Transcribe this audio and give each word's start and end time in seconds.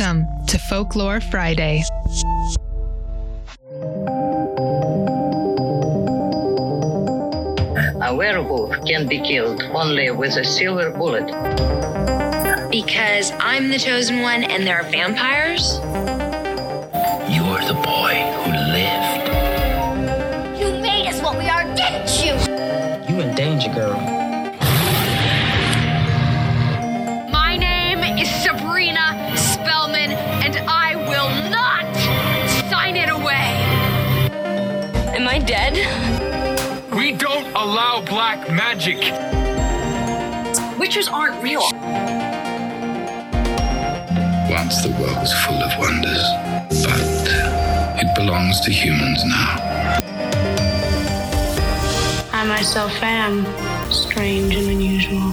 Welcome 0.00 0.46
to 0.46 0.56
Folklore 0.56 1.20
Friday. 1.20 1.82
A 8.00 8.14
werewolf 8.14 8.82
can 8.86 9.06
be 9.06 9.20
killed 9.20 9.62
only 9.74 10.10
with 10.10 10.36
a 10.36 10.44
silver 10.44 10.88
bullet. 10.90 11.26
Because 12.70 13.32
I'm 13.40 13.68
the 13.68 13.78
chosen 13.78 14.22
one 14.22 14.42
and 14.42 14.66
there 14.66 14.80
are 14.80 14.90
vampires? 14.90 15.74
You 17.30 17.42
are 17.42 17.66
the 17.66 17.78
boy 17.84 18.29
Witches 40.90 41.06
aren't 41.06 41.40
real. 41.40 41.60
Once 44.50 44.82
the 44.82 44.90
world 44.98 45.18
was 45.18 45.32
full 45.44 45.62
of 45.62 45.78
wonders, 45.78 46.24
but 46.82 48.02
it 48.02 48.12
belongs 48.16 48.58
to 48.62 48.72
humans 48.72 49.24
now. 49.24 50.00
I 52.32 52.44
myself 52.44 52.92
am 53.04 53.46
strange 53.92 54.56
and 54.56 54.68
unusual. 54.68 55.30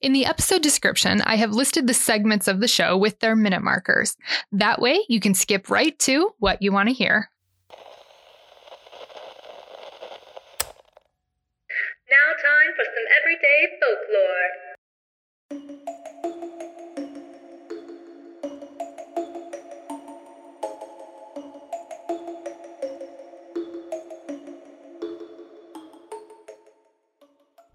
In 0.00 0.14
the 0.14 0.24
episode 0.24 0.62
description, 0.62 1.20
I 1.26 1.36
have 1.36 1.52
listed 1.52 1.86
the 1.86 1.92
segments 1.92 2.48
of 2.48 2.60
the 2.60 2.68
show 2.68 2.96
with 2.96 3.20
their 3.20 3.36
minute 3.36 3.62
markers. 3.62 4.16
That 4.50 4.80
way, 4.80 5.04
you 5.10 5.20
can 5.20 5.34
skip 5.34 5.68
right 5.68 5.98
to 6.00 6.30
what 6.38 6.62
you 6.62 6.72
want 6.72 6.88
to 6.88 6.94
hear. 6.94 7.30
Now, 12.08 12.32
time 12.32 12.72
for 12.76 12.84
some 12.84 13.04
everyday 13.20 13.76
folklore. 13.78 14.69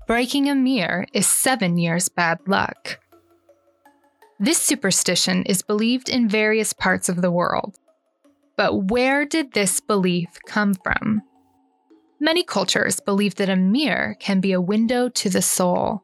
Breaking 0.08 0.48
a 0.48 0.54
mirror 0.54 1.08
is 1.14 1.26
seven 1.26 1.80
years 1.80 2.10
bad 2.10 2.40
luck. 2.46 3.00
This 4.40 4.60
superstition 4.60 5.42
is 5.44 5.64
believed 5.64 6.10
in 6.10 6.30
various 6.30 6.74
parts 6.74 7.10
of 7.10 7.24
the 7.24 7.32
world. 7.32 7.80
But 8.56 8.92
where 8.92 9.26
did 9.26 9.54
this 9.54 9.80
belief 9.80 10.30
come 10.46 10.76
from? 10.76 11.24
Many 12.20 12.44
cultures 12.44 13.00
believe 13.00 13.36
that 13.36 13.50
a 13.50 13.56
mirror 13.56 14.16
can 14.20 14.42
be 14.42 14.52
a 14.52 14.62
window 14.62 15.10
to 15.10 15.30
the 15.30 15.42
soul, 15.42 16.04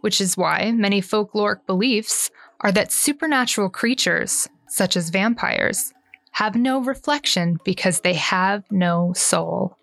which 0.00 0.20
is 0.20 0.36
why 0.36 0.70
many 0.70 1.02
folkloric 1.02 1.66
beliefs 1.66 2.30
are 2.60 2.70
that 2.70 2.92
supernatural 2.92 3.70
creatures, 3.70 4.48
such 4.68 4.96
as 4.96 5.10
vampires, 5.10 5.92
have 6.30 6.54
no 6.54 6.80
reflection 6.80 7.58
because 7.64 8.00
they 8.00 8.14
have 8.14 8.62
no 8.70 9.12
soul. 9.14 9.76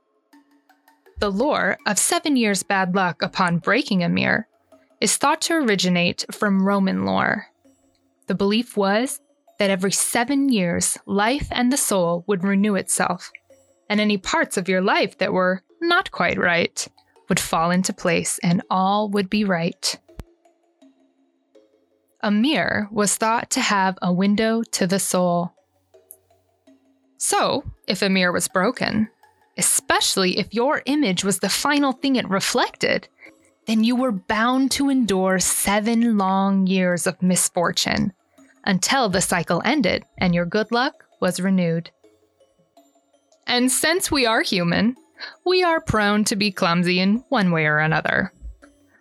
The 1.21 1.29
lore 1.29 1.77
of 1.85 1.99
seven 1.99 2.35
years 2.35 2.63
bad 2.63 2.95
luck 2.95 3.21
upon 3.21 3.59
breaking 3.59 4.03
a 4.03 4.09
mirror 4.09 4.47
is 4.99 5.17
thought 5.17 5.39
to 5.41 5.53
originate 5.53 6.25
from 6.31 6.65
Roman 6.65 7.05
lore. 7.05 7.45
The 8.25 8.33
belief 8.33 8.75
was 8.75 9.19
that 9.59 9.69
every 9.69 9.91
seven 9.91 10.49
years, 10.49 10.97
life 11.05 11.47
and 11.51 11.71
the 11.71 11.77
soul 11.77 12.23
would 12.25 12.43
renew 12.43 12.73
itself, 12.73 13.31
and 13.87 14.01
any 14.01 14.17
parts 14.17 14.57
of 14.57 14.67
your 14.67 14.81
life 14.81 15.19
that 15.19 15.31
were 15.31 15.61
not 15.79 16.09
quite 16.09 16.39
right 16.39 16.87
would 17.29 17.39
fall 17.39 17.69
into 17.69 17.93
place 17.93 18.39
and 18.41 18.63
all 18.71 19.07
would 19.09 19.29
be 19.29 19.43
right. 19.43 19.99
A 22.21 22.31
mirror 22.31 22.87
was 22.91 23.15
thought 23.15 23.51
to 23.51 23.61
have 23.61 23.95
a 24.01 24.11
window 24.11 24.63
to 24.71 24.87
the 24.87 24.97
soul. 24.97 25.53
So, 27.19 27.63
if 27.87 28.01
a 28.01 28.09
mirror 28.09 28.31
was 28.31 28.47
broken, 28.47 29.07
especially 29.57 30.37
if 30.37 30.53
your 30.53 30.81
image 30.85 31.23
was 31.23 31.39
the 31.39 31.49
final 31.49 31.91
thing 31.91 32.15
it 32.15 32.29
reflected, 32.29 33.07
then 33.67 33.83
you 33.83 33.95
were 33.95 34.11
bound 34.11 34.71
to 34.71 34.89
endure 34.89 35.39
seven 35.39 36.17
long 36.17 36.67
years 36.67 37.05
of 37.07 37.21
misfortune 37.21 38.11
until 38.65 39.09
the 39.09 39.21
cycle 39.21 39.61
ended 39.65 40.03
and 40.17 40.33
your 40.33 40.45
good 40.45 40.71
luck 40.71 41.05
was 41.19 41.39
renewed. 41.39 41.91
And 43.47 43.71
since 43.71 44.11
we 44.11 44.25
are 44.25 44.41
human, 44.41 44.95
we 45.45 45.63
are 45.63 45.81
prone 45.81 46.23
to 46.25 46.35
be 46.35 46.51
clumsy 46.51 46.99
in 46.99 47.23
one 47.29 47.51
way 47.51 47.65
or 47.65 47.77
another. 47.79 48.33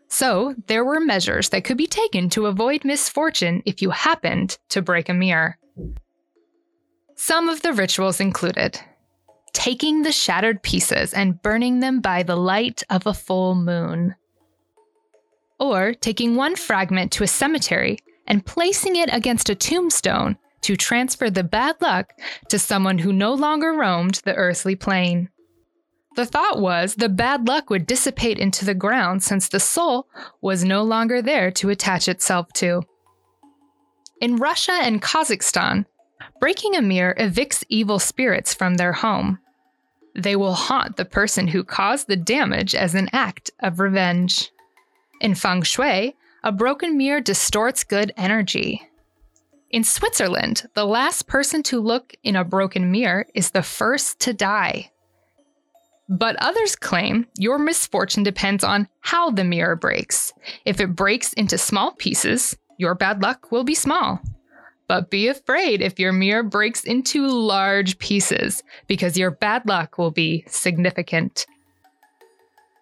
So, 0.08 0.56
there 0.66 0.84
were 0.84 0.98
measures 0.98 1.50
that 1.50 1.62
could 1.62 1.76
be 1.76 1.86
taken 1.86 2.28
to 2.30 2.46
avoid 2.46 2.84
misfortune 2.84 3.62
if 3.64 3.80
you 3.80 3.90
happened 3.90 4.58
to 4.70 4.82
break 4.82 5.08
a 5.08 5.14
mirror. 5.14 5.56
Some 7.14 7.48
of 7.48 7.62
the 7.62 7.72
rituals 7.72 8.18
included 8.18 8.80
taking 9.52 10.02
the 10.02 10.12
shattered 10.12 10.62
pieces 10.62 11.12
and 11.12 11.42
burning 11.42 11.80
them 11.80 12.00
by 12.00 12.22
the 12.22 12.36
light 12.36 12.82
of 12.90 13.06
a 13.06 13.14
full 13.14 13.54
moon. 13.54 14.14
Or 15.58 15.94
taking 15.94 16.36
one 16.36 16.56
fragment 16.56 17.12
to 17.12 17.24
a 17.24 17.28
cemetery 17.28 17.98
and 18.26 18.46
placing 18.46 18.96
it 18.96 19.12
against 19.12 19.50
a 19.50 19.54
tombstone 19.54 20.36
to 20.62 20.76
transfer 20.76 21.30
the 21.30 21.44
bad 21.44 21.76
luck 21.80 22.12
to 22.48 22.58
someone 22.58 22.98
who 22.98 23.12
no 23.12 23.34
longer 23.34 23.72
roamed 23.72 24.20
the 24.24 24.34
earthly 24.34 24.76
plane. 24.76 25.28
The 26.16 26.26
thought 26.26 26.60
was 26.60 26.94
the 26.94 27.08
bad 27.08 27.46
luck 27.46 27.70
would 27.70 27.86
dissipate 27.86 28.38
into 28.38 28.64
the 28.64 28.74
ground 28.74 29.22
since 29.22 29.48
the 29.48 29.60
soul 29.60 30.08
was 30.40 30.64
no 30.64 30.82
longer 30.82 31.22
there 31.22 31.50
to 31.52 31.70
attach 31.70 32.08
itself 32.08 32.52
to. 32.54 32.82
In 34.20 34.36
Russia 34.36 34.72
and 34.72 35.00
Kazakhstan, 35.00 35.86
breaking 36.40 36.76
a 36.76 36.82
mirror 36.82 37.14
evicts 37.18 37.64
evil 37.68 37.98
spirits 37.98 38.54
from 38.54 38.76
their 38.76 38.92
home. 38.92 39.38
They 40.14 40.36
will 40.36 40.54
haunt 40.54 40.96
the 40.96 41.04
person 41.04 41.48
who 41.48 41.64
caused 41.64 42.08
the 42.08 42.16
damage 42.16 42.74
as 42.74 42.94
an 42.94 43.08
act 43.12 43.50
of 43.60 43.80
revenge. 43.80 44.50
In 45.20 45.34
feng 45.34 45.62
shui, 45.62 46.16
a 46.42 46.52
broken 46.52 46.96
mirror 46.96 47.20
distorts 47.20 47.84
good 47.84 48.12
energy. 48.16 48.82
In 49.70 49.84
Switzerland, 49.84 50.68
the 50.74 50.84
last 50.84 51.28
person 51.28 51.62
to 51.64 51.80
look 51.80 52.14
in 52.24 52.34
a 52.34 52.44
broken 52.44 52.90
mirror 52.90 53.26
is 53.34 53.50
the 53.50 53.62
first 53.62 54.18
to 54.20 54.32
die. 54.32 54.90
But 56.08 56.34
others 56.36 56.74
claim 56.74 57.26
your 57.38 57.56
misfortune 57.56 58.24
depends 58.24 58.64
on 58.64 58.88
how 59.00 59.30
the 59.30 59.44
mirror 59.44 59.76
breaks. 59.76 60.32
If 60.64 60.80
it 60.80 60.96
breaks 60.96 61.32
into 61.34 61.56
small 61.56 61.92
pieces, 61.92 62.56
your 62.78 62.96
bad 62.96 63.22
luck 63.22 63.52
will 63.52 63.62
be 63.62 63.76
small. 63.76 64.20
But 64.90 65.08
be 65.08 65.28
afraid 65.28 65.82
if 65.82 66.00
your 66.00 66.12
mirror 66.12 66.42
breaks 66.42 66.82
into 66.82 67.28
large 67.28 67.96
pieces, 68.00 68.64
because 68.88 69.16
your 69.16 69.30
bad 69.30 69.64
luck 69.68 69.98
will 69.98 70.10
be 70.10 70.42
significant. 70.48 71.46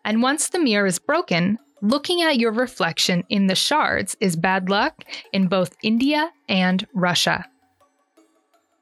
And 0.07 0.23
once 0.23 0.49
the 0.49 0.59
mirror 0.59 0.87
is 0.87 0.99
broken, 0.99 1.59
looking 1.83 2.23
at 2.23 2.39
your 2.39 2.51
reflection 2.51 3.25
in 3.29 3.47
the 3.47 3.55
shards 3.55 4.17
is 4.21 4.37
bad 4.37 4.71
luck 4.71 5.05
in 5.35 5.49
both 5.49 5.77
India 5.83 6.33
and 6.49 6.87
Russia. 6.95 7.45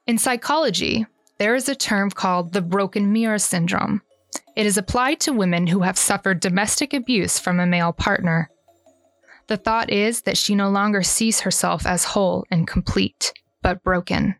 In 0.06 0.19
psychology, 0.19 1.05
there 1.38 1.56
is 1.56 1.69
a 1.69 1.75
term 1.75 2.12
called 2.12 2.52
the 2.52 2.62
broken 2.62 3.12
mirror 3.12 3.40
syndrome. 3.40 4.02
It 4.55 4.67
is 4.67 4.79
applied 4.79 5.19
to 5.22 5.32
women 5.32 5.67
who 5.67 5.81
have 5.81 5.99
suffered 5.99 6.38
domestic 6.38 6.94
abuse 6.94 7.40
from 7.40 7.58
a 7.58 7.67
male 7.67 7.93
partner. 7.93 8.50
The 9.48 9.56
thought 9.56 9.90
is 9.90 10.22
that 10.22 10.37
she 10.37 10.54
no 10.54 10.69
longer 10.69 11.02
sees 11.02 11.40
herself 11.40 11.87
as 11.87 12.04
whole 12.04 12.44
and 12.50 12.66
complete, 12.66 13.32
but 13.62 13.82
broken, 13.84 14.34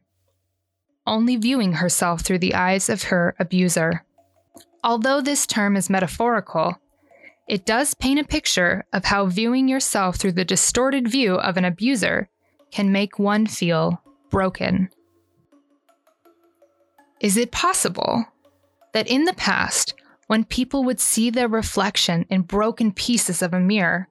only 1.07 1.37
viewing 1.37 1.75
herself 1.75 2.23
through 2.23 2.41
the 2.41 2.55
eyes 2.55 2.89
of 2.89 3.05
her 3.05 3.37
abuser. 3.39 4.05
Although 4.83 5.21
this 5.21 5.47
term 5.47 5.77
is 5.77 5.89
metaphorical, 5.89 6.81
it 7.49 7.65
does 7.65 7.95
paint 7.95 8.19
a 8.19 8.25
picture 8.25 8.85
of 8.93 9.05
how 9.05 9.27
viewing 9.27 9.69
yourself 9.69 10.17
through 10.17 10.33
the 10.33 10.45
distorted 10.45 11.07
view 11.07 11.37
of 11.37 11.57
an 11.57 11.65
abuser 11.65 12.29
can 12.73 12.91
make 12.91 13.19
one 13.19 13.47
feel 13.47 14.03
broken. 14.31 14.91
Is 17.21 17.37
it 17.37 17.53
possible 17.53 18.25
that 18.93 19.07
in 19.07 19.25
the 19.25 19.33
past, 19.35 19.95
when 20.27 20.45
people 20.45 20.83
would 20.83 20.99
see 20.99 21.31
their 21.31 21.49
reflection 21.49 22.27
in 22.29 22.43
broken 22.43 22.93
pieces 22.93 23.43
of 23.43 23.55
a 23.55 23.61
mirror, 23.61 24.09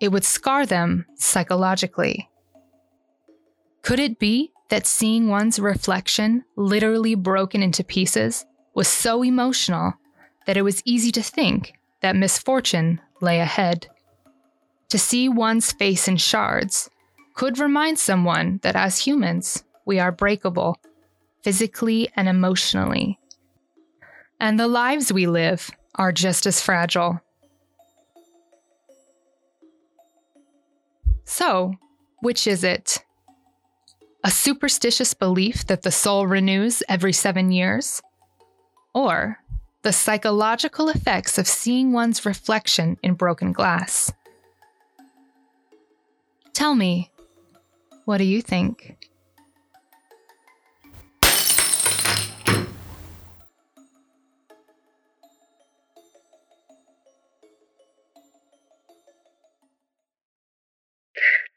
it 0.00 0.08
would 0.08 0.24
scar 0.24 0.66
them 0.66 1.06
psychologically? 1.14 2.28
Could 3.82 3.98
it 3.98 4.18
be 4.18 4.52
that 4.68 4.86
seeing 4.86 5.28
one's 5.28 5.58
reflection 5.58 6.44
literally 6.56 7.14
broken 7.14 7.62
into 7.62 7.82
pieces 7.82 8.44
was 8.74 8.88
so 8.88 9.22
emotional 9.22 9.94
that 10.46 10.56
it 10.56 10.62
was 10.62 10.82
easy 10.84 11.10
to 11.12 11.22
think 11.22 11.74
that 12.00 12.16
misfortune 12.16 13.00
lay 13.20 13.40
ahead. 13.40 13.86
To 14.90 14.98
see 14.98 15.28
one's 15.28 15.72
face 15.72 16.08
in 16.08 16.16
shards 16.16 16.88
could 17.34 17.58
remind 17.58 17.98
someone 17.98 18.60
that 18.62 18.76
as 18.76 18.98
humans, 18.98 19.64
we 19.84 19.98
are 19.98 20.12
breakable, 20.12 20.76
physically 21.42 22.10
and 22.16 22.28
emotionally. 22.28 23.18
And 24.40 24.58
the 24.58 24.68
lives 24.68 25.12
we 25.12 25.26
live 25.26 25.70
are 25.96 26.12
just 26.12 26.46
as 26.46 26.60
fragile. 26.60 27.20
So, 31.28 31.74
which 32.20 32.46
is 32.46 32.64
it? 32.64 33.04
A 34.24 34.30
superstitious 34.30 35.12
belief 35.12 35.66
that 35.66 35.82
the 35.82 35.92
soul 35.92 36.26
renews 36.26 36.82
every 36.88 37.12
seven 37.12 37.52
years? 37.52 38.00
Or 38.94 39.38
the 39.82 39.92
psychological 39.92 40.88
effects 40.88 41.36
of 41.36 41.46
seeing 41.46 41.92
one's 41.92 42.24
reflection 42.24 42.96
in 43.02 43.12
broken 43.12 43.52
glass? 43.52 44.10
Tell 46.54 46.74
me, 46.74 47.12
what 48.06 48.16
do 48.16 48.24
you 48.24 48.40
think? 48.40 48.96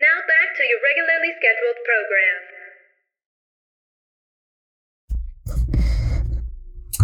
Now 0.02 0.18
back 0.28 0.58
to 0.58 0.64
your 0.68 0.80
regularly 0.82 1.32
scheduled 1.38 1.78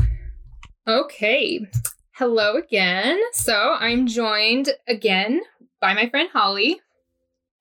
program. 0.01 0.17
Okay. 0.87 1.59
Hello 2.15 2.55
again. 2.55 3.21
So 3.33 3.75
I'm 3.79 4.07
joined 4.07 4.71
again 4.87 5.41
by 5.79 5.93
my 5.93 6.09
friend 6.09 6.27
Holly. 6.33 6.81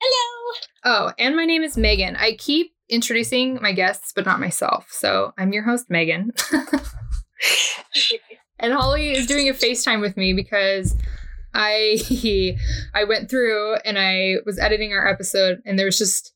Hello. 0.00 0.54
Oh, 0.84 1.12
and 1.18 1.36
my 1.36 1.44
name 1.44 1.62
is 1.62 1.76
Megan. 1.76 2.16
I 2.16 2.36
keep 2.38 2.72
introducing 2.88 3.60
my 3.60 3.72
guests, 3.72 4.12
but 4.16 4.24
not 4.24 4.40
myself. 4.40 4.86
So 4.90 5.34
I'm 5.36 5.52
your 5.52 5.64
host, 5.64 5.90
Megan. 5.90 6.32
and 8.58 8.72
Holly 8.72 9.12
is 9.12 9.26
doing 9.26 9.50
a 9.50 9.52
FaceTime 9.52 10.00
with 10.00 10.16
me 10.16 10.32
because 10.32 10.96
I 11.56 12.56
I 12.94 13.04
went 13.04 13.30
through 13.30 13.76
and 13.84 13.98
I 13.98 14.36
was 14.44 14.58
editing 14.58 14.92
our 14.92 15.08
episode 15.08 15.62
and 15.64 15.78
there 15.78 15.86
was 15.86 15.98
just 15.98 16.32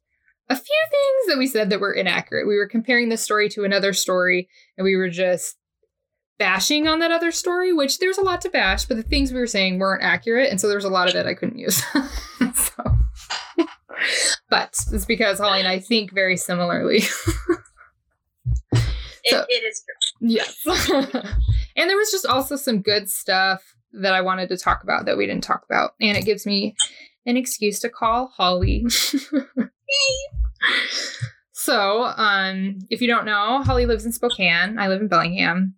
a 0.48 0.56
few 0.56 0.86
things 0.90 1.28
that 1.28 1.38
we 1.38 1.46
said 1.46 1.70
that 1.70 1.80
were 1.80 1.92
inaccurate. 1.92 2.48
We 2.48 2.56
were 2.56 2.66
comparing 2.66 3.08
this 3.08 3.22
story 3.22 3.48
to 3.50 3.64
another 3.64 3.92
story 3.92 4.48
and 4.76 4.84
we 4.84 4.96
were 4.96 5.10
just 5.10 5.56
bashing 6.38 6.88
on 6.88 7.00
that 7.00 7.12
other 7.12 7.30
story, 7.30 7.72
which 7.72 7.98
there's 7.98 8.18
a 8.18 8.22
lot 8.22 8.40
to 8.40 8.48
bash, 8.48 8.86
but 8.86 8.96
the 8.96 9.02
things 9.02 9.30
we 9.30 9.38
were 9.38 9.46
saying 9.46 9.78
weren't 9.78 10.02
accurate, 10.02 10.50
and 10.50 10.58
so 10.58 10.66
there 10.66 10.78
was 10.78 10.86
a 10.86 10.88
lot 10.88 11.08
of 11.08 11.14
it 11.14 11.26
I 11.26 11.34
couldn't 11.34 11.58
use. 11.58 11.84
so, 12.54 12.98
but 14.48 14.74
it's 14.90 15.04
because 15.04 15.38
Holly 15.38 15.58
and 15.58 15.68
I 15.68 15.78
think 15.78 16.12
very 16.12 16.36
similarly. 16.36 17.02
It, 19.22 19.46
it 19.48 19.64
is 19.64 19.84
true. 19.84 20.28
Yes. 20.28 20.66
and 21.76 21.90
there 21.90 21.96
was 21.96 22.10
just 22.10 22.24
also 22.24 22.56
some 22.56 22.80
good 22.80 23.10
stuff 23.10 23.76
that 23.92 24.14
I 24.14 24.20
wanted 24.20 24.48
to 24.50 24.56
talk 24.56 24.82
about 24.82 25.06
that 25.06 25.16
we 25.16 25.26
didn't 25.26 25.44
talk 25.44 25.64
about. 25.64 25.94
And 26.00 26.16
it 26.16 26.24
gives 26.24 26.46
me 26.46 26.76
an 27.26 27.36
excuse 27.36 27.80
to 27.80 27.88
call 27.88 28.28
Holly. 28.28 28.86
so, 31.52 32.04
um, 32.16 32.78
if 32.90 33.02
you 33.02 33.08
don't 33.08 33.26
know, 33.26 33.62
Holly 33.62 33.86
lives 33.86 34.06
in 34.06 34.12
Spokane. 34.12 34.78
I 34.78 34.88
live 34.88 35.00
in 35.00 35.08
Bellingham. 35.08 35.74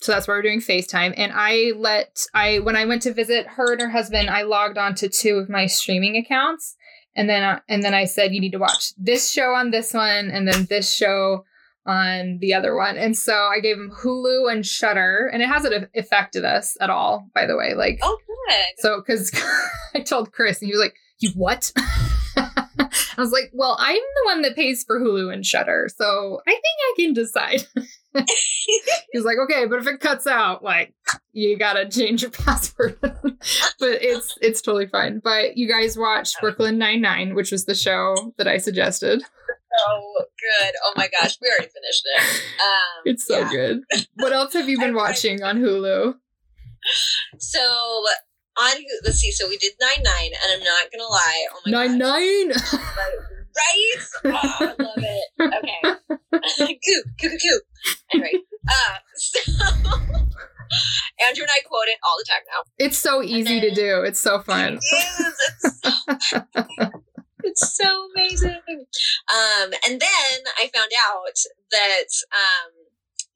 So 0.00 0.12
that's 0.12 0.28
why 0.28 0.34
we're 0.34 0.42
doing 0.42 0.60
FaceTime. 0.60 1.14
And 1.16 1.32
I 1.34 1.72
let 1.76 2.24
I 2.32 2.60
when 2.60 2.76
I 2.76 2.84
went 2.84 3.02
to 3.02 3.12
visit 3.12 3.46
her 3.48 3.72
and 3.72 3.80
her 3.80 3.90
husband, 3.90 4.30
I 4.30 4.42
logged 4.42 4.78
on 4.78 4.94
to 4.96 5.08
two 5.08 5.36
of 5.36 5.48
my 5.48 5.66
streaming 5.66 6.16
accounts. 6.16 6.76
And 7.16 7.28
then 7.28 7.42
uh, 7.42 7.60
and 7.68 7.82
then 7.82 7.94
I 7.94 8.04
said 8.04 8.32
you 8.32 8.40
need 8.40 8.52
to 8.52 8.58
watch 8.58 8.92
this 8.96 9.30
show 9.30 9.54
on 9.54 9.70
this 9.70 9.92
one 9.92 10.30
and 10.30 10.46
then 10.46 10.66
this 10.66 10.92
show 10.92 11.44
on 11.88 12.38
the 12.40 12.52
other 12.52 12.76
one. 12.76 12.98
And 12.98 13.16
so 13.16 13.32
I 13.34 13.60
gave 13.60 13.76
him 13.76 13.90
Hulu 13.90 14.52
and 14.52 14.64
Shudder, 14.64 15.28
and 15.32 15.42
it 15.42 15.48
hasn't 15.48 15.88
affected 15.96 16.44
us 16.44 16.76
at 16.80 16.90
all, 16.90 17.28
by 17.34 17.46
the 17.46 17.56
way. 17.56 17.74
Like, 17.74 17.98
oh, 18.02 18.18
good. 18.26 18.64
So, 18.76 19.00
because 19.00 19.32
I 19.94 20.00
told 20.00 20.32
Chris, 20.32 20.60
and 20.60 20.68
he 20.68 20.72
was 20.72 20.80
like, 20.80 20.94
"You 21.18 21.30
what?" 21.30 21.72
I 22.36 23.20
was 23.20 23.32
like, 23.32 23.50
"Well, 23.54 23.76
I'm 23.80 23.96
the 23.96 24.26
one 24.26 24.42
that 24.42 24.54
pays 24.54 24.84
for 24.84 25.00
Hulu 25.00 25.32
and 25.32 25.44
Shudder, 25.44 25.88
so 25.96 26.40
I 26.46 26.50
think 26.50 26.62
I 26.64 26.94
can 26.96 27.12
decide." 27.14 27.66
He's 29.12 29.24
like, 29.24 29.38
"Okay, 29.44 29.66
but 29.66 29.78
if 29.78 29.86
it 29.86 30.00
cuts 30.00 30.26
out, 30.26 30.62
like, 30.62 30.94
you 31.32 31.58
gotta 31.58 31.88
change 31.88 32.22
your 32.22 32.30
password." 32.30 32.98
but 33.00 33.22
it's 33.80 34.36
it's 34.42 34.60
totally 34.60 34.88
fine. 34.88 35.20
But 35.24 35.56
you 35.56 35.68
guys 35.68 35.96
watched 35.96 36.36
Brooklyn 36.40 36.76
Nine 36.76 37.00
Nine, 37.00 37.34
which 37.34 37.50
was 37.50 37.64
the 37.64 37.74
show 37.74 38.34
that 38.36 38.46
I 38.46 38.58
suggested 38.58 39.22
so 39.78 40.24
good. 40.62 40.74
Oh 40.84 40.92
my 40.96 41.08
gosh, 41.20 41.38
we 41.40 41.48
already 41.48 41.70
finished 41.72 42.02
it. 42.04 42.42
Um, 42.60 43.02
it's 43.04 43.26
so 43.26 43.38
yeah. 43.40 43.50
good. 43.50 43.82
What 44.14 44.32
else 44.32 44.52
have 44.54 44.68
you 44.68 44.78
been 44.78 44.94
watching 45.04 45.42
on 45.42 45.60
Hulu? 45.60 46.14
So 47.38 47.60
on 48.58 48.76
let's 49.04 49.18
see. 49.18 49.32
So 49.32 49.48
we 49.48 49.56
did 49.56 49.72
nine 49.80 50.02
nine, 50.02 50.30
and 50.42 50.52
I'm 50.54 50.64
not 50.64 50.90
gonna 50.92 51.08
lie. 51.08 51.46
Oh 51.52 51.60
my 51.66 51.72
nine 51.72 51.98
gosh. 51.98 52.18
nine. 52.18 52.80
right? 53.56 53.94
Oh, 54.24 54.56
I 54.60 54.82
love 54.82 54.98
it. 54.98 55.28
Okay. 55.40 55.80
coo, 56.58 57.02
coo, 57.20 57.28
coo, 57.28 57.38
coo. 57.38 57.60
Anyway, 58.12 58.32
uh, 58.68 58.96
so 59.14 59.40
Andrew 61.26 61.42
and 61.42 61.50
I 61.50 61.60
quote 61.66 61.86
it 61.86 61.98
all 62.04 62.16
the 62.18 62.24
time 62.28 62.42
now. 62.46 62.62
It's 62.78 62.98
so 62.98 63.22
easy 63.22 63.60
then, 63.60 63.62
to 63.62 63.74
do. 63.74 64.02
It's 64.02 64.20
so 64.20 64.40
fun. 64.40 64.74
It 64.74 64.82
is. 64.82 65.34
It's 65.64 66.30
so 66.30 67.02
it's 67.60 67.76
so 67.76 68.08
amazing. 68.14 68.60
Um, 69.28 69.70
and 69.86 70.00
then 70.00 70.36
I 70.58 70.70
found 70.74 70.90
out 71.10 71.36
that 71.70 72.10
um, 72.32 72.72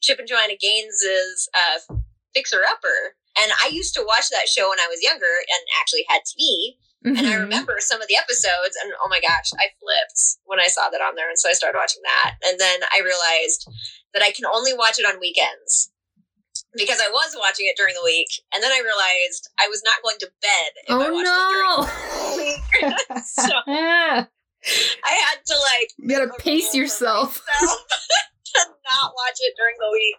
Chip 0.00 0.18
and 0.18 0.28
Joanna 0.28 0.54
Gaines's 0.60 1.48
uh, 1.54 1.94
Fixer 2.34 2.62
Upper, 2.68 3.16
and 3.40 3.52
I 3.64 3.68
used 3.68 3.94
to 3.94 4.04
watch 4.06 4.30
that 4.30 4.48
show 4.48 4.70
when 4.70 4.80
I 4.80 4.88
was 4.88 5.02
younger 5.02 5.24
and 5.26 5.62
actually 5.80 6.04
had 6.08 6.22
TV. 6.22 6.78
Mm-hmm. 7.02 7.18
And 7.18 7.26
I 7.26 7.30
mm-hmm. 7.32 7.42
remember 7.42 7.76
some 7.78 8.00
of 8.00 8.06
the 8.06 8.16
episodes, 8.16 8.78
and 8.82 8.92
oh 9.04 9.08
my 9.10 9.20
gosh, 9.20 9.50
I 9.58 9.74
flipped 9.82 10.38
when 10.44 10.60
I 10.60 10.68
saw 10.68 10.88
that 10.88 11.02
on 11.02 11.16
there. 11.16 11.28
And 11.28 11.38
so 11.38 11.48
I 11.48 11.52
started 11.52 11.76
watching 11.76 12.02
that. 12.04 12.38
And 12.46 12.60
then 12.60 12.80
I 12.94 13.02
realized 13.02 13.66
that 14.14 14.22
I 14.22 14.30
can 14.30 14.46
only 14.46 14.72
watch 14.72 15.00
it 15.00 15.06
on 15.06 15.18
weekends 15.18 15.91
because 16.74 16.98
I 17.00 17.10
was 17.10 17.36
watching 17.38 17.66
it 17.66 17.76
during 17.76 17.94
the 17.94 18.04
week, 18.04 18.28
and 18.54 18.62
then 18.62 18.72
I 18.72 18.80
realized 18.80 19.50
I 19.60 19.68
was 19.68 19.82
not 19.84 20.02
going 20.02 20.18
to 20.20 20.30
bed 20.40 20.70
if 20.86 20.94
oh, 20.94 21.00
I 21.00 21.10
watched 21.10 21.24
no. 21.24 21.42
it 21.42 21.52
during 21.52 22.22
the 22.22 23.12
week. 23.12 23.24
so 23.24 23.52
I 23.66 25.10
had 25.10 25.38
to 25.46 25.54
like 25.58 25.90
you 25.98 26.08
gotta 26.08 26.32
pace 26.38 26.74
yourself. 26.74 27.42
to 28.52 28.68
not 28.68 29.12
watch 29.14 29.38
it 29.40 29.54
during 29.56 29.74
the 29.78 29.90
week. 29.92 30.16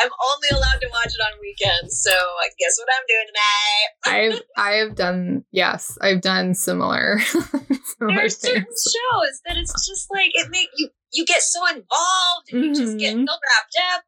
I'm 0.00 0.10
only 0.10 0.48
allowed 0.56 0.80
to 0.80 0.88
watch 0.90 1.12
it 1.12 1.22
on 1.22 1.40
weekends. 1.40 2.00
So 2.00 2.10
I 2.10 2.48
guess 2.58 2.78
what 2.78 2.88
I'm 2.94 3.06
doing 3.08 3.26
tonight. 3.32 4.36
I've 4.36 4.42
I 4.56 4.70
have 4.78 4.94
done 4.94 5.44
yes, 5.50 5.98
I've 6.00 6.20
done 6.20 6.54
similar. 6.54 7.18
similar 7.20 8.16
There's 8.16 8.38
certain 8.38 8.64
shows 8.64 9.40
that 9.46 9.56
it's 9.56 9.86
just 9.86 10.10
like 10.10 10.30
it 10.34 10.50
make 10.50 10.68
you 10.76 10.88
you 11.12 11.26
get 11.26 11.42
so 11.42 11.66
involved 11.66 12.52
and 12.52 12.62
mm-hmm. 12.62 12.64
you 12.64 12.74
just 12.74 12.98
get 12.98 13.12
so 13.14 13.18
wrapped 13.18 13.76
up. 13.94 14.04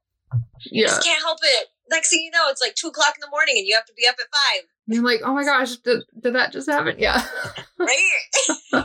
You 0.70 0.82
yeah. 0.82 0.86
just 0.86 1.04
can't 1.04 1.20
help 1.22 1.38
it 1.42 1.68
next 1.90 2.10
thing 2.10 2.20
you 2.22 2.30
know, 2.30 2.44
it's 2.48 2.60
like 2.60 2.74
two 2.74 2.88
o'clock 2.88 3.14
in 3.16 3.20
the 3.20 3.30
morning 3.30 3.56
and 3.58 3.66
you 3.66 3.74
have 3.74 3.86
to 3.86 3.92
be 3.94 4.06
up 4.08 4.16
at 4.20 4.26
five. 4.26 4.64
You're 4.86 5.04
like, 5.04 5.20
oh 5.24 5.34
my 5.34 5.44
gosh, 5.44 5.76
did, 5.76 6.02
did 6.20 6.34
that 6.34 6.52
just 6.52 6.68
happen? 6.70 6.96
Yeah. 6.98 7.22
right. 7.78 8.10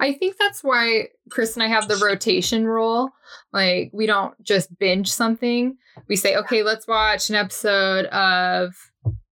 I 0.00 0.12
think 0.12 0.36
that's 0.38 0.62
why 0.62 1.08
Chris 1.30 1.54
and 1.54 1.62
I 1.62 1.68
have 1.68 1.88
the 1.88 1.96
rotation 1.96 2.66
rule. 2.66 3.10
Like, 3.52 3.90
we 3.92 4.06
don't 4.06 4.40
just 4.42 4.76
binge 4.78 5.10
something. 5.10 5.76
We 6.08 6.16
say, 6.16 6.36
okay, 6.36 6.62
let's 6.62 6.86
watch 6.86 7.30
an 7.30 7.36
episode 7.36 8.06
of 8.06 8.74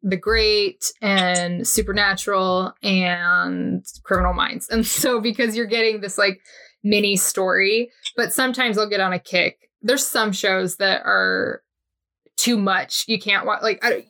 The 0.03 0.17
Great 0.17 0.91
and 1.01 1.67
Supernatural 1.67 2.73
and 2.83 3.85
Criminal 4.03 4.35
Minds. 4.35 4.69
And 4.69 4.85
so, 4.87 5.21
because 5.21 5.57
you're 5.57 5.67
getting 5.67 6.01
this 6.01 6.19
like 6.19 6.41
mini 6.83 7.17
story, 7.17 7.91
but 8.17 8.33
sometimes 8.33 8.77
I'll 8.79 8.89
get 8.89 9.01
on 9.01 9.13
a 9.13 9.19
kick. 9.21 9.71
There's 9.83 10.07
some 10.07 10.33
shows 10.33 10.77
that 10.77 11.03
are 11.05 11.63
too 12.37 12.57
much. 12.57 13.05
You 13.09 13.19
can't 13.19 13.47
watch 13.47 13.63
like 13.63 13.81
I, 13.83 14.07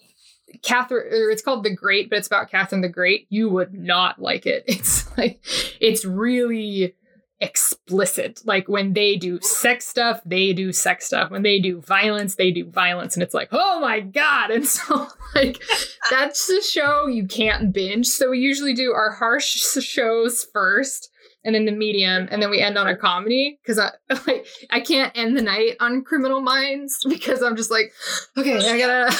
Catherine. 0.62 1.12
Or 1.12 1.31
it's 1.31 1.43
called 1.43 1.64
The 1.64 1.75
Great, 1.75 2.11
but 2.11 2.19
it's 2.19 2.26
about 2.26 2.50
Catherine 2.50 2.81
the 2.81 2.88
Great. 2.88 3.26
You 3.31 3.49
would 3.50 3.75
not 3.75 4.21
like 4.21 4.47
it. 4.47 4.64
It's 4.69 5.16
like 5.16 5.40
it's 5.81 6.04
really 6.04 6.95
explicit. 7.40 8.40
Like 8.45 8.69
when 8.69 8.95
they 8.95 9.16
do 9.16 9.38
sex 9.40 9.87
stuff, 9.87 10.21
they 10.25 10.52
do 10.52 10.73
sex 10.73 11.07
stuff. 11.07 11.31
When 11.31 11.43
they 11.43 11.61
do 11.61 11.81
violence, 11.81 12.37
they 12.37 12.50
do 12.50 12.69
violence. 12.71 13.14
And 13.14 13.23
it's 13.23 13.35
like, 13.35 13.49
oh 13.52 13.81
my 13.81 14.00
God. 14.00 14.50
And 14.50 14.66
so, 14.66 15.09
like, 15.35 15.62
that's 16.11 16.47
the 16.47 16.62
show 16.62 17.07
you 17.07 17.26
can't 17.26 17.73
binge. 17.73 18.07
So 18.07 18.31
we 18.31 18.38
usually 18.38 18.75
do 18.75 18.93
our 18.93 19.12
harsh 19.12 19.45
shows 19.81 20.47
first 20.52 21.11
and 21.44 21.54
then 21.54 21.66
the 21.66 21.72
medium, 21.72 22.28
and 22.30 22.42
then 22.42 22.50
we 22.50 22.60
end 22.60 22.78
on 22.78 22.86
a 22.86 22.96
comedy 22.96 23.58
because 23.62 23.78
I 23.78 23.90
like 24.26 24.46
I 24.70 24.80
can't 24.80 25.12
end 25.14 25.36
the 25.36 25.42
night 25.42 25.76
on 25.80 26.02
Criminal 26.02 26.40
Minds 26.40 26.98
because 27.08 27.42
I'm 27.42 27.56
just 27.56 27.70
like, 27.70 27.92
okay, 28.36 28.56
I 28.56 28.78
gotta, 28.78 29.16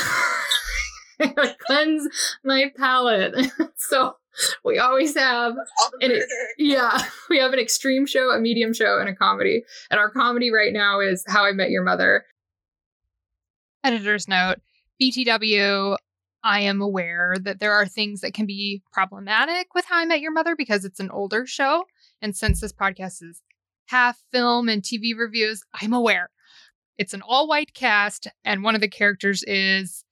I 1.21 1.27
gotta 1.27 1.57
cleanse 1.67 2.09
my 2.45 2.73
palate. 2.77 3.35
so 3.77 4.17
we 4.65 4.79
always 4.79 5.17
have 5.17 5.55
an, 6.01 6.21
yeah, 6.59 6.99
we 7.31 7.39
have 7.39 7.53
an 7.53 7.59
extreme 7.59 8.07
show, 8.07 8.31
a 8.31 8.41
medium 8.41 8.73
show, 8.73 8.99
and 8.99 9.09
a 9.09 9.15
comedy. 9.15 9.63
And 9.91 10.01
our 10.01 10.11
comedy 10.11 10.51
right 10.51 10.73
now 10.73 11.01
is 11.01 11.25
How 11.29 11.45
I 11.45 11.53
Met 11.53 11.71
Your 11.71 11.85
Mother. 11.85 12.25
Editor's 13.85 14.27
note 14.27 14.57
BTW, 15.01 15.97
I 16.43 16.61
am 16.61 16.81
aware 16.81 17.37
that 17.41 17.61
there 17.61 17.73
are 17.73 17.87
things 17.87 18.21
that 18.21 18.35
can 18.35 18.47
be 18.47 18.83
problematic 18.93 19.75
with 19.75 19.85
How 19.85 19.99
I 19.99 20.05
Met 20.05 20.21
Your 20.21 20.33
Mother 20.33 20.57
because 20.57 20.85
it's 20.85 21.01
an 21.01 21.11
older 21.11 21.47
show. 21.47 21.85
And 22.25 22.35
since 22.35 22.59
this 22.63 22.73
podcast 22.73 23.23
is 23.23 23.43
half 23.89 24.19
film 24.33 24.71
and 24.71 24.83
TV 24.83 25.15
reviews, 25.15 25.63
I'm 25.79 25.93
aware. 25.93 26.31
It's 26.97 27.13
an 27.13 27.21
all 27.21 27.47
white 27.47 27.75
cast, 27.75 28.29
and 28.47 28.65
one 28.65 28.75
of 28.75 28.81
the 28.81 28.89
characters 28.89 29.45
is 29.47 30.07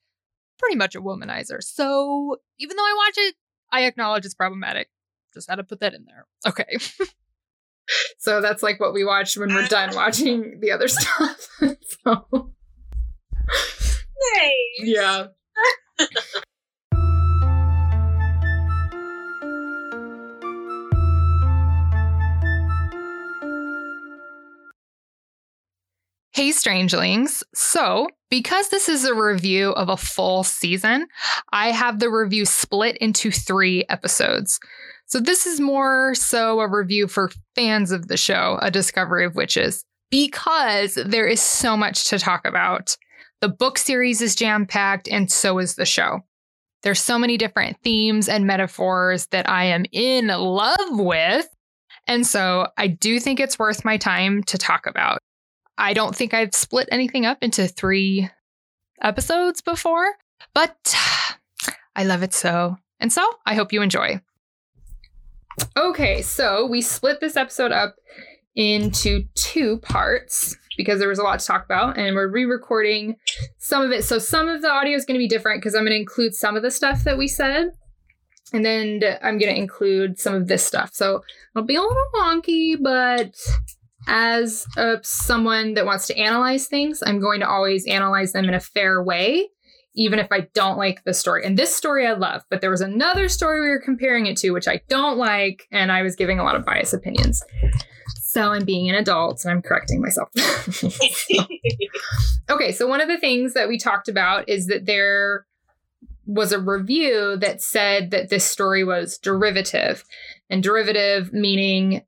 pretty 0.59 0.75
much 0.75 0.93
a 0.93 1.01
womanizer. 1.01 1.63
So 1.63 2.37
even 2.59 2.77
though 2.77 2.83
I 2.83 2.93
watch 2.95 3.15
it, 3.17 3.35
I 3.71 3.85
acknowledge 3.85 4.25
it's 4.25 4.35
problematic. 4.35 4.89
Just 5.33 5.49
had 5.49 5.55
to 5.55 5.63
put 5.63 5.79
that 5.79 5.95
in 5.95 6.05
there. 6.05 6.27
Okay. 6.45 6.77
so 8.19 8.41
that's 8.41 8.61
like 8.61 8.79
what 8.79 8.93
we 8.93 9.03
watch 9.03 9.35
when 9.35 9.51
we're 9.51 9.65
done 9.65 9.95
watching 9.95 10.59
the 10.59 10.69
other 10.69 10.87
stuff. 10.89 11.47
so. 12.03 12.53
Nice. 14.35 14.83
Yeah. 14.83 15.27
Hey, 26.35 26.51
Strangelings. 26.51 27.43
So, 27.53 28.07
because 28.31 28.69
this 28.69 28.89
is 28.89 29.05
a 29.05 29.13
review 29.13 29.69
of 29.73 29.87
a 29.87 29.97
full 29.97 30.43
season, 30.43 31.05
I 31.51 31.69
have 31.69 31.99
the 31.99 32.09
review 32.09 32.45
split 32.45 32.97
into 32.97 33.29
three 33.29 33.85
episodes. 33.87 34.59
So, 35.05 35.19
this 35.19 35.45
is 35.45 35.59
more 35.59 36.15
so 36.15 36.59
a 36.59 36.67
review 36.67 37.07
for 37.07 37.29
fans 37.53 37.91
of 37.91 38.07
the 38.07 38.17
show, 38.17 38.57
A 38.63 38.71
Discovery 38.71 39.25
of 39.25 39.35
Witches, 39.35 39.85
because 40.09 40.95
there 40.95 41.27
is 41.27 41.39
so 41.39 41.77
much 41.77 42.05
to 42.05 42.17
talk 42.17 42.47
about. 42.47 42.97
The 43.41 43.49
book 43.49 43.77
series 43.77 44.19
is 44.19 44.35
jam 44.35 44.65
packed, 44.65 45.07
and 45.07 45.31
so 45.31 45.59
is 45.59 45.75
the 45.75 45.85
show. 45.85 46.21
There's 46.81 46.99
so 46.99 47.19
many 47.19 47.37
different 47.37 47.77
themes 47.83 48.27
and 48.27 48.47
metaphors 48.47 49.27
that 49.27 49.47
I 49.47 49.65
am 49.65 49.85
in 49.91 50.29
love 50.29 50.97
with. 50.97 51.47
And 52.07 52.25
so 52.25 52.69
I 52.75 52.87
do 52.87 53.19
think 53.19 53.39
it's 53.39 53.59
worth 53.59 53.85
my 53.85 53.97
time 53.97 54.41
to 54.45 54.57
talk 54.57 54.87
about. 54.87 55.19
I 55.77 55.93
don't 55.93 56.15
think 56.15 56.33
I've 56.33 56.53
split 56.53 56.87
anything 56.91 57.25
up 57.25 57.39
into 57.41 57.67
three 57.67 58.29
episodes 59.01 59.61
before, 59.61 60.13
but 60.53 60.95
I 61.95 62.03
love 62.03 62.23
it 62.23 62.33
so. 62.33 62.77
And 62.99 63.11
so 63.11 63.27
I 63.45 63.55
hope 63.55 63.73
you 63.73 63.81
enjoy. 63.81 64.21
Okay, 65.77 66.21
so 66.21 66.65
we 66.65 66.81
split 66.81 67.19
this 67.19 67.35
episode 67.35 67.71
up 67.71 67.95
into 68.55 69.25
two 69.35 69.77
parts 69.79 70.55
because 70.77 70.99
there 70.99 71.09
was 71.09 71.19
a 71.19 71.23
lot 71.23 71.39
to 71.39 71.45
talk 71.45 71.65
about, 71.65 71.97
and 71.97 72.15
we're 72.15 72.27
re 72.27 72.45
recording 72.45 73.15
some 73.59 73.83
of 73.83 73.91
it. 73.91 74.03
So 74.03 74.17
some 74.19 74.47
of 74.47 74.61
the 74.61 74.69
audio 74.69 74.95
is 74.95 75.05
going 75.05 75.15
to 75.15 75.23
be 75.23 75.27
different 75.27 75.61
because 75.61 75.75
I'm 75.75 75.83
going 75.83 75.91
to 75.91 75.99
include 75.99 76.33
some 76.33 76.55
of 76.55 76.63
the 76.63 76.71
stuff 76.71 77.03
that 77.03 77.17
we 77.17 77.27
said. 77.27 77.71
And 78.51 78.63
then 78.63 79.01
I'm 79.23 79.39
going 79.39 79.53
to 79.53 79.59
include 79.59 80.19
some 80.19 80.35
of 80.35 80.47
this 80.47 80.63
stuff. 80.63 80.91
So 80.93 81.23
it'll 81.55 81.65
be 81.65 81.75
a 81.75 81.81
little 81.81 81.97
wonky, 82.15 82.75
but 82.79 83.35
as 84.07 84.65
a, 84.77 84.97
someone 85.03 85.75
that 85.75 85.85
wants 85.85 86.07
to 86.07 86.17
analyze 86.17 86.67
things, 86.67 87.01
I'm 87.05 87.19
going 87.19 87.39
to 87.41 87.49
always 87.49 87.85
analyze 87.87 88.33
them 88.33 88.45
in 88.45 88.53
a 88.53 88.59
fair 88.59 89.01
way, 89.01 89.49
even 89.95 90.19
if 90.19 90.27
I 90.31 90.47
don't 90.53 90.77
like 90.77 91.03
the 91.03 91.13
story. 91.13 91.45
And 91.45 91.57
this 91.57 91.75
story 91.75 92.07
I 92.07 92.13
love, 92.13 92.43
but 92.49 92.61
there 92.61 92.69
was 92.69 92.81
another 92.81 93.29
story 93.29 93.61
we 93.61 93.69
were 93.69 93.81
comparing 93.81 94.25
it 94.25 94.37
to, 94.37 94.51
which 94.51 94.67
I 94.67 94.81
don't 94.89 95.17
like, 95.17 95.67
and 95.71 95.91
I 95.91 96.01
was 96.01 96.15
giving 96.15 96.39
a 96.39 96.43
lot 96.43 96.55
of 96.55 96.65
biased 96.65 96.93
opinions. 96.93 97.43
So 98.21 98.51
I'm 98.51 98.65
being 98.65 98.89
an 98.89 98.95
adult 98.95 99.45
and 99.45 99.51
I'm 99.51 99.61
correcting 99.61 100.01
myself. 100.01 100.29
okay, 102.49 102.71
so 102.71 102.87
one 102.87 102.99
of 102.99 103.07
the 103.07 103.19
things 103.19 103.53
that 103.53 103.67
we 103.67 103.77
talked 103.77 104.07
about 104.07 104.49
is 104.49 104.67
that 104.67 104.87
there 104.87 105.45
was 106.25 106.51
a 106.51 106.59
review 106.59 107.37
that 107.37 107.61
said 107.61 108.11
that 108.11 108.29
this 108.29 108.45
story 108.45 108.83
was 108.83 109.17
derivative. 109.17 110.03
And 110.49 110.63
derivative 110.63 111.33
meaning 111.33 112.03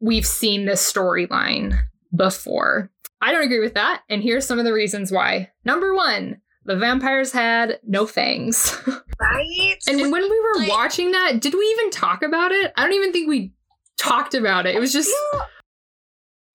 we've 0.00 0.26
seen 0.26 0.66
this 0.66 0.92
storyline 0.92 1.78
before. 2.14 2.90
I 3.20 3.32
don't 3.32 3.44
agree 3.44 3.60
with 3.60 3.74
that. 3.74 4.02
And 4.08 4.22
here's 4.22 4.46
some 4.46 4.58
of 4.58 4.64
the 4.64 4.72
reasons 4.72 5.10
why. 5.10 5.50
Number 5.64 5.94
one, 5.94 6.40
the 6.64 6.76
vampires 6.76 7.32
had 7.32 7.80
no 7.86 8.06
fangs. 8.06 8.76
Right? 9.20 9.74
and 9.88 10.12
when 10.12 10.22
we 10.22 10.40
were 10.40 10.60
like, 10.60 10.68
watching 10.68 11.10
that, 11.10 11.40
did 11.40 11.52
we 11.52 11.64
even 11.76 11.90
talk 11.90 12.22
about 12.22 12.52
it? 12.52 12.72
I 12.76 12.84
don't 12.84 12.94
even 12.94 13.12
think 13.12 13.28
we 13.28 13.52
talked 13.96 14.32
about 14.32 14.64
it. 14.64 14.76
It 14.76 14.78
was 14.78 14.92
just. 14.92 15.10
I 15.10 15.36
feel, 15.36 15.46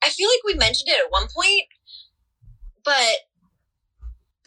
I 0.04 0.10
feel 0.12 0.30
like 0.30 0.44
we 0.46 0.54
mentioned 0.58 0.88
it 0.88 1.06
at 1.06 1.12
one 1.12 1.28
point, 1.36 1.64
but 2.86 3.18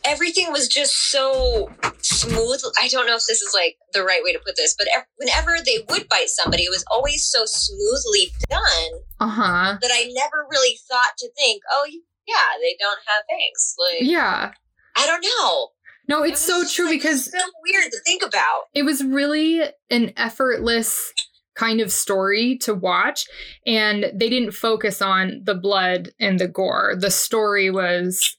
everything 0.07 0.53
was 0.53 0.69
just 0.69 1.11
so 1.11 1.71
smooth. 2.01 2.61
I 2.81 2.89
don't 2.89 3.07
know 3.07 3.17
if 3.17 3.27
this 3.29 3.43
is 3.43 3.53
like 3.55 3.77
the 3.93 4.05
right 4.05 4.23
way 4.23 4.33
to 4.33 4.39
put 4.39 4.57
this, 4.57 4.75
but 4.79 4.89
whenever 5.17 5.57
they 5.65 5.85
would 5.89 6.09
bite 6.09 6.29
somebody, 6.29 6.63
it 6.63 6.71
was 6.71 6.85
always 6.91 7.25
so 7.25 7.45
smoothly 7.45 8.33
done 8.49 9.01
uh-huh. 9.21 9.79
that 9.81 9.91
I 9.93 10.11
never 10.13 10.47
really 10.51 10.79
thought 10.89 11.13
to 11.19 11.31
think, 11.37 11.63
oh, 11.71 11.87
yeah, 12.27 12.59
they 12.61 12.77
don't 12.79 13.01
have 13.07 13.25
fangs. 13.29 13.75
Like, 13.79 14.09
yeah. 14.09 14.53
I 14.97 15.07
don't 15.07 15.25
know. 15.25 15.69
No, 16.09 16.23
it's 16.23 16.43
it 16.43 16.47
so 16.47 16.65
true 16.65 16.87
like, 16.87 17.01
because 17.01 17.31
so 17.31 17.39
weird 17.65 17.91
to 17.91 17.99
think 18.05 18.23
about. 18.23 18.65
It 18.75 18.85
was 18.85 19.05
really 19.05 19.63
an 19.91 20.13
effortless 20.17 21.13
kind 21.57 21.81
of 21.81 21.91
story 21.91 22.59
to 22.59 22.75
watch 22.75 23.27
and 23.67 24.13
they 24.15 24.29
didn't 24.29 24.53
focus 24.53 25.01
on 25.01 25.41
the 25.45 25.55
blood 25.55 26.11
and 26.21 26.39
the 26.39 26.47
gore. 26.47 26.95
The 26.99 27.11
story 27.11 27.71
was 27.71 28.37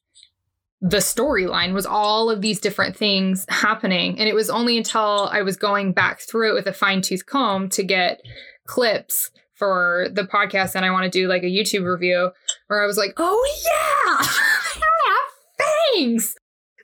the 0.81 0.97
storyline 0.97 1.73
was 1.73 1.85
all 1.85 2.29
of 2.29 2.41
these 2.41 2.59
different 2.59 2.95
things 2.95 3.45
happening. 3.49 4.19
And 4.19 4.29
it 4.29 4.35
was 4.35 4.49
only 4.49 4.77
until 4.77 5.27
I 5.31 5.41
was 5.41 5.57
going 5.57 5.93
back 5.93 6.19
through 6.19 6.51
it 6.51 6.53
with 6.53 6.67
a 6.67 6.73
fine 6.73 7.01
tooth 7.01 7.25
comb 7.25 7.69
to 7.69 7.83
get 7.83 8.21
clips 8.67 9.31
for 9.55 10.07
the 10.11 10.21
podcast 10.21 10.75
and 10.75 10.85
I 10.85 10.91
want 10.91 11.05
to 11.05 11.09
do 11.09 11.27
like 11.27 11.41
a 11.41 11.47
YouTube 11.47 11.91
review 11.91 12.31
where 12.67 12.83
I 12.83 12.85
was 12.85 12.97
like, 12.97 13.13
oh 13.17 13.55
yeah, 13.65 14.27
they 14.75 16.03
have 16.03 16.15
fangs. 16.15 16.35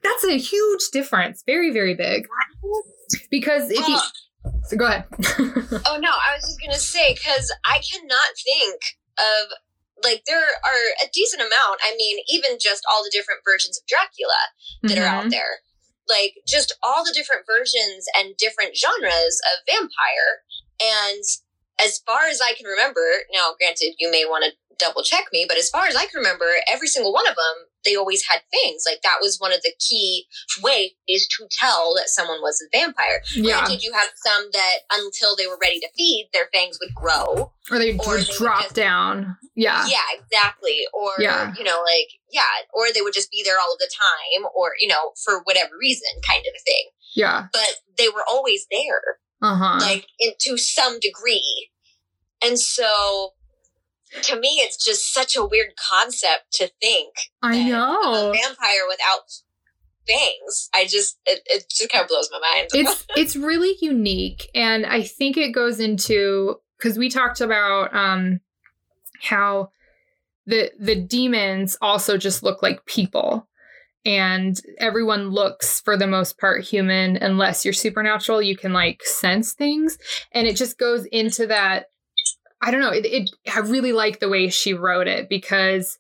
That's 0.01 0.25
a 0.25 0.37
huge 0.37 0.89
difference. 0.91 1.43
Very, 1.45 1.71
very 1.71 1.93
big. 1.93 2.27
Because 3.29 3.69
if 3.69 3.87
you. 3.87 3.95
Uh, 3.95 4.51
so 4.63 4.77
go 4.77 4.85
ahead. 4.85 5.05
oh 5.39 5.97
no, 5.99 6.09
I 6.09 6.35
was 6.35 6.45
just 6.45 6.59
gonna 6.59 6.79
say 6.79 7.13
because 7.13 7.53
I 7.63 7.79
cannot 7.91 8.19
think 8.43 8.81
of 9.17 9.51
like 10.03 10.23
there 10.27 10.43
are 10.43 10.85
a 11.01 11.09
decent 11.13 11.41
amount. 11.41 11.79
I 11.81 11.95
mean, 11.97 12.19
even 12.27 12.57
just 12.59 12.83
all 12.91 13.03
the 13.03 13.13
different 13.13 13.41
versions 13.45 13.77
of 13.77 13.87
Dracula 13.87 14.41
that 14.83 14.97
mm-hmm. 14.97 15.03
are 15.03 15.07
out 15.07 15.21
mm-hmm. 15.21 15.29
there. 15.29 15.63
Like 16.07 16.35
just 16.47 16.75
all 16.83 17.03
the 17.03 17.15
different 17.15 17.47
versions 17.47 18.05
and 18.17 18.35
different 18.37 18.75
genres 18.75 19.39
of 19.47 19.63
vampire. 19.65 20.43
And 20.83 21.23
as 21.79 21.99
far 22.05 22.27
as 22.27 22.41
I 22.41 22.53
can 22.53 22.67
remember, 22.67 23.03
now 23.33 23.55
granted, 23.57 23.95
you 23.97 24.11
may 24.11 24.25
want 24.25 24.43
to 24.43 24.51
double 24.77 25.03
check 25.03 25.25
me, 25.31 25.45
but 25.47 25.57
as 25.57 25.69
far 25.69 25.87
as 25.87 25.95
I 25.95 26.05
can 26.05 26.19
remember, 26.19 26.45
every 26.67 26.87
single 26.87 27.13
one 27.13 27.27
of 27.27 27.35
them, 27.35 27.71
they 27.85 27.95
always 27.95 28.23
had 28.27 28.41
fangs. 28.51 28.83
Like 28.89 29.01
that 29.03 29.17
was 29.21 29.37
one 29.39 29.53
of 29.53 29.61
the 29.61 29.73
key 29.79 30.25
ways 30.61 30.91
to 31.07 31.47
tell 31.51 31.93
that 31.95 32.09
someone 32.09 32.41
was 32.41 32.61
a 32.61 32.77
vampire. 32.77 33.21
Yeah. 33.35 33.65
Did 33.65 33.83
you 33.83 33.93
have 33.93 34.09
some 34.15 34.49
that 34.53 34.77
until 34.91 35.35
they 35.35 35.47
were 35.47 35.57
ready 35.61 35.79
to 35.79 35.89
feed, 35.95 36.29
their 36.33 36.49
fangs 36.53 36.79
would 36.81 36.93
grow, 36.95 37.51
or 37.71 37.79
they 37.79 37.93
would 37.93 38.27
drop 38.37 38.63
just, 38.63 38.75
down? 38.75 39.37
Yeah. 39.55 39.85
Yeah, 39.87 39.97
exactly. 40.19 40.81
Or 40.93 41.11
yeah. 41.19 41.53
you 41.57 41.63
know, 41.63 41.83
like 41.83 42.09
yeah, 42.31 42.41
or 42.73 42.91
they 42.93 43.01
would 43.01 43.13
just 43.13 43.31
be 43.31 43.43
there 43.43 43.55
all 43.61 43.73
of 43.73 43.79
the 43.79 43.89
time, 43.93 44.49
or 44.55 44.73
you 44.79 44.87
know, 44.87 45.11
for 45.23 45.41
whatever 45.43 45.71
reason, 45.79 46.09
kind 46.27 46.41
of 46.41 46.53
a 46.55 46.63
thing. 46.63 46.89
Yeah. 47.15 47.47
But 47.51 47.69
they 47.97 48.09
were 48.09 48.23
always 48.29 48.65
there. 48.71 49.17
Uh 49.41 49.55
huh. 49.55 49.79
Like 49.79 50.07
in, 50.19 50.31
to 50.39 50.57
some 50.57 50.99
degree, 50.99 51.69
and 52.43 52.59
so 52.59 53.33
to 54.21 54.39
me, 54.39 54.59
it's 54.61 54.83
just 54.83 55.13
such 55.13 55.35
a 55.35 55.45
weird 55.45 55.73
concept 55.91 56.51
to 56.53 56.69
think. 56.81 57.13
I 57.41 57.63
know 57.63 58.29
a 58.29 58.33
vampire 58.33 58.87
without 58.87 59.21
fangs. 60.07 60.69
I 60.73 60.85
just 60.85 61.17
it, 61.25 61.41
it 61.45 61.65
just 61.69 61.91
kind 61.91 62.03
of 62.03 62.09
blows 62.09 62.29
my 62.31 62.39
mind. 62.39 62.69
it's 62.73 63.05
it's 63.15 63.35
really 63.35 63.75
unique, 63.81 64.49
and 64.53 64.85
I 64.85 65.03
think 65.03 65.37
it 65.37 65.51
goes 65.51 65.79
into 65.79 66.57
because 66.77 66.97
we 66.97 67.09
talked 67.09 67.41
about 67.41 67.95
um 67.95 68.39
how 69.21 69.71
the 70.45 70.71
the 70.79 70.95
demons 70.95 71.77
also 71.81 72.17
just 72.17 72.43
look 72.43 72.61
like 72.61 72.85
people 72.85 73.47
and 74.05 74.59
everyone 74.79 75.29
looks 75.29 75.79
for 75.79 75.95
the 75.95 76.07
most 76.07 76.37
part 76.37 76.61
human 76.61 77.15
unless 77.17 77.63
you're 77.63 77.73
supernatural 77.73 78.41
you 78.41 78.57
can 78.57 78.73
like 78.73 79.01
sense 79.03 79.53
things 79.53 79.97
and 80.33 80.45
it 80.45 80.57
just 80.57 80.77
goes 80.77 81.05
into 81.05 81.47
that 81.47 81.85
I 82.63 82.71
don't 82.71 82.79
know. 82.79 82.91
It, 82.91 83.05
it 83.05 83.29
I 83.53 83.59
really 83.59 83.91
like 83.91 84.19
the 84.19 84.29
way 84.29 84.49
she 84.49 84.73
wrote 84.73 85.07
it 85.07 85.27
because 85.27 85.99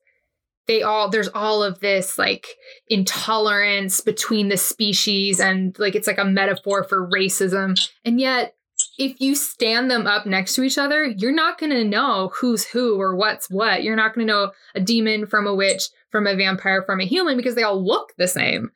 they 0.67 0.81
all 0.81 1.09
there's 1.09 1.27
all 1.29 1.61
of 1.61 1.79
this 1.81 2.17
like 2.17 2.47
intolerance 2.87 3.99
between 3.99 4.47
the 4.47 4.55
species 4.55 5.41
and 5.41 5.77
like 5.77 5.93
it's 5.93 6.07
like 6.07 6.17
a 6.17 6.25
metaphor 6.25 6.85
for 6.85 7.09
racism. 7.09 7.77
And 8.05 8.19
yet 8.19 8.55
if 8.97 9.19
you 9.19 9.35
stand 9.35 9.91
them 9.91 10.07
up 10.07 10.25
next 10.25 10.55
to 10.55 10.63
each 10.63 10.77
other 10.77 11.05
you're 11.05 11.33
not 11.33 11.57
going 11.57 11.71
to 11.71 11.83
know 11.83 12.31
who's 12.33 12.65
who 12.65 12.99
or 12.99 13.15
what's 13.15 13.49
what. 13.49 13.83
You're 13.83 13.95
not 13.95 14.15
going 14.15 14.25
to 14.25 14.33
know 14.33 14.51
a 14.73 14.79
demon 14.79 15.25
from 15.25 15.45
a 15.45 15.53
witch 15.53 15.83
from 16.11 16.27
a 16.27 16.35
vampire 16.35 16.83
from 16.83 17.01
a 17.01 17.05
human 17.05 17.35
because 17.35 17.55
they 17.55 17.63
all 17.63 17.83
look 17.83 18.13
the 18.17 18.27
same. 18.27 18.71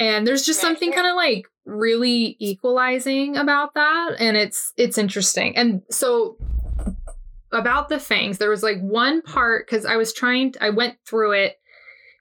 And 0.00 0.26
there's 0.26 0.46
just 0.46 0.60
something 0.60 0.92
kind 0.92 1.08
of 1.08 1.14
like 1.14 1.46
really 1.66 2.36
equalizing 2.38 3.36
about 3.36 3.74
that 3.74 4.12
and 4.18 4.38
it's 4.38 4.72
it's 4.78 4.96
interesting. 4.96 5.54
And 5.58 5.82
so 5.90 6.38
about 7.52 7.88
the 7.88 7.98
fangs 7.98 8.38
there 8.38 8.50
was 8.50 8.62
like 8.62 8.80
one 8.80 9.22
part 9.22 9.66
because 9.66 9.84
i 9.84 9.96
was 9.96 10.12
trying 10.12 10.52
i 10.60 10.70
went 10.70 10.96
through 11.06 11.32
it 11.32 11.56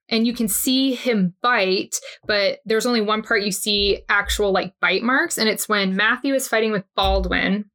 and 0.09 0.25
you 0.25 0.33
can 0.33 0.47
see 0.47 0.93
him 0.93 1.33
bite 1.41 1.95
but 2.25 2.59
there's 2.65 2.85
only 2.85 3.01
one 3.01 3.21
part 3.21 3.43
you 3.43 3.51
see 3.51 4.01
actual 4.09 4.51
like 4.51 4.73
bite 4.79 5.03
marks 5.03 5.37
and 5.37 5.49
it's 5.49 5.67
when 5.67 5.95
matthew 5.95 6.33
is 6.33 6.47
fighting 6.47 6.71
with 6.71 6.83
baldwin 6.95 7.65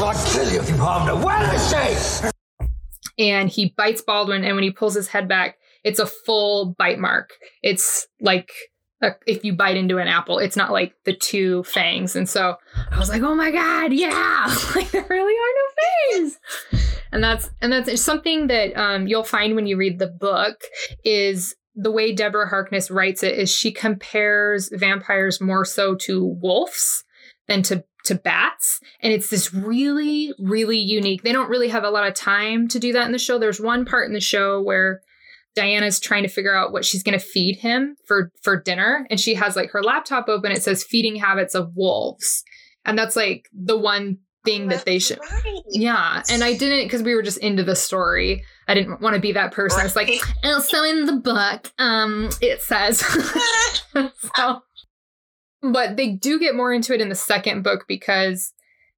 I'll 0.00 0.14
kill 0.32 0.50
you 0.50 0.60
if 0.60 0.70
you 0.70 0.76
harm 0.76 1.06
her. 1.06 1.16
Where 1.22 1.54
is 1.54 1.68
she? 2.22 2.28
and 3.18 3.48
he 3.48 3.74
bites 3.76 4.00
Baldwin, 4.00 4.44
and 4.44 4.54
when 4.54 4.62
he 4.62 4.70
pulls 4.70 4.94
his 4.94 5.08
head 5.08 5.28
back, 5.28 5.56
it's 5.84 5.98
a 5.98 6.06
full 6.06 6.74
bite 6.78 6.98
mark. 6.98 7.34
It's 7.62 8.06
like 8.20 8.50
if 9.26 9.44
you 9.44 9.52
bite 9.52 9.76
into 9.76 9.98
an 9.98 10.08
apple, 10.08 10.38
it's 10.38 10.56
not 10.56 10.72
like 10.72 10.94
the 11.04 11.14
two 11.14 11.62
fangs. 11.64 12.16
And 12.16 12.28
so 12.28 12.56
I 12.90 12.98
was 12.98 13.08
like, 13.08 13.22
oh 13.22 13.34
my 13.34 13.50
god, 13.50 13.92
yeah, 13.92 14.54
like 14.74 14.90
there 14.90 15.06
really 15.08 15.34
are 15.34 15.54
no 15.54 16.22
fangs. 16.22 16.38
And 17.12 17.22
that's 17.22 17.50
and 17.60 17.72
that's 17.72 18.02
something 18.02 18.48
that 18.48 18.76
um, 18.76 19.06
you'll 19.06 19.24
find 19.24 19.54
when 19.54 19.66
you 19.66 19.76
read 19.76 19.98
the 19.98 20.08
book 20.08 20.62
is 21.04 21.54
the 21.74 21.92
way 21.92 22.12
Deborah 22.12 22.48
Harkness 22.48 22.90
writes 22.90 23.22
it 23.22 23.38
is 23.38 23.50
she 23.50 23.70
compares 23.70 24.68
vampires 24.72 25.40
more 25.40 25.64
so 25.64 25.94
to 25.94 26.24
wolves 26.24 27.04
than 27.46 27.62
to 27.62 27.84
to 28.04 28.14
bats 28.14 28.80
and 29.00 29.12
it's 29.12 29.28
this 29.28 29.52
really 29.52 30.32
really 30.38 30.78
unique 30.78 31.22
they 31.22 31.32
don't 31.32 31.50
really 31.50 31.68
have 31.68 31.84
a 31.84 31.90
lot 31.90 32.06
of 32.06 32.14
time 32.14 32.66
to 32.68 32.78
do 32.78 32.92
that 32.92 33.04
in 33.04 33.12
the 33.12 33.18
show 33.18 33.38
there's 33.38 33.60
one 33.60 33.84
part 33.84 34.06
in 34.06 34.14
the 34.14 34.20
show 34.20 34.62
where 34.62 35.02
diana's 35.54 35.98
trying 35.98 36.22
to 36.22 36.28
figure 36.28 36.54
out 36.54 36.72
what 36.72 36.84
she's 36.84 37.02
going 37.02 37.18
to 37.18 37.24
feed 37.24 37.56
him 37.56 37.96
for 38.04 38.30
for 38.42 38.60
dinner 38.60 39.06
and 39.10 39.20
she 39.20 39.34
has 39.34 39.56
like 39.56 39.70
her 39.70 39.82
laptop 39.82 40.28
open 40.28 40.52
it 40.52 40.62
says 40.62 40.84
feeding 40.84 41.16
habits 41.16 41.54
of 41.54 41.72
wolves. 41.74 42.44
And 42.84 42.98
that's 42.98 43.16
like 43.16 43.48
the 43.52 43.76
one 43.76 44.18
thing 44.44 44.68
that 44.68 44.84
they 44.84 45.00
should 45.00 45.18
yeah 45.68 46.22
and 46.30 46.44
i 46.44 46.56
didn't 46.56 46.86
because 46.86 47.02
we 47.02 47.14
were 47.14 47.22
just 47.22 47.38
into 47.38 47.62
the 47.64 47.76
story. 47.76 48.44
I 48.68 48.74
didn't 48.74 49.00
want 49.00 49.14
to 49.14 49.20
be 49.20 49.32
that 49.32 49.52
person. 49.52 49.84
It's 49.84 49.96
like 49.96 50.10
oh 50.44 50.60
so 50.60 50.84
in 50.84 51.06
the 51.06 51.16
book 51.16 51.70
um 51.78 52.30
it 52.40 52.62
says. 52.62 53.02
So 54.36 54.62
but 55.62 55.96
they 55.96 56.12
do 56.12 56.38
get 56.38 56.54
more 56.54 56.72
into 56.72 56.94
it 56.94 57.00
in 57.00 57.08
the 57.08 57.14
second 57.14 57.62
book 57.62 57.84
because 57.88 58.52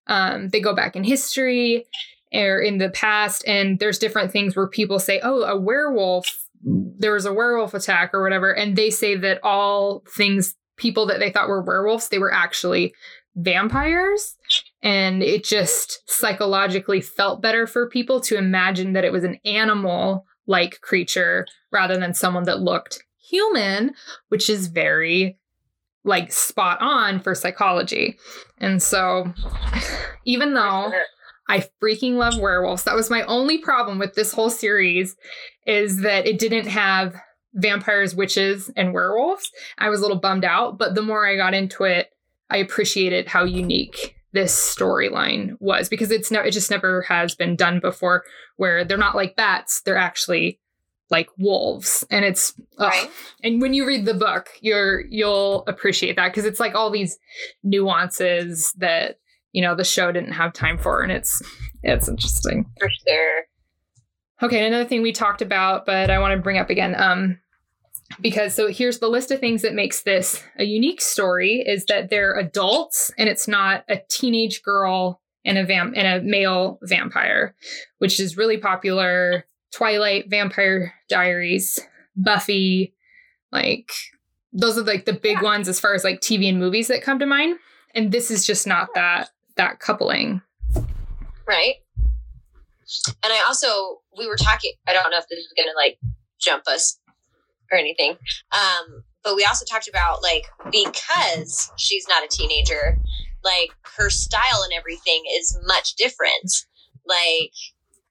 um, 0.07 0.49
they 0.49 0.61
go 0.61 0.75
back 0.75 0.97
in 0.97 1.05
history 1.05 1.87
or 2.33 2.61
in 2.61 2.79
the 2.79 2.91
past 2.91 3.45
and 3.47 3.79
there's 3.79 3.99
different 3.99 4.31
things 4.31 4.55
where 4.55 4.69
people 4.69 4.99
say 4.99 5.21
oh 5.23 5.43
a 5.43 5.59
werewolf 5.59 6.47
there 6.63 7.15
was 7.15 7.27
a 7.27 7.33
werewolf 7.33 7.75
attack 7.75 8.13
or 8.13 8.23
whatever 8.23 8.55
and 8.55 8.77
they 8.77 8.91
say 8.91 9.17
that 9.17 9.43
all 9.43 10.03
things 10.15 10.55
people 10.77 11.07
that 11.07 11.19
they 11.19 11.31
thought 11.31 11.49
were 11.49 11.63
werewolves 11.63 12.09
they 12.09 12.19
were 12.19 12.33
actually 12.33 12.95
vampires 13.37 14.37
and 14.83 15.23
it 15.23 15.45
just 15.45 16.03
psychologically 16.07 17.01
felt 17.01 17.41
better 17.41 17.67
for 17.67 17.89
people 17.89 18.21
to 18.21 18.37
imagine 18.37 18.93
that 18.93 19.05
it 19.05 19.13
was 19.13 19.25
an 19.25 19.39
animal 19.45 20.27
like 20.47 20.81
creature 20.81 21.47
rather 21.71 21.97
than 21.97 22.13
someone 22.13 22.45
that 22.45 22.61
looked 22.61 23.05
human 23.19 23.95
which 24.29 24.51
is 24.51 24.67
very 24.67 25.39
like 26.05 26.33
spot 26.33 26.79
on 26.81 27.21
for 27.21 27.35
psychology. 27.35 28.19
And 28.59 28.83
so 28.83 29.33
even 30.25 30.55
though 30.55 30.93
I 31.51 31.67
freaking 31.83 32.15
love 32.15 32.39
werewolves, 32.39 32.85
that 32.85 32.95
was 32.95 33.11
my 33.11 33.23
only 33.25 33.59
problem 33.59 33.99
with 33.99 34.15
this 34.15 34.33
whole 34.33 34.51
series 34.51 35.17
is 35.67 36.03
that 36.03 36.25
it 36.25 36.39
didn't 36.39 36.69
have 36.69 37.17
vampires, 37.55 38.15
witches, 38.15 38.71
and 38.77 38.95
werewolves. 38.95 39.51
I 39.77 39.89
was 39.89 39.99
a 39.99 40.03
little 40.03 40.21
bummed 40.21 40.45
out, 40.45 40.79
but 40.79 40.95
the 40.95 41.03
more 41.03 41.27
I 41.27 41.35
got 41.35 41.53
into 41.53 41.83
it, 41.83 42.11
I 42.51 42.59
appreciated 42.59 43.27
how 43.27 43.43
unique 43.43 44.15
this 44.33 44.55
storyline 44.55 45.57
was 45.59 45.89
because 45.89 46.13
it's 46.13 46.31
no 46.31 46.41
it 46.41 46.53
just 46.53 46.71
never 46.71 47.03
has 47.03 47.35
been 47.35 47.57
done 47.57 47.81
before 47.81 48.23
where 48.55 48.85
they're 48.85 48.97
not 48.97 49.17
like 49.17 49.35
bats, 49.35 49.81
they're 49.81 49.97
actually 49.97 50.61
like 51.11 51.29
wolves 51.37 52.07
and 52.13 52.25
it's 52.25 52.55
right. 52.79 53.11
and 53.43 53.61
when 53.61 53.75
you 53.75 53.85
read 53.85 54.05
the 54.05 54.15
book 54.15 54.51
you're 54.61 55.01
you'll 55.07 55.65
appreciate 55.67 56.15
that 56.15 56.29
because 56.29 56.45
it's 56.45 56.61
like 56.61 56.77
all 56.77 56.89
these 56.89 57.19
nuances 57.65 58.73
that 58.79 59.19
you 59.53 59.63
know 59.63 59.75
the 59.75 59.85
show 59.85 60.13
didn't 60.13 60.33
have 60.33 60.53
time 60.53 60.79
for 60.79 61.03
and 61.03 61.13
it's 61.13 61.43
it's 61.83 62.09
interesting 62.09 62.67
for 62.79 62.89
sure 63.07 63.43
okay 64.43 64.67
another 64.67 64.85
thing 64.85 65.03
we 65.03 65.13
talked 65.13 65.43
about 65.43 65.87
but 65.87 66.11
i 66.11 66.19
want 66.19 66.33
to 66.33 66.43
bring 66.43 66.59
up 66.59 66.71
again 66.71 66.95
um 67.01 67.39
because 68.21 68.55
so 68.55 68.69
here's 68.69 68.99
the 68.99 69.09
list 69.09 69.31
of 69.31 69.39
things 69.39 69.63
that 69.63 69.75
makes 69.75 70.03
this 70.03 70.43
a 70.59 70.65
unique 70.65 71.01
story 71.01 71.65
is 71.67 71.85
that 71.87 72.11
they're 72.11 72.39
adults 72.39 73.11
and 73.19 73.29
it's 73.29 73.47
not 73.47 73.85
a 73.89 74.01
teenage 74.09 74.63
girl 74.63 75.21
and 75.45 75.57
a 75.57 75.65
vamp 75.65 75.95
and 75.97 76.07
a 76.07 76.29
male 76.29 76.79
vampire 76.83 77.55
which 77.99 78.19
is 78.19 78.37
really 78.37 78.59
popular 78.59 79.45
Twilight, 79.73 80.29
Vampire 80.29 80.95
Diaries, 81.09 81.79
Buffy, 82.17 82.95
like 83.53 83.93
those 84.53 84.77
are 84.77 84.83
like 84.83 85.05
the 85.05 85.13
big 85.13 85.39
yeah. 85.39 85.43
ones 85.43 85.69
as 85.69 85.79
far 85.79 85.95
as 85.95 86.03
like 86.03 86.21
TV 86.21 86.49
and 86.49 86.59
movies 86.59 86.89
that 86.89 87.03
come 87.03 87.19
to 87.19 87.27
mind. 87.27 87.59
And 87.95 88.11
this 88.11 88.31
is 88.31 88.47
just 88.47 88.67
not 88.67 88.95
that 88.95 89.31
that 89.61 89.79
coupling. 89.79 90.41
Right. 91.47 91.77
And 93.23 93.33
I 93.33 93.45
also 93.47 93.99
we 94.17 94.27
were 94.27 94.37
talking 94.37 94.73
I 94.89 94.93
don't 94.93 95.11
know 95.11 95.19
if 95.19 95.29
this 95.29 95.39
is 95.39 95.53
gonna 95.57 95.77
like 95.77 95.99
jump 96.41 96.67
us 96.67 96.99
or 97.71 97.79
anything. 97.79 98.17
Um, 98.53 99.05
but 99.23 99.37
we 99.37 99.45
also 99.45 99.65
talked 99.71 99.89
about 99.89 100.23
like 100.23 100.47
because 100.73 101.71
she's 101.77 102.07
not 102.09 102.25
a 102.25 102.29
teenager, 102.29 102.97
like 103.45 103.71
her 103.97 104.09
style 104.09 104.63
and 104.65 104.73
everything 104.73 105.23
is 105.37 105.59
much 105.67 105.95
different. 105.97 106.51
Like 107.07 107.53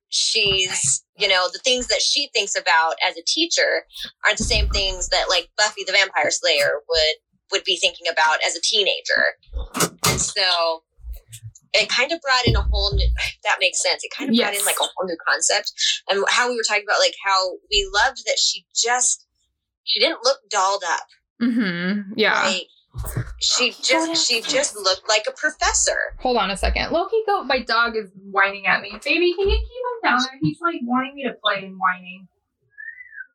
she's 0.10 1.04
you 1.18 1.28
know 1.28 1.50
the 1.52 1.60
things 1.60 1.88
that 1.88 2.02
she 2.02 2.30
thinks 2.34 2.56
about 2.56 2.94
as 3.08 3.18
a 3.18 3.24
teacher 3.26 3.86
aren't 4.26 4.38
the 4.38 4.44
same 4.44 4.70
things 4.70 5.10
that 5.10 5.26
like 5.30 5.50
buffy 5.58 5.84
the 5.86 5.94
vampire 5.94 6.32
slayer 6.32 6.82
would 6.88 7.16
would 7.52 7.64
be 7.64 7.78
thinking 7.78 8.08
about 8.12 8.40
as 8.46 8.56
a 8.56 8.62
teenager 8.62 9.36
and 10.08 10.20
so 10.20 10.84
it 11.74 11.90
kind 11.90 12.12
of 12.12 12.20
brought 12.22 12.46
in 12.46 12.56
a 12.56 12.62
whole 12.62 12.94
new 12.96 13.08
that 13.44 13.58
makes 13.60 13.82
sense 13.82 14.04
it 14.04 14.12
kind 14.16 14.30
of 14.30 14.36
yes. 14.36 14.50
brought 14.50 14.60
in 14.60 14.66
like 14.66 14.80
a 14.82 14.84
whole 14.96 15.08
new 15.08 15.18
concept 15.28 15.74
and 16.10 16.24
how 16.30 16.50
we 16.50 16.56
were 16.56 16.64
talking 16.68 16.84
about 16.86 17.00
like 17.00 17.16
how 17.24 17.52
we 17.72 17.90
loved 17.94 18.26
that 18.26 18.38
she 18.38 18.66
just 18.76 19.26
she 19.84 20.00
didn't 20.00 20.24
look 20.24 20.38
dolled 20.50 20.84
up 20.88 21.08
mm-hmm 21.42 22.14
yeah 22.16 22.44
like, 22.44 22.68
she 23.40 23.72
just 23.82 24.28
she 24.28 24.42
just 24.42 24.76
looked 24.76 25.08
like 25.08 25.24
a 25.28 25.32
professor. 25.32 25.98
Hold 26.20 26.38
on 26.38 26.52
a 26.52 26.58
second. 26.58 26.92
Loki 26.92 27.18
go 27.26 27.44
my 27.44 27.62
dog 27.62 27.96
is 27.96 28.10
whining 28.32 28.66
at 28.68 28.82
me. 28.82 28.92
Baby, 29.04 29.34
can 29.34 29.48
you 29.48 29.58
keep 29.58 30.04
him 30.04 30.12
down 30.12 30.20
there? 30.24 30.40
He's 30.42 30.60
like 30.60 30.82
wanting 30.84 31.16
me 31.16 31.24
to 31.24 31.34
play 31.42 31.64
and 31.66 31.78
whining. 31.80 32.28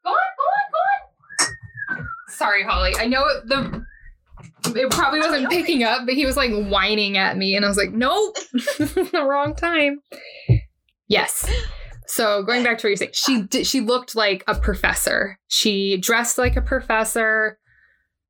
Go 0.04 0.10
on, 0.10 0.16
go 0.36 0.42
on, 0.42 0.72
go 0.72 1.96
on. 1.96 2.08
Sorry, 2.28 2.64
Holly. 2.64 2.94
I 2.98 3.06
know 3.06 3.24
the 3.46 3.86
it 4.66 4.90
probably 4.90 5.20
wasn't 5.20 5.50
picking 5.50 5.82
up, 5.82 6.06
but 6.06 6.14
he 6.14 6.26
was 6.26 6.36
like 6.36 6.52
whining 6.52 7.16
at 7.16 7.36
me 7.36 7.54
and 7.56 7.64
I 7.64 7.68
was 7.68 7.76
like, 7.76 7.92
Nope. 7.92 8.36
the 8.52 9.24
wrong 9.26 9.54
time. 9.54 10.00
Yes. 11.08 11.48
So 12.06 12.42
going 12.42 12.62
back 12.62 12.78
to 12.78 12.86
what 12.86 12.90
you're 12.90 12.96
saying, 12.96 13.12
she 13.14 13.42
did, 13.42 13.66
she 13.66 13.80
looked 13.80 14.14
like 14.14 14.44
a 14.46 14.54
professor. 14.54 15.38
She 15.48 15.96
dressed 15.96 16.38
like 16.38 16.56
a 16.56 16.62
professor 16.62 17.58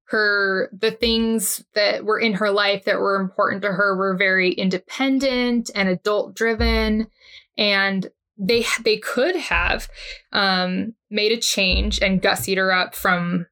her 0.07 0.71
the 0.73 0.91
things 0.91 1.65
that 1.75 2.05
were 2.05 2.19
in 2.19 2.35
her 2.35 2.51
life 2.51 2.85
that 2.85 3.01
were 3.01 3.17
important 3.17 3.63
to 3.63 3.73
her 3.73 3.97
were 3.97 4.17
very 4.17 4.53
independent 4.53 5.71
and 5.75 5.89
adult 5.89 6.37
driven 6.37 7.07
and 7.57 8.09
they 8.37 8.67
they 8.85 8.99
could 8.99 9.37
have 9.37 9.89
um, 10.33 10.95
made 11.11 11.33
a 11.33 11.41
change 11.41 12.01
and 12.01 12.23
gussied 12.23 12.59
her 12.59 12.73
up 12.73 12.95
from 12.95 13.47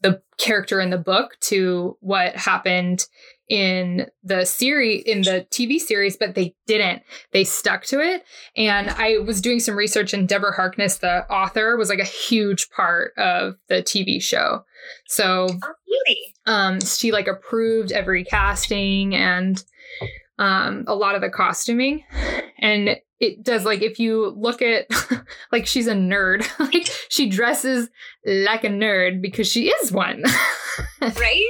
the 0.00 0.22
character 0.38 0.80
in 0.80 0.90
the 0.90 0.98
book 0.98 1.36
to 1.40 1.96
what 2.00 2.36
happened 2.36 3.06
in 3.48 4.06
the 4.22 4.44
series 4.44 5.02
in 5.04 5.22
the 5.22 5.46
TV 5.50 5.78
series, 5.78 6.16
but 6.16 6.34
they 6.34 6.54
didn't. 6.66 7.02
They 7.32 7.44
stuck 7.44 7.84
to 7.86 8.00
it. 8.00 8.22
And 8.56 8.90
I 8.90 9.18
was 9.18 9.40
doing 9.40 9.58
some 9.58 9.74
research, 9.76 10.12
and 10.12 10.28
Deborah 10.28 10.54
Harkness, 10.54 10.98
the 10.98 11.26
author, 11.32 11.76
was 11.76 11.88
like 11.88 11.98
a 11.98 12.04
huge 12.04 12.68
part 12.70 13.12
of 13.16 13.54
the 13.68 13.76
TV 13.82 14.22
show. 14.22 14.64
So 15.06 15.48
Oh, 15.50 15.72
really? 15.88 16.18
um, 16.46 16.80
she 16.80 17.10
like 17.10 17.26
approved 17.26 17.90
every 17.90 18.22
casting 18.24 19.14
and 19.14 19.62
um, 20.38 20.84
a 20.86 20.94
lot 20.94 21.14
of 21.14 21.22
the 21.22 21.30
costuming. 21.30 22.04
And 22.60 22.96
it 23.20 23.42
does 23.42 23.64
like 23.64 23.82
if 23.82 23.98
you 23.98 24.34
look 24.36 24.62
at 24.62 24.86
like 25.52 25.66
she's 25.66 25.86
a 25.86 25.94
nerd, 25.94 26.46
like 26.72 26.88
she 27.08 27.28
dresses 27.28 27.88
like 28.24 28.64
a 28.64 28.68
nerd 28.68 29.20
because 29.22 29.46
she 29.48 29.68
is 29.68 29.92
one. 29.92 30.22
Right? 31.00 31.44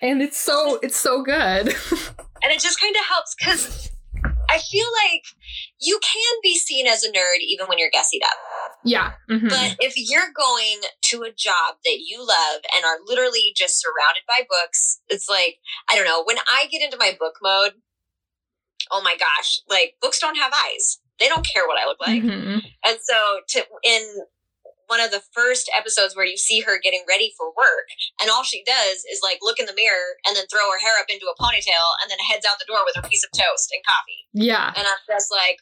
and 0.00 0.22
it's 0.22 0.38
so 0.38 0.78
it's 0.82 0.96
so 0.96 1.22
good. 1.24 1.68
And 1.68 2.52
it 2.52 2.60
just 2.60 2.80
kind 2.80 2.94
of 2.94 3.04
helps 3.04 3.34
because 3.34 3.90
I 4.48 4.58
feel 4.58 4.86
like 5.04 5.24
you 5.80 5.98
can 6.00 6.38
be 6.42 6.56
seen 6.56 6.86
as 6.86 7.02
a 7.04 7.08
nerd 7.10 7.40
even 7.40 7.66
when 7.66 7.78
you're 7.78 7.90
guessied 7.90 8.24
up. 8.24 8.38
yeah. 8.84 9.12
mhm. 9.28 9.48
But 9.48 9.76
if 9.80 9.94
you're 9.96 10.32
going 10.34 10.80
to 11.06 11.22
a 11.22 11.32
job 11.32 11.76
that 11.84 11.98
you 12.06 12.20
love 12.20 12.60
and 12.76 12.84
are 12.84 12.98
literally 13.06 13.52
just 13.56 13.80
surrounded 13.80 14.22
by 14.28 14.42
books, 14.48 15.00
it's 15.08 15.28
like, 15.28 15.58
I 15.90 15.96
don't 15.96 16.04
know, 16.06 16.22
when 16.24 16.38
I 16.52 16.66
get 16.70 16.82
into 16.82 16.96
my 16.96 17.16
book 17.18 17.34
mode, 17.42 17.72
oh 18.90 19.02
my 19.02 19.16
gosh, 19.16 19.60
like 19.68 19.94
books 20.00 20.18
don't 20.20 20.36
have 20.36 20.52
eyes. 20.52 20.98
They 21.20 21.28
don't 21.28 21.46
care 21.46 21.66
what 21.66 21.78
I 21.78 21.86
look 21.86 22.00
like. 22.00 22.22
Mhm. 22.22 22.62
And 22.86 22.98
so 23.02 23.40
to 23.48 23.64
in 23.82 24.02
one 24.86 25.00
of 25.00 25.10
the 25.10 25.22
first 25.34 25.70
episodes 25.76 26.16
where 26.16 26.24
you 26.24 26.38
see 26.38 26.60
her 26.60 26.78
getting 26.82 27.04
ready 27.06 27.34
for 27.36 27.48
work 27.48 27.88
and 28.22 28.30
all 28.30 28.42
she 28.42 28.64
does 28.64 29.04
is 29.12 29.20
like 29.22 29.38
look 29.42 29.58
in 29.60 29.66
the 29.66 29.74
mirror 29.74 30.16
and 30.26 30.34
then 30.34 30.46
throw 30.50 30.64
her 30.70 30.78
hair 30.80 30.98
up 30.98 31.10
into 31.10 31.26
a 31.26 31.36
ponytail 31.42 31.86
and 32.00 32.10
then 32.10 32.16
heads 32.30 32.46
out 32.48 32.58
the 32.58 32.64
door 32.64 32.80
with 32.86 32.96
her 32.96 33.06
piece 33.06 33.22
of 33.22 33.30
toast 33.32 33.68
and 33.74 33.84
coffee. 33.84 34.24
Yeah. 34.32 34.72
And 34.74 34.86
I'm 34.86 35.02
just 35.06 35.30
like, 35.30 35.58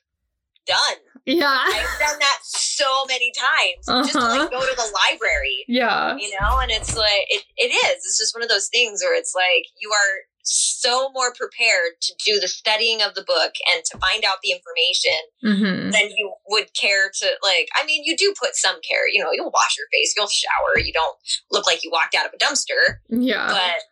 done. 0.64 0.98
Yeah. 1.24 1.58
I've 1.66 1.98
done 1.98 2.18
that 2.20 2.38
so 2.42 3.04
many 3.08 3.32
times 3.34 4.06
just 4.06 4.12
to 4.12 4.18
Uh-huh. 4.18 4.38
like 4.42 4.50
go 4.50 4.60
to 4.60 4.76
the 4.76 4.90
library, 5.10 5.64
Yeah. 5.66 6.16
you 6.18 6.30
know? 6.40 6.58
And 6.58 6.70
it's 6.70 6.96
like, 6.96 7.26
it, 7.28 7.42
it 7.56 7.70
is. 7.74 7.96
It's 8.06 8.18
just 8.18 8.34
one 8.34 8.42
of 8.44 8.48
those 8.48 8.68
things 8.68 9.00
where 9.02 9.16
it's 9.18 9.34
like 9.34 9.66
you 9.80 9.90
are 9.90 10.22
so 10.48 11.10
more 11.12 11.32
prepared 11.32 12.00
to 12.00 12.14
do 12.24 12.38
the 12.38 12.46
studying 12.46 13.02
of 13.02 13.14
the 13.14 13.22
book 13.22 13.52
and 13.74 13.84
to 13.84 13.98
find 13.98 14.24
out 14.24 14.38
the 14.42 14.52
information 14.52 15.18
hmm 15.42 15.90
than 15.90 16.10
you 16.16 16.32
would 16.48 16.72
care 16.74 17.10
to 17.12 17.26
like 17.42 17.68
i 17.76 17.84
mean 17.84 18.02
you 18.04 18.16
do 18.16 18.32
put 18.38 18.54
some 18.54 18.76
care 18.88 19.08
you 19.10 19.22
know 19.22 19.30
you'll 19.32 19.50
wash 19.50 19.76
your 19.76 19.86
face 19.92 20.14
you'll 20.16 20.28
shower 20.28 20.78
you 20.78 20.92
don't 20.92 21.16
look 21.50 21.66
like 21.66 21.82
you 21.82 21.90
walked 21.90 22.14
out 22.14 22.26
of 22.26 22.32
a 22.32 22.38
dumpster 22.38 22.98
Yeah. 23.08 23.48
but 23.48 23.82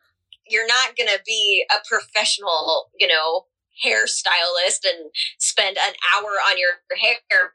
you're 0.48 0.66
not 0.66 0.96
gonna 0.96 1.18
be 1.26 1.64
a 1.70 1.76
professional 1.88 2.90
you 2.98 3.08
know 3.08 3.46
hairstylist 3.84 4.84
and 4.84 5.10
spend 5.38 5.76
an 5.76 5.94
hour 6.14 6.30
on 6.48 6.58
your 6.58 6.70
hair 7.00 7.52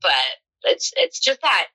but 0.00 0.12
it's 0.62 0.92
it's 0.96 1.18
just 1.18 1.40
that 1.42 1.66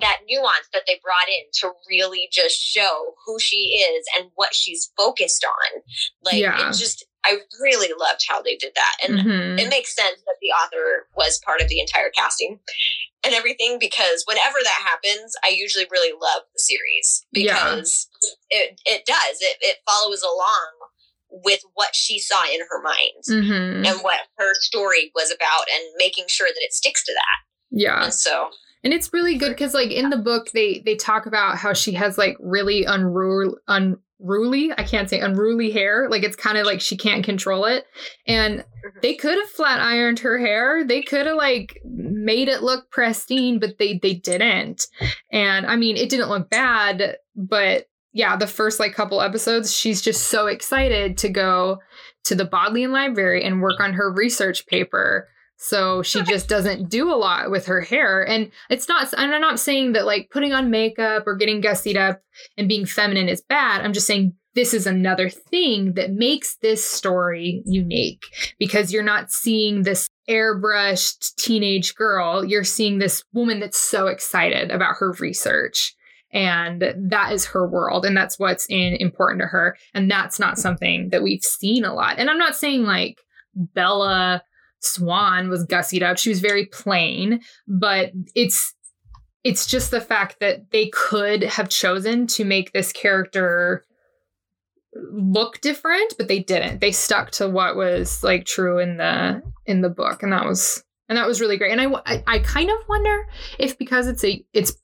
that 0.00 0.18
nuance 0.28 0.68
that 0.72 0.82
they 0.86 0.98
brought 1.02 1.28
in 1.28 1.44
to 1.60 1.72
really 1.88 2.28
just 2.32 2.56
show 2.58 3.14
who 3.24 3.38
she 3.38 3.76
is 3.78 4.04
and 4.18 4.30
what 4.34 4.54
she's 4.54 4.90
focused 4.96 5.44
on 5.44 5.82
like 6.22 6.34
Yeah. 6.34 6.68
it 6.70 6.72
just 6.76 7.04
i 7.24 7.38
really 7.60 7.88
loved 7.98 8.24
how 8.28 8.42
they 8.42 8.56
did 8.56 8.72
that 8.74 8.96
and 9.02 9.20
Mhm. 9.20 9.60
it 9.60 9.68
makes 9.68 9.94
sense 9.94 10.20
that 10.26 10.36
the 10.42 10.48
author 10.48 11.08
was 11.16 11.40
part 11.44 11.60
of 11.60 11.68
the 11.68 11.80
entire 11.80 12.10
casting 12.10 12.60
and 13.24 13.34
everything 13.34 13.78
because 13.78 14.22
whenever 14.26 14.58
that 14.62 14.82
happens, 14.84 15.32
I 15.42 15.48
usually 15.48 15.86
really 15.90 16.12
love 16.12 16.42
the 16.52 16.60
series 16.60 17.24
Yeah. 17.32 17.54
because 17.76 18.06
it 18.50 18.78
it 18.84 19.06
does 19.06 19.38
it 19.40 19.56
it 19.62 19.78
follows 19.86 20.20
along 20.22 20.72
with 21.30 21.62
what 21.72 21.96
she 21.96 22.18
saw 22.18 22.44
in 22.44 22.60
her 22.68 22.82
mind 22.82 23.24
Mhm. 23.26 23.88
and 23.88 24.02
what 24.02 24.20
her 24.36 24.52
story 24.60 25.10
was 25.14 25.30
about 25.30 25.70
and 25.70 25.82
making 25.96 26.28
sure 26.28 26.48
that 26.48 26.62
it 26.62 26.74
sticks 26.74 27.02
to 27.04 27.12
that. 27.14 27.38
Yeah. 27.70 28.04
And 28.04 28.12
so 28.14 28.50
And 28.84 28.92
it's 28.92 29.12
really 29.12 29.36
good 29.36 29.50
because 29.50 29.74
like 29.74 29.90
in 29.90 30.10
the 30.10 30.18
book 30.18 30.50
they 30.52 30.82
they 30.84 30.94
talk 30.94 31.26
about 31.26 31.56
how 31.56 31.72
she 31.72 31.92
has 31.92 32.18
like 32.18 32.36
really 32.38 32.84
unruly 32.84 33.54
unruly, 33.66 34.72
I 34.76 34.84
can't 34.84 35.08
say 35.08 35.20
unruly 35.20 35.70
hair. 35.70 36.08
Like 36.10 36.22
it's 36.22 36.36
kind 36.36 36.58
of 36.58 36.66
like 36.66 36.80
she 36.80 36.96
can't 36.96 37.24
control 37.24 37.64
it. 37.64 37.86
And 38.26 38.60
mm-hmm. 38.60 38.98
they 39.02 39.14
could 39.14 39.38
have 39.38 39.48
flat 39.48 39.80
ironed 39.80 40.18
her 40.20 40.38
hair. 40.38 40.84
They 40.84 41.02
could 41.02 41.26
have 41.26 41.36
like 41.36 41.80
made 41.84 42.48
it 42.48 42.62
look 42.62 42.90
pristine, 42.90 43.58
but 43.58 43.78
they 43.78 43.98
they 44.02 44.14
didn't. 44.14 44.86
And 45.32 45.66
I 45.66 45.76
mean, 45.76 45.96
it 45.96 46.10
didn't 46.10 46.28
look 46.28 46.50
bad, 46.50 47.16
but 47.34 47.86
yeah, 48.12 48.36
the 48.36 48.46
first 48.46 48.78
like 48.78 48.94
couple 48.94 49.20
episodes, 49.20 49.74
she's 49.74 50.00
just 50.00 50.28
so 50.28 50.46
excited 50.46 51.18
to 51.18 51.28
go 51.28 51.78
to 52.24 52.34
the 52.34 52.44
Bodleian 52.44 52.92
Library 52.92 53.44
and 53.44 53.60
work 53.60 53.80
on 53.80 53.94
her 53.94 54.12
research 54.12 54.66
paper. 54.66 55.28
So 55.56 56.02
she 56.02 56.22
just 56.22 56.48
doesn't 56.48 56.90
do 56.90 57.10
a 57.10 57.16
lot 57.16 57.50
with 57.50 57.66
her 57.66 57.80
hair. 57.80 58.26
And 58.26 58.50
it's 58.68 58.88
not, 58.88 59.12
and 59.16 59.34
I'm 59.34 59.40
not 59.40 59.60
saying 59.60 59.92
that 59.92 60.04
like 60.04 60.30
putting 60.30 60.52
on 60.52 60.70
makeup 60.70 61.24
or 61.26 61.36
getting 61.36 61.62
gussied 61.62 61.96
up 61.96 62.20
and 62.58 62.68
being 62.68 62.86
feminine 62.86 63.28
is 63.28 63.40
bad. 63.40 63.82
I'm 63.82 63.92
just 63.92 64.06
saying 64.06 64.34
this 64.54 64.74
is 64.74 64.86
another 64.86 65.28
thing 65.28 65.94
that 65.94 66.12
makes 66.12 66.56
this 66.56 66.84
story 66.84 67.62
unique 67.64 68.24
because 68.58 68.92
you're 68.92 69.02
not 69.02 69.30
seeing 69.30 69.82
this 69.82 70.08
airbrushed 70.28 71.34
teenage 71.36 71.94
girl. 71.94 72.44
You're 72.44 72.64
seeing 72.64 72.98
this 72.98 73.24
woman 73.32 73.60
that's 73.60 73.78
so 73.78 74.06
excited 74.06 74.70
about 74.70 74.96
her 74.98 75.14
research. 75.18 75.94
And 76.32 76.94
that 77.10 77.32
is 77.32 77.46
her 77.46 77.66
world. 77.66 78.04
And 78.04 78.16
that's 78.16 78.38
what's 78.38 78.66
in, 78.68 78.96
important 78.96 79.40
to 79.40 79.46
her. 79.46 79.76
And 79.94 80.10
that's 80.10 80.40
not 80.40 80.58
something 80.58 81.10
that 81.10 81.22
we've 81.22 81.44
seen 81.44 81.84
a 81.84 81.94
lot. 81.94 82.18
And 82.18 82.28
I'm 82.28 82.38
not 82.38 82.56
saying 82.56 82.82
like 82.82 83.20
Bella 83.54 84.42
Swan 84.84 85.48
was 85.48 85.66
gussied 85.66 86.02
up. 86.02 86.18
She 86.18 86.30
was 86.30 86.40
very 86.40 86.66
plain, 86.66 87.40
but 87.66 88.12
it's 88.34 88.74
it's 89.42 89.66
just 89.66 89.90
the 89.90 90.00
fact 90.00 90.40
that 90.40 90.70
they 90.70 90.88
could 90.88 91.42
have 91.42 91.68
chosen 91.68 92.26
to 92.26 92.44
make 92.44 92.72
this 92.72 92.92
character 92.92 93.84
look 95.12 95.60
different, 95.60 96.14
but 96.16 96.28
they 96.28 96.38
didn't. 96.38 96.80
They 96.80 96.92
stuck 96.92 97.30
to 97.32 97.48
what 97.48 97.76
was 97.76 98.22
like 98.24 98.46
true 98.46 98.78
in 98.78 98.96
the 98.96 99.42
in 99.66 99.82
the 99.82 99.90
book, 99.90 100.22
and 100.22 100.32
that 100.32 100.46
was 100.46 100.82
and 101.08 101.18
that 101.18 101.26
was 101.26 101.40
really 101.40 101.58
great. 101.58 101.72
And 101.72 101.80
I 101.80 102.00
I, 102.06 102.24
I 102.26 102.38
kind 102.40 102.70
of 102.70 102.76
wonder 102.88 103.26
if 103.58 103.78
because 103.78 104.06
it's 104.06 104.24
a 104.24 104.44
it's 104.52 104.74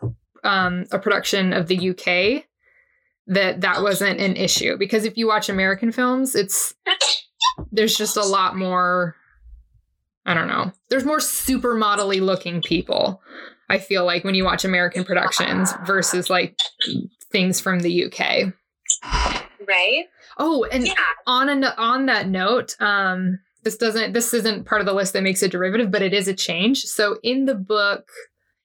um 0.45 0.85
a 0.93 0.99
production 0.99 1.53
of 1.53 1.67
the 1.67 1.91
UK 1.91 2.45
that 3.27 3.61
that 3.61 3.83
wasn't 3.83 4.21
an 4.21 4.37
issue 4.37 4.77
because 4.77 5.05
if 5.05 5.17
you 5.17 5.27
watch 5.27 5.49
American 5.49 5.93
films, 5.93 6.35
it's 6.35 6.75
there's 7.73 7.97
just 7.97 8.17
a 8.17 8.25
lot 8.25 8.57
more 8.57 9.17
I 10.31 10.35
don't 10.35 10.47
know. 10.47 10.71
There's 10.91 11.05
more 11.05 11.19
supermodel 11.19 12.21
looking 12.21 12.63
people. 12.63 13.21
I 13.69 13.79
feel 13.79 14.05
like 14.05 14.23
when 14.23 14.37
you 14.37 14.45
watch 14.45 14.65
American 14.65 15.03
productions 15.05 15.73
versus 15.85 16.31
like 16.31 16.57
things 17.33 17.61
from 17.61 17.81
the 17.81 18.05
UK. 18.05 18.53
right? 19.67 20.05
Oh, 20.39 20.65
and 20.71 20.87
Yeah. 20.87 20.93
on 21.27 21.49
an, 21.49 21.65
on 21.65 22.07
that 22.07 22.29
note, 22.29 22.77
um, 22.81 23.41
this 23.65 23.77
doesn't 23.77 24.13
this 24.13 24.33
isn't 24.33 24.67
part 24.67 24.81
of 24.81 24.87
the 24.87 24.93
list 24.93 25.15
that 25.15 25.25
makes 25.25 25.43
a 25.43 25.49
derivative, 25.49 25.91
but 25.91 26.01
it 26.01 26.15
is 26.15 26.29
a 26.29 26.35
change. 26.35 26.85
So 26.85 27.19
in 27.25 27.47
the 27.47 27.57
book, 27.57 28.09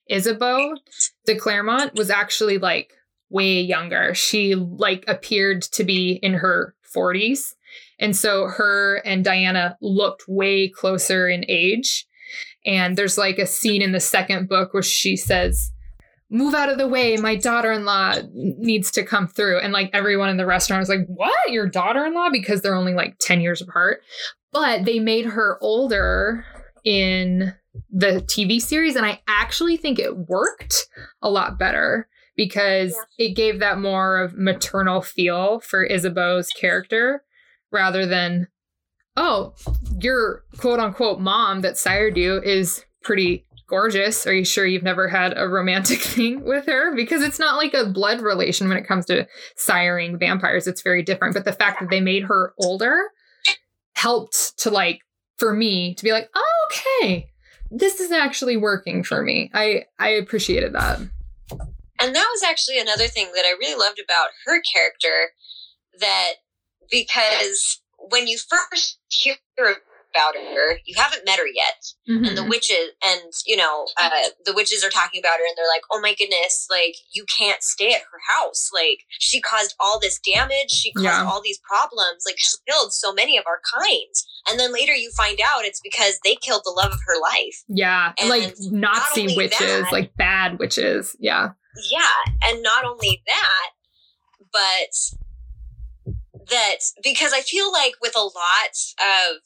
Isabeau 0.08 0.76
de 1.24 1.36
Clermont 1.36 1.94
was 1.96 2.10
actually 2.10 2.58
like 2.58 2.92
way 3.28 3.60
younger. 3.60 4.14
She 4.14 4.54
like 4.54 5.04
appeared 5.08 5.62
to 5.62 5.82
be 5.82 6.12
in 6.22 6.34
her 6.34 6.76
40s. 6.94 7.54
And 7.98 8.16
so 8.16 8.46
her 8.46 8.96
and 9.04 9.24
Diana 9.24 9.76
looked 9.80 10.24
way 10.28 10.68
closer 10.68 11.28
in 11.28 11.44
age. 11.48 12.06
And 12.64 12.96
there's 12.96 13.16
like 13.16 13.38
a 13.38 13.46
scene 13.46 13.82
in 13.82 13.92
the 13.92 14.00
second 14.00 14.48
book 14.48 14.74
where 14.74 14.82
she 14.82 15.16
says, 15.16 15.72
Move 16.28 16.54
out 16.54 16.68
of 16.68 16.76
the 16.76 16.88
way. 16.88 17.16
My 17.16 17.36
daughter 17.36 17.70
in 17.70 17.84
law 17.84 18.14
needs 18.32 18.90
to 18.92 19.04
come 19.04 19.28
through. 19.28 19.60
And 19.60 19.72
like 19.72 19.90
everyone 19.92 20.28
in 20.28 20.36
the 20.36 20.46
restaurant 20.46 20.80
was 20.80 20.88
like, 20.88 21.06
What? 21.06 21.52
Your 21.52 21.68
daughter 21.68 22.04
in 22.04 22.14
law? 22.14 22.28
Because 22.30 22.62
they're 22.62 22.74
only 22.74 22.94
like 22.94 23.16
10 23.20 23.40
years 23.40 23.62
apart. 23.62 24.00
But 24.52 24.84
they 24.84 24.98
made 24.98 25.26
her 25.26 25.58
older 25.60 26.44
in 26.84 27.54
the 27.90 28.22
TV 28.22 28.60
series. 28.60 28.96
And 28.96 29.06
I 29.06 29.20
actually 29.28 29.76
think 29.76 29.98
it 29.98 30.16
worked 30.16 30.86
a 31.22 31.30
lot 31.30 31.58
better 31.58 32.08
because 32.36 32.96
it 33.18 33.36
gave 33.36 33.60
that 33.60 33.78
more 33.78 34.18
of 34.18 34.36
maternal 34.36 35.00
feel 35.00 35.60
for 35.60 35.84
Isabeau's 35.84 36.48
character 36.50 37.22
rather 37.76 38.06
than, 38.06 38.48
oh, 39.16 39.54
your 40.00 40.42
quote 40.56 40.80
unquote 40.80 41.20
mom 41.20 41.60
that 41.60 41.76
sired 41.76 42.16
you 42.16 42.40
is 42.42 42.84
pretty 43.02 43.44
gorgeous. 43.68 44.26
Are 44.26 44.32
you 44.32 44.44
sure 44.44 44.66
you've 44.66 44.82
never 44.82 45.08
had 45.08 45.36
a 45.36 45.46
romantic 45.48 45.98
thing 46.14 46.42
with 46.44 46.66
her? 46.66 46.94
Because 46.96 47.22
it's 47.22 47.38
not 47.38 47.56
like 47.56 47.74
a 47.74 47.86
blood 47.86 48.20
relation 48.20 48.68
when 48.68 48.78
it 48.78 48.86
comes 48.86 49.04
to 49.06 49.26
siring 49.58 50.18
vampires. 50.18 50.66
It's 50.66 50.82
very 50.82 51.02
different. 51.02 51.34
But 51.34 51.44
the 51.44 51.52
fact 51.52 51.80
that 51.80 51.90
they 51.90 52.00
made 52.00 52.24
her 52.24 52.54
older 52.58 52.96
helped 53.94 54.58
to 54.58 54.70
like 54.70 55.00
for 55.38 55.52
me 55.52 55.94
to 55.94 56.04
be 56.04 56.12
like, 56.12 56.30
oh, 56.34 56.68
okay, 56.72 57.28
this 57.70 58.00
is 58.00 58.10
actually 58.10 58.56
working 58.56 59.02
for 59.02 59.22
me. 59.22 59.50
I 59.52 59.84
I 59.98 60.08
appreciated 60.08 60.72
that. 60.74 61.00
And 61.98 62.14
that 62.14 62.28
was 62.30 62.42
actually 62.42 62.78
another 62.78 63.06
thing 63.06 63.30
that 63.34 63.44
I 63.46 63.56
really 63.58 63.78
loved 63.78 63.98
about 63.98 64.28
her 64.44 64.60
character 64.60 65.30
that 65.98 66.34
because 66.90 67.80
when 67.98 68.26
you 68.28 68.38
first 68.38 68.98
hear 69.08 69.36
about 69.58 70.34
her, 70.34 70.78
you 70.86 70.94
haven't 70.96 71.26
met 71.26 71.38
her 71.38 71.46
yet, 71.46 71.74
Mm-hmm. 72.08 72.24
and 72.24 72.38
the 72.38 72.44
witches 72.44 72.90
and 73.04 73.20
you 73.44 73.56
know 73.56 73.86
uh, 74.00 74.08
the 74.46 74.54
witches 74.54 74.82
are 74.84 74.88
talking 74.90 75.20
about 75.20 75.38
her, 75.38 75.44
and 75.44 75.54
they're 75.56 75.68
like, 75.68 75.82
"Oh 75.92 76.00
my 76.00 76.14
goodness, 76.14 76.66
like 76.70 76.94
you 77.12 77.24
can't 77.26 77.62
stay 77.62 77.88
at 77.92 78.00
her 78.00 78.18
house. 78.34 78.70
Like 78.72 79.00
she 79.10 79.40
caused 79.40 79.74
all 79.80 79.98
this 80.00 80.18
damage, 80.20 80.70
she 80.70 80.92
caused 80.92 81.04
Yeah. 81.04 81.24
all 81.28 81.42
these 81.42 81.58
problems, 81.58 82.22
like 82.24 82.36
she 82.38 82.56
killed 82.70 82.92
so 82.94 83.12
many 83.12 83.36
of 83.36 83.44
our 83.46 83.60
kind." 83.78 84.14
And 84.48 84.58
then 84.60 84.72
later 84.72 84.94
you 84.94 85.10
find 85.16 85.38
out 85.44 85.64
it's 85.64 85.80
because 85.80 86.18
they 86.24 86.36
killed 86.36 86.62
the 86.64 86.70
love 86.70 86.92
of 86.92 87.00
her 87.06 87.20
life. 87.20 87.62
yeah, 87.68 88.12
And 88.18 88.30
like 88.30 88.54
Nazi 88.60 89.36
witches, 89.36 89.58
that- 89.58 89.92
like 89.92 90.14
bad 90.16 90.58
witches. 90.60 91.14
Yeah. 91.18 91.50
Yeah, 91.90 92.32
and 92.44 92.62
not 92.62 92.84
only 92.86 93.22
that, 93.26 93.70
but 94.52 94.94
that 96.50 96.76
because 97.02 97.32
I 97.32 97.40
feel 97.40 97.72
like 97.72 97.94
with 98.00 98.16
a 98.16 98.20
lot 98.20 98.74
of 99.00 99.36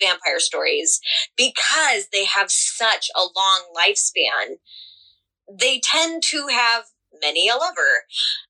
vampire 0.00 0.40
stories, 0.40 1.00
because 1.36 2.08
they 2.12 2.24
have 2.24 2.50
such 2.50 3.10
a 3.16 3.20
long 3.36 3.62
lifespan, 3.76 4.56
they 5.50 5.80
tend 5.82 6.22
to 6.24 6.48
have 6.48 6.84
many 7.22 7.48
a 7.48 7.56
lover. 7.56 8.04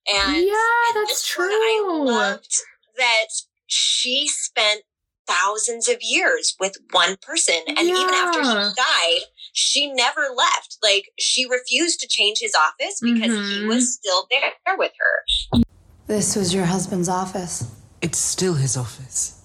And 0.09 0.45
yeah, 0.45 0.91
in 0.91 0.95
that's 0.95 1.23
this 1.23 1.39
one, 1.39 1.49
I 1.51 1.85
loved 1.87 2.57
that 2.97 3.27
she 3.67 4.29
spent 4.29 4.83
thousands 5.27 5.89
of 5.89 5.99
years 6.03 6.55
with 6.61 6.77
one 6.93 7.17
person 7.23 7.55
and 7.67 7.79
even 7.89 8.13
after 8.15 8.43
he 8.43 8.73
died 8.77 9.23
she 9.55 9.91
never 9.91 10.29
left 10.37 10.77
like 10.83 11.11
she 11.19 11.47
refused 11.49 11.99
to 11.99 12.07
change 12.07 12.41
his 12.41 12.55
office 12.55 13.01
because 13.01 13.33
he 13.33 13.63
Mhm. 13.63 13.69
was 13.69 13.95
still 13.95 14.27
there 14.31 14.77
with 14.77 14.93
her 14.99 15.61
This 16.07 16.37
was 16.37 16.53
your 16.53 16.67
husband's 16.67 17.09
office. 17.09 17.65
It's 18.05 18.19
still 18.19 18.53
his 18.55 18.77
office. 18.77 19.41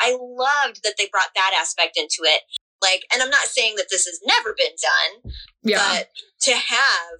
i 0.00 0.10
loved 0.18 0.82
that 0.84 0.94
they 0.96 1.06
brought 1.12 1.34
that 1.36 1.52
aspect 1.60 1.98
into 1.98 2.20
it 2.22 2.40
like 2.80 3.02
and 3.12 3.22
i'm 3.22 3.28
not 3.30 3.46
saying 3.48 3.74
that 3.76 3.88
this 3.90 4.06
has 4.06 4.20
never 4.26 4.54
been 4.56 4.74
done 4.90 5.32
Yeah. 5.62 5.84
but 5.98 6.08
to 6.42 6.52
have 6.52 7.18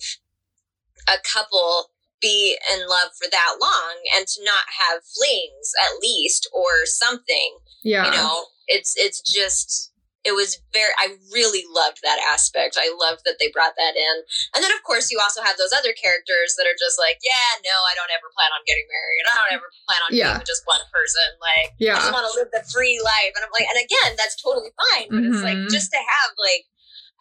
a 1.06 1.18
couple 1.22 1.90
be 2.22 2.56
in 2.72 2.80
love 2.88 3.10
for 3.20 3.28
that 3.30 3.56
long 3.60 3.94
and 4.16 4.26
to 4.26 4.44
not 4.44 4.64
have 4.80 5.02
flings 5.04 5.72
at 5.84 6.00
least 6.00 6.48
or 6.52 6.86
something 6.86 7.58
yeah. 7.84 8.06
you 8.06 8.12
know 8.12 8.46
it's 8.68 8.94
it's 8.96 9.20
just 9.20 9.92
it 10.28 10.36
was 10.36 10.60
very 10.76 10.92
i 11.00 11.16
really 11.32 11.64
loved 11.72 12.04
that 12.04 12.20
aspect. 12.28 12.76
I 12.76 12.92
loved 12.92 13.24
that 13.24 13.40
they 13.40 13.48
brought 13.48 13.72
that 13.80 13.96
in. 13.96 14.16
And 14.52 14.60
then 14.60 14.72
of 14.76 14.84
course 14.84 15.08
you 15.08 15.16
also 15.16 15.40
have 15.40 15.56
those 15.56 15.72
other 15.72 15.96
characters 15.96 16.52
that 16.60 16.68
are 16.68 16.76
just 16.76 17.00
like 17.00 17.16
yeah 17.24 17.50
no 17.64 17.72
i 17.88 17.96
don't 17.96 18.12
ever 18.12 18.28
plan 18.36 18.52
on 18.52 18.60
getting 18.68 18.84
married. 18.92 19.24
I 19.24 19.32
don't 19.40 19.54
ever 19.56 19.68
plan 19.88 20.00
on 20.04 20.10
Yeah. 20.12 20.36
being 20.36 20.44
with 20.44 20.52
just 20.52 20.68
one 20.68 20.84
person. 20.92 21.24
Like 21.40 21.72
i 21.96 22.04
just 22.04 22.12
want 22.12 22.28
to 22.28 22.36
live 22.36 22.52
the 22.52 22.60
free 22.68 23.00
life. 23.00 23.32
And 23.32 23.42
i'm 23.48 23.54
like 23.56 23.64
and 23.72 23.80
again 23.80 24.12
that's 24.20 24.36
totally 24.36 24.70
fine 24.76 25.08
but 25.08 25.24
it's 25.24 25.40
like 25.42 25.56
Mhm. 25.56 25.72
just 25.72 25.88
to 25.96 26.00
have 26.00 26.30
like 26.36 26.68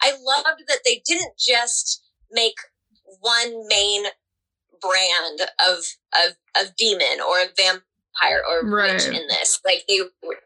i 0.04 0.12
loved 0.20 0.68
that 0.68 0.84
they 0.84 1.00
didn't 1.08 1.34
just 1.40 2.04
make 2.30 2.60
one 3.24 3.64
main 3.72 4.04
brand 4.80 5.40
of 5.58 5.78
of 6.14 6.36
of 6.60 6.76
demon 6.76 7.18
or 7.24 7.40
a 7.40 7.48
vampire 7.56 7.82
or 8.22 8.68
Right. 8.68 9.06
in 9.06 9.26
this. 9.28 9.60
Like 9.64 9.84
they, 9.88 10.00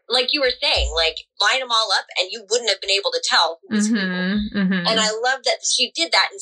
like 0.09 0.29
you 0.31 0.41
were 0.41 0.51
saying, 0.61 0.91
like 0.95 1.15
line 1.41 1.59
them 1.59 1.71
all 1.71 1.91
up, 1.97 2.05
and 2.19 2.29
you 2.31 2.45
wouldn't 2.49 2.69
have 2.69 2.81
been 2.81 2.91
able 2.91 3.11
to 3.11 3.23
tell 3.27 3.59
who 3.67 3.75
was. 3.75 3.89
Mm-hmm. 3.89 4.57
Mm-hmm. 4.57 4.87
And 4.87 4.99
I 4.99 5.09
love 5.09 5.43
that 5.45 5.59
she 5.63 5.91
did 5.95 6.11
that 6.11 6.29
in 6.31 6.39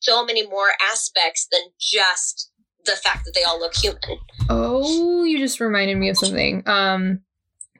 so 0.00 0.24
many 0.24 0.46
more 0.46 0.70
aspects 0.92 1.46
than 1.50 1.60
just 1.80 2.50
the 2.84 2.92
fact 2.92 3.24
that 3.24 3.32
they 3.34 3.44
all 3.44 3.60
look 3.60 3.74
human. 3.76 4.18
Oh, 4.48 5.24
you 5.24 5.38
just 5.38 5.60
reminded 5.60 5.96
me 5.96 6.08
of 6.08 6.18
something. 6.18 6.62
Um 6.66 7.20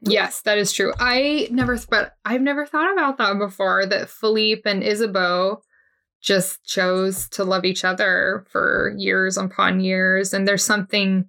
yes, 0.01 0.43
that 0.43 0.59
is 0.59 0.73
true. 0.73 0.93
I 0.99 1.49
never 1.51 1.79
but 1.91 2.15
I've 2.25 2.41
never 2.41 2.67
thought 2.67 2.93
about 2.93 3.19
that 3.19 3.39
before 3.39 3.87
that 3.87 4.09
Philippe 4.09 4.63
and 4.71 4.83
Isabeau 4.85 5.63
just 6.21 6.65
chose 6.65 7.29
to 7.31 7.43
love 7.43 7.65
each 7.65 7.85
other 7.85 8.47
for 8.51 8.95
years 8.97 9.37
upon 9.37 9.81
years 9.81 10.33
and 10.33 10.47
there's 10.47 10.65
something 10.65 11.27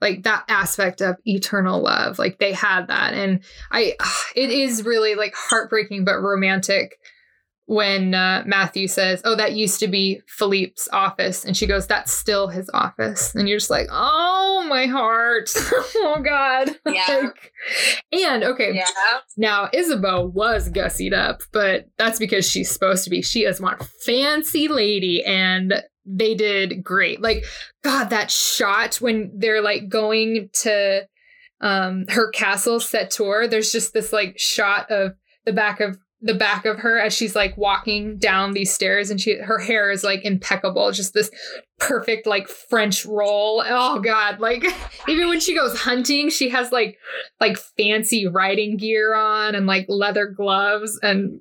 like 0.00 0.22
that 0.24 0.44
aspect 0.48 1.00
of 1.00 1.16
eternal 1.24 1.82
love 1.82 2.18
like 2.18 2.38
they 2.38 2.52
had 2.52 2.86
that 2.88 3.14
and 3.14 3.42
i 3.72 3.94
it 4.36 4.50
is 4.50 4.84
really 4.84 5.14
like 5.14 5.34
heartbreaking 5.34 6.04
but 6.04 6.18
romantic 6.20 6.96
when 7.68 8.14
uh, 8.14 8.44
matthew 8.46 8.86
says 8.86 9.20
oh 9.24 9.34
that 9.34 9.54
used 9.54 9.80
to 9.80 9.88
be 9.88 10.20
philippe's 10.28 10.88
office 10.92 11.44
and 11.44 11.56
she 11.56 11.66
goes 11.66 11.84
that's 11.88 12.12
still 12.12 12.46
his 12.46 12.70
office 12.72 13.34
and 13.34 13.48
you're 13.48 13.58
just 13.58 13.70
like 13.70 13.88
oh 13.90 14.64
my 14.68 14.86
heart 14.86 15.50
oh 15.96 16.22
god 16.24 16.70
Yeah. 16.86 17.22
Like- 17.24 17.52
and 18.12 18.44
okay 18.44 18.72
Yeah. 18.72 18.84
now 19.36 19.68
Isabeau 19.74 20.26
was 20.26 20.68
gussied 20.70 21.12
up, 21.12 21.40
but 21.52 21.86
that's 21.98 22.20
because 22.20 22.48
she's 22.48 22.70
supposed 22.70 23.02
to 23.04 23.10
be. 23.10 23.22
She 23.22 23.44
is 23.44 23.60
one 23.60 23.78
fancy 24.04 24.68
lady, 24.68 25.24
and 25.24 25.82
they 26.06 26.34
did 26.34 26.82
great. 26.84 27.20
Like, 27.20 27.44
God, 27.82 28.10
that 28.10 28.30
shot 28.30 28.96
when 28.96 29.32
they're 29.34 29.62
like 29.62 29.88
going 29.88 30.50
to 30.62 31.06
um 31.60 32.04
her 32.08 32.30
castle 32.30 32.80
set 32.80 33.10
tour, 33.10 33.48
there's 33.48 33.72
just 33.72 33.92
this 33.92 34.12
like 34.12 34.38
shot 34.38 34.90
of 34.90 35.14
the 35.44 35.52
back 35.52 35.80
of 35.80 35.98
the 36.22 36.34
back 36.34 36.64
of 36.64 36.78
her 36.78 36.98
as 36.98 37.12
she's 37.12 37.36
like 37.36 37.56
walking 37.58 38.16
down 38.16 38.52
these 38.52 38.72
stairs 38.72 39.10
and 39.10 39.20
she 39.20 39.36
her 39.36 39.58
hair 39.58 39.90
is 39.90 40.02
like 40.02 40.24
impeccable 40.24 40.90
just 40.90 41.12
this 41.12 41.30
perfect 41.78 42.26
like 42.26 42.48
french 42.48 43.04
roll 43.04 43.62
oh 43.66 44.00
god 44.00 44.40
like 44.40 44.64
even 45.08 45.28
when 45.28 45.38
she 45.38 45.54
goes 45.54 45.78
hunting 45.78 46.30
she 46.30 46.48
has 46.48 46.72
like 46.72 46.96
like 47.38 47.58
fancy 47.58 48.26
riding 48.26 48.78
gear 48.78 49.14
on 49.14 49.54
and 49.54 49.66
like 49.66 49.84
leather 49.88 50.26
gloves 50.26 50.98
and 51.02 51.38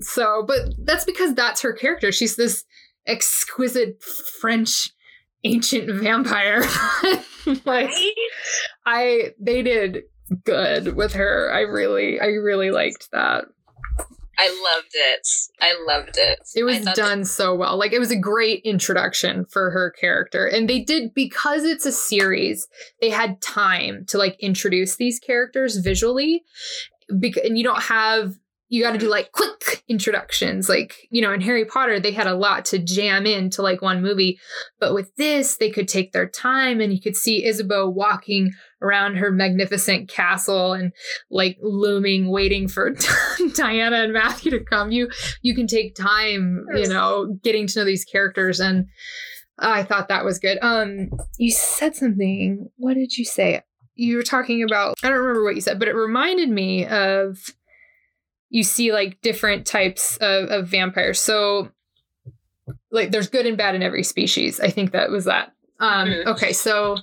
so 0.00 0.44
but 0.46 0.74
that's 0.84 1.06
because 1.06 1.34
that's 1.34 1.62
her 1.62 1.72
character 1.72 2.12
she's 2.12 2.36
this 2.36 2.64
exquisite 3.08 4.02
french 4.40 4.90
ancient 5.44 5.90
vampire 6.00 6.62
like 7.64 7.90
i 8.86 9.32
they 9.40 9.62
did 9.62 10.02
good 10.44 10.94
with 10.94 11.14
her 11.14 11.50
i 11.52 11.60
really 11.60 12.20
i 12.20 12.26
really 12.26 12.70
liked 12.70 13.08
that 13.12 13.44
I 14.40 14.74
loved 14.74 14.92
it. 14.94 15.28
I 15.60 15.74
loved 15.88 16.16
it. 16.16 16.38
it 16.54 16.62
was 16.62 16.84
done 16.94 17.24
so 17.24 17.56
well. 17.56 17.76
Like 17.76 17.92
it 17.92 17.98
was 17.98 18.12
a 18.12 18.16
great 18.16 18.62
introduction 18.64 19.44
for 19.46 19.70
her 19.70 19.90
character. 19.90 20.46
And 20.46 20.68
they 20.68 20.80
did 20.80 21.12
because 21.12 21.64
it's 21.64 21.84
a 21.84 21.90
series, 21.90 22.68
they 23.00 23.10
had 23.10 23.42
time 23.42 24.04
to 24.08 24.18
like 24.18 24.36
introduce 24.38 24.94
these 24.94 25.18
characters 25.18 25.78
visually. 25.78 26.44
Bec- 27.18 27.44
and 27.44 27.58
you 27.58 27.64
don't 27.64 27.82
have 27.82 28.34
you 28.68 28.82
got 28.82 28.92
to 28.92 28.98
do 28.98 29.08
like 29.08 29.32
quick 29.32 29.82
introductions. 29.88 30.68
Like, 30.68 31.08
you 31.10 31.22
know, 31.22 31.32
in 31.32 31.40
Harry 31.40 31.64
Potter, 31.64 31.98
they 31.98 32.12
had 32.12 32.26
a 32.26 32.34
lot 32.34 32.66
to 32.66 32.78
jam 32.78 33.24
into 33.24 33.62
like 33.62 33.80
one 33.80 34.02
movie. 34.02 34.38
But 34.78 34.94
with 34.94 35.14
this, 35.16 35.56
they 35.56 35.70
could 35.70 35.88
take 35.88 36.12
their 36.12 36.28
time 36.28 36.80
and 36.80 36.92
you 36.92 37.00
could 37.00 37.16
see 37.16 37.46
Isabeau 37.46 37.88
walking 37.88 38.52
around 38.82 39.16
her 39.16 39.30
magnificent 39.30 40.08
castle 40.08 40.74
and 40.74 40.92
like 41.30 41.56
looming, 41.62 42.30
waiting 42.30 42.68
for 42.68 42.94
Diana 43.54 43.96
and 43.96 44.12
Matthew 44.12 44.50
to 44.52 44.60
come. 44.60 44.92
You 44.92 45.10
you 45.42 45.54
can 45.54 45.66
take 45.66 45.94
time, 45.94 46.66
you 46.74 46.88
know, 46.88 47.38
getting 47.42 47.66
to 47.68 47.78
know 47.78 47.84
these 47.84 48.04
characters 48.04 48.60
and 48.60 48.86
I 49.58 49.82
thought 49.82 50.08
that 50.08 50.24
was 50.24 50.38
good. 50.38 50.58
Um 50.60 51.10
you 51.38 51.50
said 51.50 51.96
something. 51.96 52.68
What 52.76 52.94
did 52.94 53.16
you 53.16 53.24
say? 53.24 53.62
You 53.94 54.16
were 54.16 54.22
talking 54.22 54.62
about 54.62 54.94
I 55.02 55.08
don't 55.08 55.18
remember 55.18 55.42
what 55.42 55.56
you 55.56 55.62
said, 55.62 55.78
but 55.78 55.88
it 55.88 55.94
reminded 55.94 56.50
me 56.50 56.86
of 56.86 57.38
you 58.50 58.62
see 58.62 58.92
like 58.92 59.20
different 59.20 59.66
types 59.66 60.16
of, 60.18 60.48
of 60.48 60.68
vampires. 60.68 61.18
So 61.18 61.70
like 62.90 63.10
there's 63.10 63.28
good 63.28 63.46
and 63.46 63.56
bad 63.58 63.74
in 63.74 63.82
every 63.82 64.02
species. 64.02 64.60
I 64.60 64.70
think 64.70 64.92
that 64.92 65.10
was 65.10 65.24
that. 65.26 65.52
Um 65.80 66.08
Mhm. 66.08 66.26
okay, 66.26 66.52
so 66.52 66.98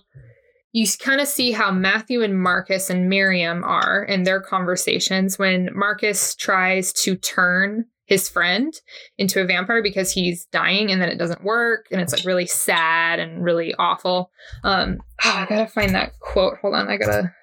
you 0.71 0.85
kind 0.99 1.21
of 1.21 1.27
see 1.27 1.51
how 1.51 1.71
Matthew 1.71 2.21
and 2.21 2.37
Marcus 2.41 2.89
and 2.89 3.07
Miriam 3.07 3.63
are 3.63 4.03
in 4.03 4.23
their 4.23 4.41
conversations 4.41 5.39
when 5.39 5.69
Marcus 5.73 6.35
tries 6.35 6.91
to 7.03 7.15
turn 7.15 7.85
his 8.07 8.27
friend 8.29 8.73
into 9.17 9.41
a 9.41 9.45
vampire 9.45 9.81
because 9.81 10.11
he's 10.11 10.45
dying 10.47 10.91
and 10.91 11.01
then 11.01 11.09
it 11.09 11.17
doesn't 11.17 11.43
work 11.43 11.85
and 11.91 12.01
it's 12.01 12.13
like 12.13 12.25
really 12.25 12.45
sad 12.45 13.19
and 13.19 13.43
really 13.43 13.73
awful. 13.79 14.31
Um 14.63 14.97
oh, 15.23 15.31
I 15.33 15.45
gotta 15.45 15.67
find 15.67 15.95
that 15.95 16.19
quote. 16.19 16.57
Hold 16.61 16.75
on, 16.75 16.87
I 16.89 16.97
gotta 16.97 17.33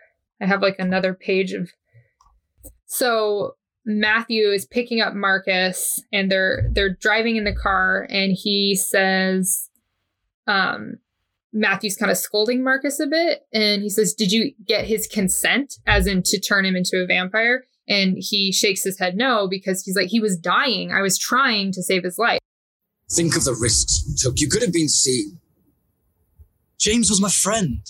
I 0.41 0.47
have 0.47 0.61
like 0.63 0.77
another 0.79 1.15
page 1.15 1.53
of 1.53 1.71
so 2.87 3.55
Matthew 3.85 4.51
is 4.51 4.65
picking 4.65 5.01
up 5.01 5.15
Marcus 5.15 6.03
and 6.13 6.31
they're 6.31 6.69
they're 6.73 6.95
driving 6.95 7.37
in 7.37 7.45
the 7.45 7.55
car 7.55 8.07
and 8.11 8.33
he 8.33 8.77
says 8.77 9.69
um 10.47 10.99
Matthew's 11.53 11.97
kind 11.97 12.11
of 12.11 12.17
scolding 12.17 12.63
Marcus 12.63 12.99
a 12.99 13.07
bit 13.07 13.47
and 13.53 13.83
he 13.83 13.91
says, 13.91 14.15
"Did 14.15 14.33
you 14.33 14.53
get 14.67 14.87
his 14.87 15.07
consent 15.07 15.79
as 15.87 16.07
in 16.07 16.23
to 16.25 16.41
turn 16.41 16.65
him 16.65 16.77
into 16.77 17.03
a 17.03 17.07
vampire?" 17.07 17.65
And 17.89 18.17
he 18.19 18.53
shakes 18.53 18.85
his 18.85 18.99
head 18.99 19.17
no 19.17 19.49
because 19.49 19.83
he's 19.83 19.97
like 19.97 20.09
he 20.09 20.21
was 20.21 20.37
dying. 20.37 20.93
I 20.93 21.03
was 21.03 21.19
trying 21.19 21.73
to 21.73 21.83
save 21.83 22.05
his 22.05 22.17
life. 22.17 22.39
Think 23.11 23.37
of 23.37 23.45
the 23.45 23.55
risks 23.55 24.05
you 24.09 24.15
took. 24.17 24.41
You 24.41 24.49
could 24.49 24.63
have 24.63 24.73
been 24.73 24.89
seen. 24.89 25.41
James 26.79 27.11
was 27.11 27.21
my 27.21 27.29
friend 27.29 27.81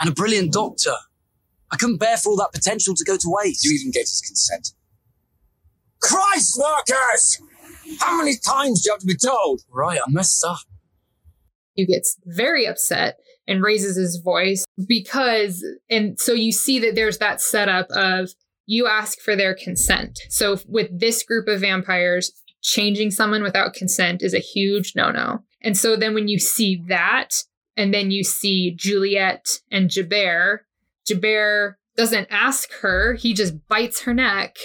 and 0.00 0.08
a 0.08 0.12
brilliant 0.12 0.52
doctor. 0.52 0.94
I 1.70 1.76
couldn't 1.76 1.98
bear 1.98 2.16
for 2.16 2.30
all 2.30 2.36
that 2.36 2.52
potential 2.52 2.94
to 2.94 3.04
go 3.04 3.16
to 3.16 3.26
waste. 3.26 3.64
You 3.64 3.72
even 3.72 3.90
get 3.90 4.02
his 4.02 4.22
consent. 4.24 4.72
Christ, 6.00 6.58
Marcus! 6.58 7.40
How 8.00 8.18
many 8.18 8.36
times 8.36 8.82
do 8.82 8.88
you 8.88 8.92
have 8.92 9.00
to 9.00 9.06
be 9.06 9.16
told? 9.16 9.62
Right, 9.70 9.98
I 9.98 10.10
messed 10.10 10.44
up. 10.44 10.58
He 11.74 11.86
gets 11.86 12.16
very 12.26 12.66
upset 12.66 13.18
and 13.46 13.62
raises 13.62 13.96
his 13.96 14.20
voice 14.22 14.66
because, 14.86 15.64
and 15.88 16.18
so 16.20 16.32
you 16.32 16.52
see 16.52 16.78
that 16.80 16.94
there's 16.94 17.18
that 17.18 17.40
setup 17.40 17.86
of 17.90 18.30
you 18.66 18.86
ask 18.86 19.20
for 19.20 19.34
their 19.34 19.54
consent. 19.54 20.18
So 20.28 20.58
with 20.66 20.88
this 21.00 21.22
group 21.22 21.48
of 21.48 21.60
vampires, 21.60 22.32
changing 22.60 23.10
someone 23.10 23.42
without 23.42 23.72
consent 23.72 24.22
is 24.22 24.34
a 24.34 24.38
huge 24.38 24.92
no 24.94 25.10
no. 25.10 25.44
And 25.62 25.76
so 25.76 25.96
then 25.96 26.14
when 26.14 26.28
you 26.28 26.38
see 26.38 26.82
that, 26.88 27.42
and 27.76 27.94
then 27.94 28.10
you 28.10 28.24
see 28.24 28.74
Juliet 28.74 29.60
and 29.70 29.88
Gerbert, 29.88 30.66
Gerbert 31.08 31.76
doesn't 31.96 32.28
ask 32.30 32.70
her, 32.80 33.14
he 33.14 33.32
just 33.34 33.66
bites 33.68 34.02
her 34.02 34.12
neck 34.12 34.56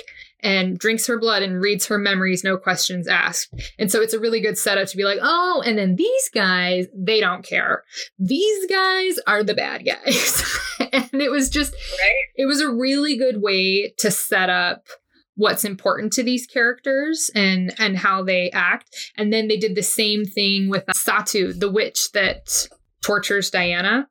and 0.43 0.77
drinks 0.77 1.08
her 1.08 1.17
blood 1.17 1.41
and 1.41 1.62
reads 1.62 1.88
her 1.88 1.97
memories, 1.97 2.43
no 2.43 2.58
questions 2.58 3.08
asked. 3.08 3.53
And 3.79 3.91
so 3.91 4.01
it's 4.01 4.13
a 4.13 4.19
really 4.19 4.41
good 4.41 4.58
setup 4.58 4.88
to 4.89 4.97
be 4.97 5.06
like, 5.06 5.19
oh, 5.21 5.63
and 5.65 5.77
then 5.77 5.95
these 5.95 6.29
guys, 6.34 6.88
they 6.95 7.19
don't 7.19 7.43
care. 7.43 7.84
These 8.19 8.67
guys 8.67 9.17
are 9.25 9.43
the 9.43 9.53
bad 9.53 9.86
guys. 9.86 10.43
and 10.91 11.21
it 11.21 11.32
was 11.32 11.49
just, 11.49 11.73
right? 11.73 12.23
it 12.36 12.45
was 12.45 12.62
a 12.62 12.69
really 12.69 13.17
good 13.17 13.41
way 13.41 13.93
to 13.97 14.12
set 14.12 14.49
up 14.49 14.88
what's 15.36 15.65
important 15.65 16.13
to 16.13 16.23
these 16.23 16.45
characters 16.45 17.32
and 17.34 17.73
and 17.79 17.97
how 17.97 18.23
they 18.23 18.51
act 18.51 18.95
and 19.17 19.34
then 19.34 19.47
they 19.47 19.58
did 19.58 19.73
the 19.73 19.82
same 19.82 20.25
thing 20.25 20.69
with 20.69 20.86
Satu 20.95 21.60
the 21.60 21.71
witch 21.71 22.12
that 22.12 22.67
tortures 23.01 23.49
Diana 23.49 24.08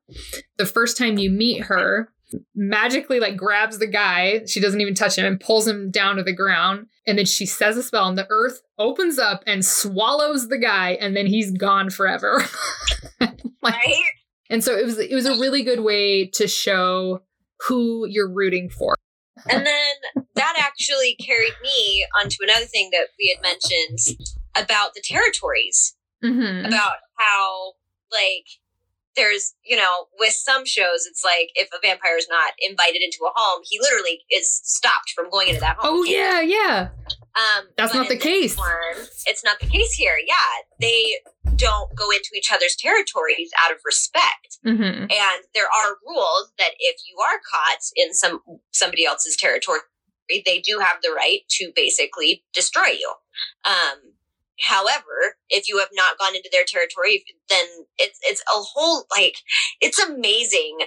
the 0.58 0.66
first 0.66 0.98
time 0.98 1.18
you 1.18 1.30
meet 1.30 1.62
her 1.62 2.08
magically 2.54 3.20
like 3.20 3.36
grabs 3.36 3.78
the 3.78 3.86
guy 3.86 4.40
she 4.46 4.60
doesn't 4.60 4.80
even 4.80 4.94
touch 4.94 5.16
him 5.16 5.24
and 5.24 5.40
pulls 5.40 5.66
him 5.66 5.90
down 5.90 6.16
to 6.16 6.22
the 6.22 6.34
ground 6.34 6.86
and 7.06 7.18
then 7.18 7.26
she 7.26 7.46
says 7.46 7.76
a 7.76 7.82
spell 7.82 8.08
and 8.08 8.16
the 8.16 8.26
earth 8.30 8.62
opens 8.78 9.18
up 9.18 9.42
and 9.46 9.64
swallows 9.64 10.48
the 10.48 10.58
guy 10.58 10.90
and 10.92 11.16
then 11.16 11.26
he's 11.26 11.50
gone 11.50 11.90
forever. 11.90 12.42
Like, 13.64 13.74
right? 13.74 14.02
and 14.50 14.64
so 14.64 14.76
it 14.76 14.84
was 14.84 14.98
it 14.98 15.14
was 15.14 15.24
a 15.24 15.38
really 15.38 15.62
good 15.62 15.84
way 15.84 16.26
to 16.30 16.48
show 16.48 17.22
who 17.68 18.08
you're 18.08 18.28
rooting 18.28 18.68
for. 18.70 18.96
And 19.48 19.64
then 19.64 20.24
that 20.34 20.54
actually 20.58 21.14
carried 21.24 21.52
me 21.62 22.04
onto 22.20 22.38
another 22.42 22.64
thing 22.64 22.90
that 22.90 23.10
we 23.20 23.32
had 23.32 23.40
mentioned 23.40 24.18
about 24.56 24.94
the 24.94 25.00
territories. 25.04 25.94
Mm-hmm. 26.24 26.66
about 26.66 26.96
how 27.18 27.72
like 28.10 28.46
there's 29.16 29.54
you 29.64 29.76
know 29.76 30.06
with 30.18 30.32
some 30.32 30.64
shows 30.64 31.06
it's 31.06 31.22
like 31.24 31.50
if 31.54 31.68
a 31.72 31.78
vampire 31.82 32.16
is 32.16 32.26
not 32.30 32.52
invited 32.60 33.02
into 33.02 33.18
a 33.24 33.32
home 33.34 33.62
he 33.68 33.78
literally 33.80 34.20
is 34.30 34.60
stopped 34.64 35.12
from 35.14 35.30
going 35.30 35.48
into 35.48 35.60
that 35.60 35.76
home. 35.76 36.00
Oh 36.00 36.04
yeah 36.04 36.40
yeah. 36.40 36.88
Um 37.34 37.68
that's 37.76 37.94
not 37.94 38.08
the 38.08 38.16
case. 38.16 38.56
one, 38.56 38.68
it's 39.26 39.44
not 39.44 39.60
the 39.60 39.66
case 39.66 39.92
here. 39.92 40.16
Yeah 40.26 40.34
they 40.80 41.16
don't 41.56 41.94
go 41.96 42.10
into 42.10 42.30
each 42.36 42.50
other's 42.52 42.76
territories 42.76 43.50
out 43.64 43.72
of 43.72 43.78
respect. 43.84 44.58
Mm-hmm. 44.66 45.02
and 45.10 45.44
there 45.54 45.66
are 45.66 45.96
rules 46.06 46.52
that 46.58 46.70
if 46.78 46.96
you 47.08 47.16
are 47.18 47.40
caught 47.50 47.82
in 47.96 48.14
some 48.14 48.40
somebody 48.70 49.04
else's 49.04 49.36
territory 49.36 49.80
they 50.46 50.60
do 50.60 50.78
have 50.78 50.98
the 51.02 51.10
right 51.10 51.40
to 51.50 51.72
basically 51.74 52.44
destroy 52.54 52.86
you. 52.86 53.12
Um 53.64 54.11
However, 54.60 55.36
if 55.50 55.68
you 55.68 55.78
have 55.78 55.88
not 55.92 56.18
gone 56.18 56.36
into 56.36 56.48
their 56.52 56.64
territory, 56.66 57.24
then 57.48 57.66
it's 57.98 58.18
it's 58.22 58.42
a 58.42 58.58
whole 58.60 59.06
like 59.16 59.36
it's 59.80 59.98
amazing 59.98 60.78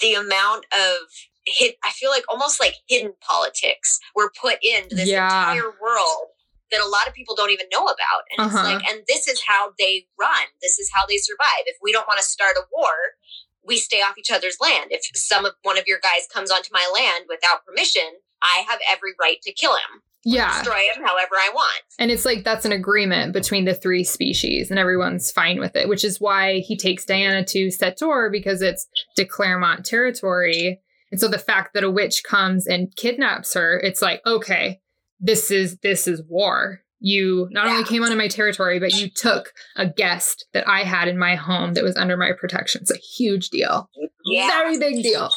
the 0.00 0.14
amount 0.14 0.66
of 0.72 1.08
hit. 1.46 1.76
I 1.84 1.90
feel 1.90 2.10
like 2.10 2.24
almost 2.28 2.60
like 2.60 2.74
hidden 2.88 3.14
politics 3.20 3.98
were 4.14 4.32
put 4.40 4.58
into 4.62 4.94
this 4.94 5.08
Yeah. 5.08 5.24
entire 5.26 5.70
world 5.80 6.28
that 6.70 6.80
a 6.80 6.86
lot 6.88 7.06
of 7.06 7.14
people 7.14 7.34
don't 7.34 7.50
even 7.50 7.66
know 7.70 7.84
about. 7.84 8.22
And 8.30 8.46
Uh-huh. 8.46 8.58
it's 8.58 8.64
like, 8.64 8.90
and 8.90 9.04
this 9.06 9.28
is 9.28 9.42
how 9.42 9.74
they 9.78 10.06
run. 10.18 10.46
This 10.62 10.78
is 10.78 10.90
how 10.92 11.04
they 11.06 11.18
survive. 11.18 11.64
If 11.66 11.76
we 11.82 11.92
don't 11.92 12.08
want 12.08 12.18
to 12.18 12.24
start 12.26 12.56
a 12.56 12.64
war, 12.72 13.16
we 13.64 13.76
stay 13.78 14.00
off 14.02 14.16
each 14.18 14.30
other's 14.30 14.56
land. 14.60 14.90
If 14.90 15.04
some 15.14 15.44
of 15.44 15.54
one 15.62 15.78
of 15.78 15.86
your 15.86 16.00
guys 16.00 16.26
comes 16.32 16.50
onto 16.50 16.70
my 16.72 16.90
land 16.92 17.26
without 17.28 17.64
permission, 17.66 18.20
I 18.40 18.64
have 18.68 18.80
every 18.90 19.12
right 19.20 19.40
to 19.42 19.52
kill 19.52 19.74
him. 19.76 20.02
Yeah 20.24 20.52
Destroy 20.52 20.80
him 20.94 21.02
however 21.04 21.34
I 21.34 21.50
want. 21.52 21.82
And 21.98 22.10
it's 22.10 22.24
like 22.24 22.44
that's 22.44 22.64
an 22.64 22.72
agreement 22.72 23.32
between 23.32 23.64
the 23.64 23.74
three 23.74 24.04
species, 24.04 24.70
and 24.70 24.78
everyone's 24.78 25.30
fine 25.30 25.58
with 25.58 25.76
it, 25.76 25.88
which 25.88 26.04
is 26.04 26.20
why 26.20 26.60
he 26.60 26.76
takes 26.76 27.04
Diana 27.04 27.44
to 27.46 27.68
Sept-Tours 27.68 28.30
because 28.30 28.62
it's 28.62 28.86
de 29.16 29.24
Clermont 29.24 29.84
territory. 29.84 30.80
And 31.10 31.20
so 31.20 31.28
the 31.28 31.38
fact 31.38 31.74
that 31.74 31.84
a 31.84 31.90
witch 31.90 32.22
comes 32.24 32.66
and 32.66 32.94
kidnaps 32.96 33.54
her, 33.54 33.78
it's 33.78 34.00
like, 34.00 34.22
okay, 34.26 34.80
this 35.20 35.50
is 35.50 35.78
this 35.78 36.08
is 36.08 36.22
war. 36.28 36.80
You 37.04 37.48
not 37.50 37.66
only 37.66 37.82
came 37.82 38.04
onto 38.04 38.16
my 38.16 38.28
territory, 38.28 38.78
but 38.78 38.94
you 38.94 39.10
took 39.10 39.52
a 39.74 39.88
guest 39.88 40.46
that 40.52 40.68
I 40.68 40.84
had 40.84 41.08
in 41.08 41.18
my 41.18 41.34
home 41.34 41.74
that 41.74 41.82
was 41.82 41.96
under 41.96 42.16
my 42.16 42.30
protection. 42.32 42.82
It's 42.82 42.92
a 42.92 42.96
huge 42.96 43.50
deal. 43.50 43.90
Yeah. 44.24 44.46
Very 44.46 44.78
big 44.78 45.02
deal. 45.02 45.30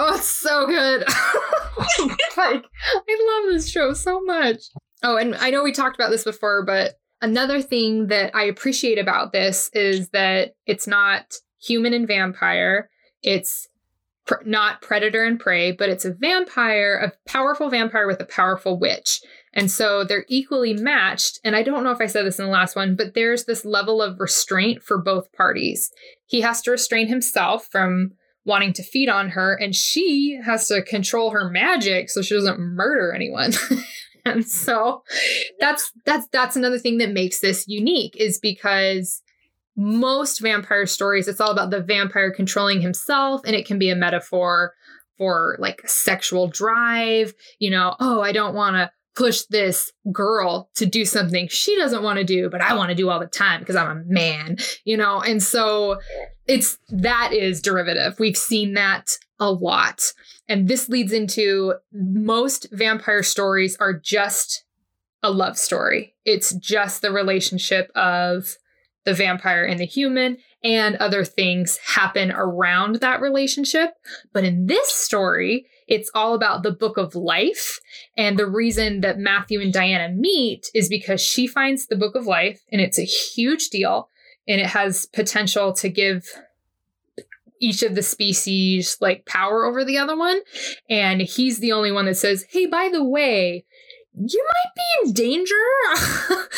Oh, 0.00 0.14
it's 0.14 0.28
so 0.28 0.64
good. 0.64 1.00
like, 2.36 2.64
I 2.64 3.42
love 3.42 3.52
this 3.52 3.68
show 3.68 3.92
so 3.94 4.20
much. 4.20 4.58
Oh, 5.02 5.16
and 5.16 5.34
I 5.34 5.50
know 5.50 5.64
we 5.64 5.72
talked 5.72 5.96
about 5.96 6.10
this 6.10 6.22
before, 6.22 6.64
but 6.64 7.00
another 7.20 7.60
thing 7.60 8.06
that 8.06 8.30
I 8.32 8.44
appreciate 8.44 8.98
about 8.98 9.32
this 9.32 9.68
is 9.72 10.10
that 10.10 10.54
it's 10.66 10.86
not 10.86 11.34
human 11.60 11.92
and 11.94 12.06
vampire. 12.06 12.90
It's 13.24 13.66
pr- 14.24 14.44
not 14.44 14.82
predator 14.82 15.24
and 15.24 15.40
prey, 15.40 15.72
but 15.72 15.88
it's 15.88 16.04
a 16.04 16.14
vampire, 16.14 16.94
a 16.94 17.28
powerful 17.28 17.68
vampire 17.68 18.06
with 18.06 18.20
a 18.20 18.24
powerful 18.24 18.78
witch. 18.78 19.20
And 19.52 19.68
so 19.68 20.04
they're 20.04 20.26
equally 20.28 20.74
matched. 20.74 21.40
And 21.42 21.56
I 21.56 21.64
don't 21.64 21.82
know 21.82 21.90
if 21.90 22.00
I 22.00 22.06
said 22.06 22.24
this 22.24 22.38
in 22.38 22.44
the 22.44 22.52
last 22.52 22.76
one, 22.76 22.94
but 22.94 23.14
there's 23.14 23.46
this 23.46 23.64
level 23.64 24.00
of 24.00 24.20
restraint 24.20 24.84
for 24.84 25.02
both 25.02 25.32
parties. 25.32 25.90
He 26.24 26.42
has 26.42 26.62
to 26.62 26.70
restrain 26.70 27.08
himself 27.08 27.66
from 27.72 28.12
wanting 28.44 28.72
to 28.74 28.82
feed 28.82 29.08
on 29.08 29.30
her, 29.30 29.54
and 29.54 29.74
she 29.74 30.38
has 30.44 30.68
to 30.68 30.82
control 30.82 31.30
her 31.30 31.50
magic 31.50 32.10
so 32.10 32.22
she 32.22 32.34
doesn't 32.34 32.58
murder 32.58 33.12
anyone. 33.12 33.52
and 34.24 34.46
so 34.46 35.02
that's 35.60 35.92
that's 36.04 36.26
that's 36.32 36.56
another 36.56 36.78
thing 36.78 36.98
that 36.98 37.10
makes 37.10 37.40
this 37.40 37.64
unique 37.66 38.16
is 38.16 38.38
because 38.38 39.22
most 39.76 40.40
vampire 40.40 40.86
stories 40.86 41.28
it's 41.28 41.40
all 41.40 41.52
about 41.52 41.70
the 41.70 41.80
vampire 41.80 42.32
controlling 42.32 42.80
himself 42.80 43.40
and 43.44 43.54
it 43.54 43.66
can 43.66 43.78
be 43.78 43.90
a 43.90 43.96
metaphor 43.96 44.72
for 45.16 45.56
like 45.60 45.80
sexual 45.88 46.48
drive 46.48 47.32
you 47.60 47.70
know 47.70 47.94
oh 48.00 48.20
i 48.20 48.32
don't 48.32 48.56
want 48.56 48.74
to 48.74 48.90
push 49.18 49.42
this 49.50 49.92
girl 50.12 50.70
to 50.76 50.86
do 50.86 51.04
something 51.04 51.48
she 51.48 51.76
doesn't 51.76 52.04
want 52.04 52.18
to 52.18 52.24
do 52.24 52.48
but 52.48 52.60
i 52.60 52.74
want 52.74 52.88
to 52.88 52.94
do 52.94 53.10
all 53.10 53.18
the 53.18 53.26
time 53.26 53.60
because 53.60 53.76
i'm 53.76 53.98
a 53.98 54.02
man 54.06 54.56
you 54.84 54.96
know? 54.96 55.20
And 55.20 55.42
so 55.42 56.00
it's 56.46 56.78
that 56.88 57.32
is 57.32 57.60
derivative. 57.60 58.18
We've 58.18 58.36
seen 58.36 58.74
that 58.74 59.10
a 59.38 59.50
lot. 59.50 60.00
And 60.48 60.66
this 60.66 60.88
leads 60.88 61.12
into 61.12 61.74
most 61.92 62.68
vampire 62.72 63.22
stories 63.22 63.76
are 63.76 63.92
just 63.92 64.64
a 65.22 65.30
love 65.30 65.58
story. 65.58 66.14
It's 66.24 66.54
just 66.54 67.02
the 67.02 67.12
relationship 67.12 67.90
of 67.94 68.56
the 69.04 69.14
vampire 69.14 69.64
and 69.64 69.78
the 69.78 69.84
human 69.84 70.38
and 70.64 70.96
other 70.96 71.24
things 71.24 71.78
happen 71.84 72.32
around 72.32 72.96
that 72.96 73.20
relationship. 73.20 73.90
But 74.32 74.44
in 74.44 74.66
this 74.66 74.88
story, 74.88 75.66
it's 75.88 76.10
all 76.14 76.34
about 76.34 76.62
the 76.62 76.70
book 76.70 76.98
of 76.98 77.14
life. 77.14 77.80
And 78.16 78.38
the 78.38 78.46
reason 78.46 79.00
that 79.00 79.18
Matthew 79.18 79.60
and 79.60 79.72
Diana 79.72 80.12
meet 80.14 80.70
is 80.74 80.88
because 80.88 81.20
she 81.20 81.46
finds 81.46 81.86
the 81.86 81.96
book 81.96 82.14
of 82.14 82.26
life 82.26 82.60
and 82.70 82.80
it's 82.80 82.98
a 82.98 83.04
huge 83.04 83.70
deal 83.70 84.10
and 84.46 84.60
it 84.60 84.66
has 84.66 85.06
potential 85.06 85.72
to 85.74 85.88
give 85.88 86.26
each 87.60 87.82
of 87.82 87.94
the 87.94 88.02
species 88.02 88.96
like 89.00 89.26
power 89.26 89.64
over 89.64 89.84
the 89.84 89.98
other 89.98 90.16
one. 90.16 90.40
And 90.88 91.22
he's 91.22 91.58
the 91.58 91.72
only 91.72 91.90
one 91.90 92.04
that 92.04 92.16
says, 92.16 92.44
Hey, 92.50 92.66
by 92.66 92.88
the 92.92 93.04
way, 93.04 93.64
you 94.14 94.46
might 94.46 94.74
be 94.74 95.08
in 95.08 95.12
danger. 95.14 95.54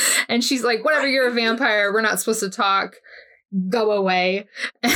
and 0.28 0.42
she's 0.42 0.64
like, 0.64 0.84
whatever, 0.84 1.06
you're 1.06 1.28
a 1.28 1.32
vampire. 1.32 1.92
We're 1.92 2.00
not 2.00 2.18
supposed 2.18 2.40
to 2.40 2.50
talk. 2.50 2.96
Go 3.68 3.92
away. 3.92 4.46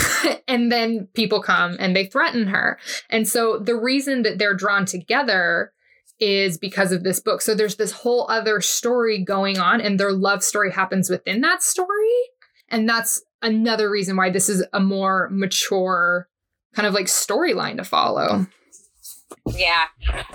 and 0.49 0.71
then 0.71 1.09
people 1.15 1.43
come 1.43 1.77
and 1.81 1.95
they 1.95 2.07
threaten 2.07 2.47
her. 2.49 2.79
And 3.11 3.27
so 3.27 3.59
the 3.59 3.77
reason 3.77 4.23
that 4.23 4.39
they're 4.39 4.55
drawn 4.55 4.87
together 4.87 5.73
is 6.21 6.59
because 6.59 6.93
of 6.93 7.03
this 7.03 7.21
book. 7.21 7.43
So 7.43 7.55
there's 7.55 7.77
this 7.77 7.93
whole 7.93 8.27
other 8.31 8.61
story 8.61 9.23
going 9.23 9.59
on, 9.59 9.81
and 9.81 9.99
their 9.99 10.13
love 10.13 10.45
story 10.45 10.71
happens 10.71 11.11
within 11.11 11.41
that 11.41 11.63
story. 11.63 11.89
And 12.69 12.89
that's 12.89 13.23
another 13.43 13.91
reason 13.91 14.17
why 14.17 14.31
this 14.31 14.49
is 14.49 14.65
a 14.73 14.81
more 14.81 15.29
mature 15.31 16.29
kind 16.75 16.87
of 16.87 16.95
like 16.95 17.07
storyline 17.07 17.77
to 17.77 17.85
follow. 17.85 18.47
Yeah. 19.47 19.85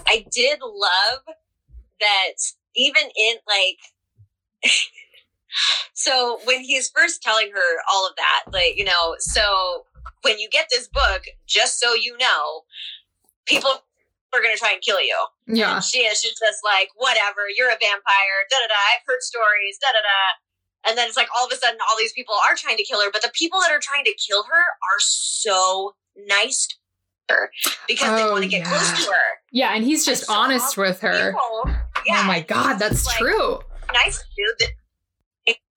I 0.07 0.25
did 0.31 0.59
love 0.61 1.21
that 1.99 2.33
even 2.75 3.03
in 3.03 3.35
like 3.47 3.77
so 5.93 6.39
when 6.45 6.61
he's 6.61 6.89
first 6.89 7.21
telling 7.21 7.51
her 7.51 7.77
all 7.91 8.07
of 8.07 8.13
that 8.17 8.43
like 8.53 8.77
you 8.77 8.83
know 8.83 9.15
so 9.19 9.85
when 10.23 10.37
you 10.39 10.49
get 10.49 10.67
this 10.69 10.87
book 10.87 11.23
just 11.47 11.79
so 11.79 11.93
you 11.93 12.15
know 12.17 12.61
people 13.45 13.71
are 14.31 14.41
going 14.41 14.53
to 14.53 14.59
try 14.59 14.71
and 14.71 14.81
kill 14.83 15.01
you. 15.01 15.17
Yeah. 15.47 15.75
And 15.75 15.83
she 15.83 16.01
is 16.01 16.21
just 16.21 16.59
like, 16.63 16.89
whatever, 16.95 17.49
you're 17.57 17.69
a 17.69 17.77
vampire, 17.81 18.37
da 18.51 18.57
da 18.61 18.67
da. 18.67 18.75
I've 18.93 19.01
heard 19.07 19.21
stories, 19.23 19.79
da 19.81 19.87
da 19.87 20.03
da. 20.05 20.89
And 20.91 20.95
then 20.95 21.07
it's 21.07 21.17
like 21.17 21.29
all 21.35 21.47
of 21.47 21.51
a 21.51 21.55
sudden, 21.55 21.79
all 21.89 21.97
these 21.97 22.13
people 22.13 22.35
are 22.47 22.55
trying 22.55 22.77
to 22.77 22.83
kill 22.83 23.01
her, 23.01 23.09
but 23.11 23.23
the 23.23 23.31
people 23.33 23.59
that 23.61 23.71
are 23.71 23.79
trying 23.81 24.03
to 24.05 24.13
kill 24.13 24.43
her 24.43 24.53
are 24.61 24.99
so 24.99 25.95
nice 26.27 26.67
to 26.67 26.75
her 27.33 27.49
because 27.87 28.15
they 28.19 28.23
Oh, 28.27 28.31
want 28.33 28.43
to 28.43 28.49
get 28.49 28.59
yeah. 28.59 28.69
close 28.69 29.05
to 29.05 29.11
her. 29.11 29.27
Yeah, 29.51 29.73
and 29.73 29.83
he's 29.83 30.05
just 30.05 30.29
honest 30.29 30.77
with 30.77 30.99
her. 31.01 31.31
People, 31.31 31.41
oh 31.65 31.81
yeah, 32.05 32.21
oh 32.23 32.27
my 32.27 32.41
god, 32.41 32.75
that's 32.77 33.07
like- 33.07 33.17
true. 33.17 33.61
nice 33.91 34.23
dude. 34.37 34.69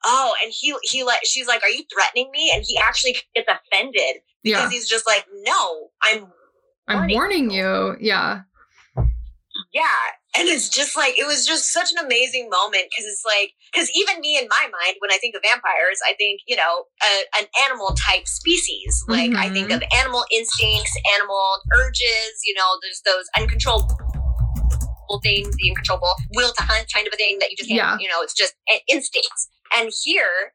Oh, 0.05 0.35
and 0.43 0.53
he 0.57 0.75
he 0.83 1.05
like 1.05 1.21
she's 1.25 1.47
like, 1.47 1.63
"Are 1.63 1.69
you 1.69 1.85
threatening 1.93 2.31
me?" 2.33 2.51
And 2.55 2.65
he 2.67 2.77
actually 2.79 3.17
gets 3.35 3.49
offended 3.49 4.23
because 4.43 4.63
Yeah. 4.65 4.71
he's 4.71 4.89
just 4.89 5.07
like, 5.07 5.27
"No, 5.43 5.91
I'm 6.03 6.33
I'm 6.89 7.09
warning 7.11 7.51
you. 7.51 7.97
Yeah. 8.01 8.41
yeah." 9.73 9.87
And 10.35 10.49
it's 10.49 10.69
just 10.69 10.97
like 10.97 11.19
it 11.19 11.27
was 11.27 11.47
just 11.47 11.73
such 11.73 11.93
an 11.93 12.05
amazing 12.05 12.49
moment 12.51 12.85
because 12.91 13.05
it's 13.05 13.23
like 13.27 13.53
because 13.73 13.91
even 13.95 14.21
me 14.21 14.39
in 14.39 14.49
my 14.49 14.63
mind 14.73 14.97
when 14.99 15.13
I 15.13 15.19
think 15.19 15.37
of 15.37 15.43
vampires, 15.45 16.01
I 16.09 16.15
think 16.15 16.41
you 16.47 16.57
know 16.57 16.85
a, 17.03 17.41
an 17.41 17.47
animal 17.67 17.95
type 17.95 18.27
species. 18.27 19.05
Like 19.09 19.35
I 19.35 19.51
think 19.51 19.69
mm-hmm. 19.69 19.77
of 19.77 19.83
animal 19.99 20.25
instincts, 20.33 20.93
animal 21.15 21.59
urges. 21.79 22.41
You 22.45 22.55
know, 22.55 22.79
there's 22.83 23.03
those 23.05 23.27
uncontrollable 23.39 23.99
things, 25.23 25.55
the 25.57 25.69
uncontrollable 25.71 26.15
will 26.35 26.53
to 26.55 26.63
hunt 26.63 26.87
kind 26.93 27.07
of 27.07 27.13
a 27.13 27.17
thing 27.17 27.39
that 27.41 27.51
you 27.51 27.57
just 27.57 27.71
Yeah. 27.71 27.97
you 28.01 28.09
know, 28.09 28.23
it's 28.23 28.35
just 28.35 28.55
i- 28.71 28.81
instincts. 28.89 29.49
And 29.77 29.91
here, 30.03 30.53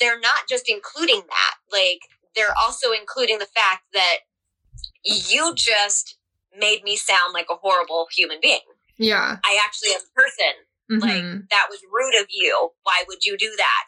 they're 0.00 0.20
not 0.20 0.48
just 0.48 0.68
including 0.68 1.22
that, 1.28 1.54
like, 1.72 2.00
they're 2.34 2.54
also 2.60 2.92
including 2.92 3.38
the 3.38 3.46
fact 3.46 3.84
that 3.92 4.18
you 5.04 5.54
just 5.54 6.18
made 6.58 6.82
me 6.82 6.96
sound 6.96 7.32
like 7.32 7.46
a 7.50 7.56
horrible 7.56 8.06
human 8.14 8.38
being. 8.40 8.60
Yeah. 8.98 9.36
I 9.44 9.60
actually 9.64 9.90
am 9.90 10.00
a 10.00 10.20
person. 10.20 10.54
Like, 10.90 11.22
Mhm. 11.24 11.48
that 11.50 11.66
was 11.70 11.80
rude 11.90 12.20
of 12.20 12.26
you. 12.28 12.70
Why 12.82 13.04
would 13.08 13.24
you 13.24 13.38
do 13.38 13.54
that? 13.56 13.86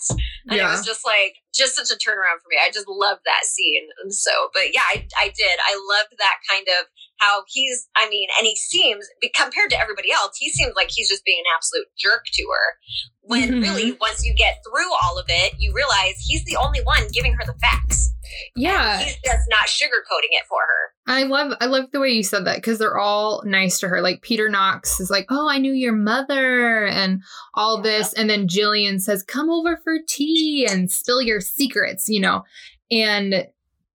And 0.49 0.57
Yeah. 0.57 0.69
it 0.69 0.71
was 0.71 0.85
just 0.85 1.05
like, 1.05 1.37
just 1.55 1.77
such 1.77 1.91
a 1.91 1.95
turnaround 2.01 2.41
for 2.43 2.49
me. 2.49 2.57
I 2.61 2.71
just 2.71 2.89
loved 2.89 3.21
that 3.27 3.45
scene. 3.45 3.89
And 4.03 4.15
so, 4.15 4.51
but 4.55 4.73
yeah, 4.73 4.83
I, 4.89 5.07
I 5.19 5.29
did. 5.29 5.59
I 5.67 5.75
loved 5.75 6.15
that 6.19 6.37
kind 6.49 6.67
of 6.81 6.87
how 7.21 7.45
he's, 7.49 7.89
I 7.97 8.09
mean, 8.09 8.29
and 8.39 8.47
he 8.47 8.57
seems, 8.57 9.07
compared 9.35 9.71
to 9.71 9.81
everybody 9.81 10.11
else, 10.11 10.37
he 10.39 10.51
seems 10.51 10.73
like 10.75 10.91
he's 10.91 11.09
just 11.09 11.25
being 11.25 11.41
an 11.41 11.53
absolute 11.55 11.87
jerk 11.99 12.25
to 12.33 12.43
her. 12.51 12.79
When 13.21 13.51
Mhm. 13.53 13.63
really, 13.63 13.93
once 13.93 14.25
you 14.25 14.35
get 14.35 14.63
through 14.65 14.91
all 15.03 15.19
of 15.19 15.27
it, 15.29 15.55
you 15.59 15.73
realize 15.75 16.17
he's 16.25 16.45
the 16.45 16.57
only 16.57 16.81
one 16.83 17.09
giving 17.13 17.35
her 17.35 17.45
the 17.45 17.59
facts. 17.61 18.11
Yeah. 18.55 18.99
He's 18.99 19.19
just 19.25 19.49
not 19.49 19.67
sugarcoating 19.67 20.33
it 20.33 20.47
for 20.49 20.61
her. 20.61 20.87
I 21.07 21.23
love 21.23 21.53
I 21.61 21.67
love 21.67 21.91
the 21.93 22.01
way 22.01 22.11
you 22.11 22.23
said 22.23 22.45
that 22.47 22.57
because 22.57 22.79
they're 22.79 22.99
all 22.99 23.43
nice 23.45 23.79
to 23.81 23.89
her. 23.89 24.01
Like 24.01 24.23
Peter 24.23 24.49
Knox 24.49 24.99
is 24.99 25.11
like, 25.11 25.27
"Oh, 25.31 25.49
I 25.49 25.59
knew 25.59 25.73
your 25.73 25.93
mother," 25.93 26.85
and 26.87 27.23
all 27.55 27.81
this, 27.81 28.13
and 28.13 28.29
then 28.29 28.49
Gillian 28.49 28.99
says, 28.99 29.23
"Come 29.23 29.49
over 29.49 29.77
for 29.77 29.99
tea 30.07 30.67
and 30.69 30.91
spill 30.91 31.23
your 31.23 31.41
secrets," 31.41 32.09
you 32.09 32.21
know, 32.21 32.43
and 32.91 33.47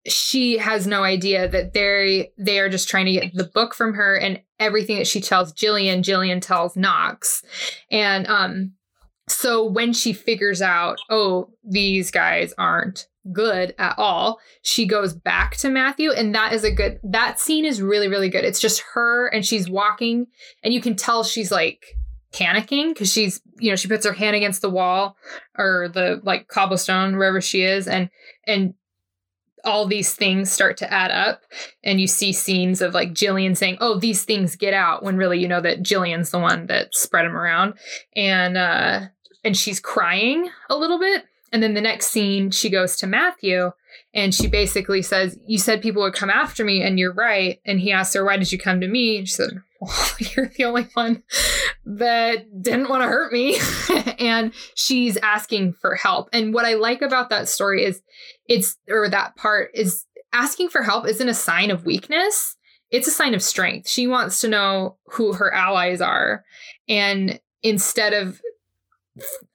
she 0.07 0.57
has 0.57 0.87
no 0.87 1.03
idea 1.03 1.49
that 1.49 1.73
they 1.73 2.31
they 2.37 2.59
are 2.59 2.69
just 2.69 2.87
trying 2.87 3.05
to 3.07 3.11
get 3.11 3.33
the 3.33 3.43
book 3.43 3.73
from 3.73 3.93
her 3.93 4.15
and 4.15 4.41
everything 4.57 4.97
that 4.97 5.07
she 5.07 5.19
tells 5.19 5.51
Gillian, 5.51 6.03
Gillian 6.03 6.39
tells 6.39 6.77
Knox, 6.77 7.43
and 7.91 8.25
um, 8.27 8.71
so 9.27 9.65
when 9.65 9.91
she 9.91 10.13
figures 10.13 10.61
out, 10.61 10.97
oh, 11.09 11.49
these 11.63 12.09
guys 12.09 12.53
aren't 12.57 13.07
good 13.31 13.75
at 13.77 13.93
all 13.99 14.39
she 14.63 14.85
goes 14.85 15.13
back 15.13 15.55
to 15.55 15.69
Matthew 15.69 16.11
and 16.11 16.33
that 16.33 16.53
is 16.53 16.63
a 16.63 16.71
good 16.71 16.99
that 17.03 17.39
scene 17.39 17.65
is 17.65 17.81
really 17.81 18.07
really 18.07 18.29
good. 18.29 18.43
It's 18.43 18.59
just 18.59 18.83
her 18.93 19.27
and 19.27 19.45
she's 19.45 19.69
walking 19.69 20.27
and 20.63 20.73
you 20.73 20.81
can 20.81 20.95
tell 20.95 21.23
she's 21.23 21.51
like 21.51 21.97
panicking 22.31 22.89
because 22.89 23.11
she's 23.11 23.41
you 23.59 23.69
know 23.69 23.75
she 23.75 23.87
puts 23.87 24.05
her 24.05 24.13
hand 24.13 24.35
against 24.35 24.61
the 24.61 24.69
wall 24.69 25.17
or 25.57 25.89
the 25.93 26.21
like 26.23 26.47
cobblestone 26.47 27.17
wherever 27.17 27.41
she 27.41 27.61
is 27.61 27.87
and 27.87 28.09
and 28.47 28.73
all 29.63 29.85
these 29.85 30.15
things 30.15 30.51
start 30.51 30.77
to 30.77 30.91
add 30.91 31.11
up 31.11 31.43
and 31.83 32.01
you 32.01 32.07
see 32.07 32.33
scenes 32.33 32.81
of 32.81 32.93
like 32.93 33.13
Gillian 33.13 33.53
saying 33.53 33.77
oh 33.81 33.99
these 33.99 34.23
things 34.23 34.55
get 34.55 34.73
out 34.73 35.03
when 35.03 35.17
really 35.17 35.39
you 35.39 35.47
know 35.47 35.61
that 35.61 35.83
Gillian's 35.83 36.31
the 36.31 36.39
one 36.39 36.67
that 36.67 36.95
spread 36.95 37.25
them 37.25 37.35
around 37.35 37.75
and 38.15 38.57
uh 38.57 39.01
and 39.43 39.57
she's 39.57 39.79
crying 39.79 40.49
a 40.69 40.77
little 40.77 40.99
bit 40.99 41.25
and 41.51 41.61
then 41.61 41.73
the 41.73 41.81
next 41.81 42.07
scene 42.07 42.51
she 42.51 42.69
goes 42.69 42.95
to 42.97 43.07
Matthew 43.07 43.71
and 44.13 44.33
she 44.33 44.47
basically 44.47 45.01
says, 45.01 45.37
You 45.45 45.57
said 45.57 45.81
people 45.81 46.01
would 46.01 46.13
come 46.13 46.29
after 46.29 46.65
me, 46.65 46.81
and 46.81 46.99
you're 46.99 47.13
right. 47.13 47.59
And 47.65 47.79
he 47.79 47.91
asks 47.91 48.13
her, 48.15 48.25
Why 48.25 48.37
did 48.37 48.51
you 48.51 48.57
come 48.57 48.81
to 48.81 48.87
me? 48.87 49.25
She 49.25 49.33
said, 49.33 49.61
well, 49.79 50.11
You're 50.19 50.51
the 50.55 50.65
only 50.65 50.87
one 50.93 51.23
that 51.85 52.61
didn't 52.61 52.89
want 52.89 53.03
to 53.03 53.07
hurt 53.07 53.31
me. 53.31 53.57
and 54.19 54.53
she's 54.75 55.17
asking 55.17 55.73
for 55.73 55.95
help. 55.95 56.29
And 56.33 56.53
what 56.53 56.65
I 56.65 56.75
like 56.75 57.01
about 57.01 57.29
that 57.29 57.47
story 57.47 57.83
is 57.83 58.01
it's, 58.47 58.77
or 58.89 59.09
that 59.09 59.35
part 59.35 59.71
is 59.73 60.05
asking 60.33 60.69
for 60.69 60.83
help 60.83 61.07
isn't 61.07 61.27
a 61.27 61.33
sign 61.33 61.71
of 61.71 61.85
weakness, 61.85 62.55
it's 62.89 63.07
a 63.07 63.11
sign 63.11 63.33
of 63.33 63.41
strength. 63.41 63.87
She 63.87 64.07
wants 64.07 64.41
to 64.41 64.49
know 64.49 64.97
who 65.07 65.33
her 65.33 65.53
allies 65.53 66.01
are. 66.01 66.43
And 66.89 67.39
instead 67.63 68.13
of, 68.13 68.41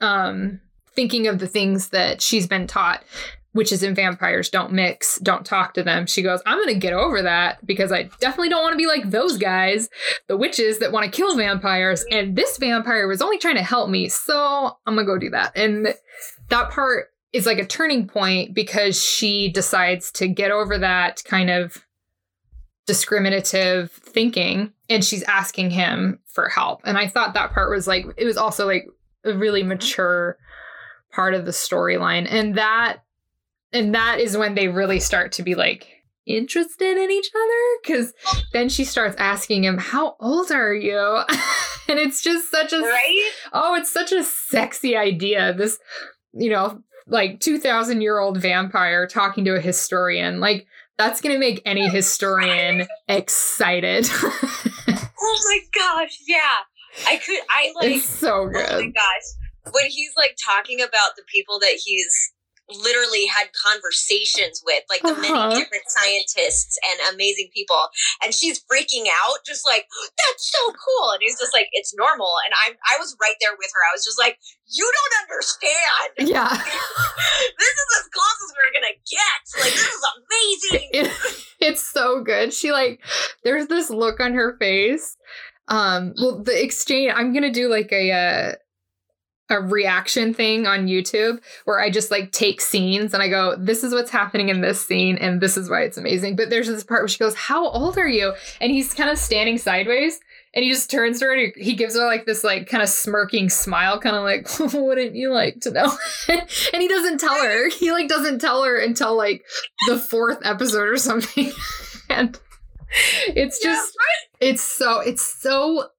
um, 0.01 0.61
thinking 0.97 1.27
of 1.29 1.39
the 1.39 1.47
things 1.47 1.91
that 1.91 2.21
she's 2.21 2.47
been 2.47 2.67
taught 2.67 3.05
witches 3.57 3.83
and 3.83 3.97
vampires 3.97 4.51
don't 4.51 4.71
mix 4.71 5.19
don't 5.21 5.47
talk 5.47 5.75
to 5.75 5.83
them. 5.83 6.07
She 6.07 6.23
goes 6.23 6.41
i'm 6.47 6.59
gonna 6.59 6.75
get 6.75 6.93
over 6.93 7.23
that 7.23 7.65
because 7.67 7.91
i 7.91 8.05
definitely 8.21 8.51
don't 8.51 8.63
want 8.63 8.75
to 8.75 8.79
be 8.79 8.87
like 8.87 9.11
those 9.11 9.39
guys 9.39 9.89
the 10.29 10.37
witches 10.37 10.79
that 10.79 10.93
want 10.93 11.05
to 11.05 11.17
kill 11.17 11.37
vampires. 11.37 12.05
And 12.11 12.37
this 12.37 12.59
vampire 12.59 13.09
was 13.09 13.23
only 13.23 13.39
trying 13.39 13.57
to 13.57 13.63
help 13.63 13.89
me 13.89 14.09
so 14.09 14.77
i'm 14.87 14.95
gonna 14.95 15.07
go 15.07 15.19
do 15.19 15.31
that. 15.31 15.57
And 15.57 15.95
that 16.51 16.71
part 16.71 17.07
is 17.33 17.47
like 17.47 17.59
a 17.59 17.67
turning 17.67 18.07
point 18.07 18.55
because 18.55 19.03
she 19.03 19.51
decides 19.51 20.13
to 20.13 20.29
get 20.29 20.51
over 20.51 20.79
that 20.79 21.23
kind 21.25 21.51
of 21.51 21.85
discriminative 22.87 23.91
thinking 23.91 24.73
and 24.89 25.05
she's 25.05 25.25
asking 25.25 25.71
him 25.71 26.21
for 26.27 26.49
help. 26.49 26.83
And 26.85 26.99
i 26.99 27.09
thought 27.09 27.35
that 27.35 27.53
part 27.53 27.71
was 27.71 27.87
like 27.87 28.05
it 28.19 28.27
was 28.27 28.37
also 28.37 28.67
like 28.67 28.87
a 29.25 29.33
really 29.33 29.63
mature 29.63 30.39
part 31.17 31.35
of 31.35 31.47
the 31.47 31.51
storyline. 31.51 32.27
And 32.31 32.57
that 32.57 32.99
and 33.73 33.95
that 33.95 34.21
is 34.21 34.37
when 34.37 34.55
they 34.55 34.69
really 34.69 35.01
start 35.01 35.33
to 35.33 35.43
be 35.43 35.55
like 35.55 35.89
interested 36.27 36.97
in 36.99 37.11
each 37.11 37.31
other 37.35 37.81
because 37.83 38.13
then 38.53 38.69
she 38.69 38.85
starts 38.85 39.17
asking 39.19 39.65
him 39.65 39.79
how 39.79 40.17
old 40.21 40.53
are 40.53 40.75
you? 40.75 41.23
And 41.89 42.01
it's 42.01 42.21
just 42.21 42.51
such 42.51 42.73
a 42.73 42.81
Right? 42.81 43.31
oh 43.53 43.75
it's 43.77 43.93
such 43.93 44.11
a 44.11 44.25
sexy 44.25 44.97
idea. 44.97 45.55
This 45.55 45.79
you 46.35 46.51
know 46.51 46.83
like 47.07 47.39
2000 47.39 48.01
year 48.01 48.19
old 48.19 48.39
vampire 48.39 49.07
talking 49.07 49.45
to 49.45 49.55
a 49.55 49.61
historian. 49.61 50.41
Like 50.41 50.67
that's 50.99 51.21
gonna 51.21 51.39
make 51.39 51.63
any 51.65 51.89
historian 51.89 52.89
excited. 53.09 54.11
Oh 55.19 55.39
my 55.45 55.59
gosh, 55.75 56.19
yeah. 56.27 56.39
I 57.07 57.17
could, 57.17 57.41
I 57.51 57.73
like, 57.75 57.97
it's 57.97 58.09
so 58.09 58.47
good 58.47 58.71
Oh 58.71 58.81
my 58.81 58.87
gosh. 58.87 59.46
When 59.73 59.87
he's 59.87 60.13
like 60.17 60.37
talking 60.45 60.81
about 60.81 61.17
the 61.17 61.25
people 61.33 61.59
that 61.61 61.79
he's 61.85 62.33
literally 62.69 63.27
had 63.27 63.47
conversations 63.55 64.61
with, 64.67 64.83
like 64.91 65.01
the 65.01 65.11
Uh-huh. 65.15 65.21
many 65.23 65.55
different 65.63 65.85
scientists 65.87 66.77
and 66.91 67.15
amazing 67.15 67.49
people, 67.55 67.79
and 68.25 68.35
she's 68.35 68.59
freaking 68.67 69.07
out, 69.07 69.39
just 69.47 69.65
like, 69.65 69.87
that's 70.19 70.51
so 70.51 70.73
cool. 70.75 71.11
And 71.13 71.23
he's 71.23 71.39
just 71.39 71.55
like, 71.55 71.69
it's 71.73 71.95
normal. 71.95 72.33
And 72.45 72.53
I'm 72.67 72.77
I 72.91 72.99
was 72.99 73.17
right 73.21 73.37
there 73.41 73.55
with 73.57 73.71
her. 73.73 73.81
I 73.89 73.95
was 73.95 74.05
just 74.05 74.19
like, 74.19 74.39
you 74.67 74.83
don't 74.83 75.31
understand. 75.31 76.11
yeah 76.35 76.49
This 76.51 77.69
is 77.69 77.89
as 78.01 78.09
close 78.11 78.39
as 78.45 78.53
we're 78.57 78.75
gonna 78.75 78.99
get. 79.07 79.63
Like, 79.63 79.73
this 79.73 79.95
is 79.95 80.05
amazing. 80.17 80.89
it, 80.93 81.47
it's 81.61 81.83
so 81.83 82.23
good. 82.23 82.53
She 82.53 82.73
like 82.73 83.01
there's 83.45 83.69
this 83.69 83.91
look 83.91 84.19
on 84.21 84.35
her 84.35 84.57
face. 84.59 85.17
Um 85.69 86.15
well 86.21 86.43
the 86.43 86.61
exchange 86.63 87.13
I'm 87.15 87.33
going 87.33 87.43
to 87.45 87.51
do 87.53 87.69
like 87.69 87.91
a 87.93 88.11
uh, 88.13 88.53
a 89.49 89.61
reaction 89.61 90.35
thing 90.35 90.67
on 90.67 90.87
YouTube 90.87 91.41
where 91.65 91.81
I 91.81 91.91
just 91.91 92.11
like 92.11 92.33
take 92.33 92.61
scenes 92.61 93.15
and 93.15 93.23
I 93.23 93.29
go 93.29 93.55
this 93.57 93.85
is 93.85 93.93
what's 93.93 94.11
happening 94.11 94.49
in 94.49 94.61
this 94.61 94.85
scene 94.85 95.17
and 95.19 95.41
this 95.41 95.57
is 95.57 95.71
why 95.71 95.83
it's 95.83 95.97
amazing. 95.97 96.37
But 96.37 96.51
there's 96.51 96.67
this 96.67 96.85
part 96.85 97.03
where 97.03 97.09
she 97.09 97.19
goes 97.19 97.35
how 97.35 97.69
old 97.69 97.97
are 97.97 98.09
you? 98.09 98.35
And 98.61 98.73
he's 98.73 98.93
kind 98.93 99.11
of 99.11 99.19
standing 99.19 99.59
sideways 99.59 100.21
and 100.55 100.65
he 100.65 100.71
just 100.71 100.91
turns 100.91 101.21
to 101.21 101.27
her 101.27 101.35
and 101.35 101.53
he 101.57 101.75
gives 101.75 101.97
her 101.97 102.05
like 102.05 102.27
this 102.27 102.43
like 102.43 102.69
kind 102.69 102.83
of 102.83 102.89
smirking 102.89 103.49
smile 103.49 104.01
kind 104.01 104.17
of 104.17 104.25
like 104.25 104.49
wouldn't 104.75 105.15
you 105.15 105.33
like 105.33 105.61
to 105.61 105.71
know? 105.71 105.93
and 106.29 106.83
he 106.83 106.89
doesn't 106.89 107.19
tell 107.19 107.41
her. 107.43 107.71
He 107.77 107.93
like 107.93 108.09
doesn't 108.09 108.41
tell 108.41 108.65
her 108.65 108.79
until 108.79 109.17
like 109.17 109.45
the 109.87 109.99
fourth 109.99 110.39
episode 110.45 110.89
or 110.89 110.97
something. 110.97 111.53
and 112.09 112.39
it's 113.29 113.63
just 113.63 113.97
it's 114.41 114.63
so 114.63 115.01
it's 115.01 115.25
so 115.25 115.91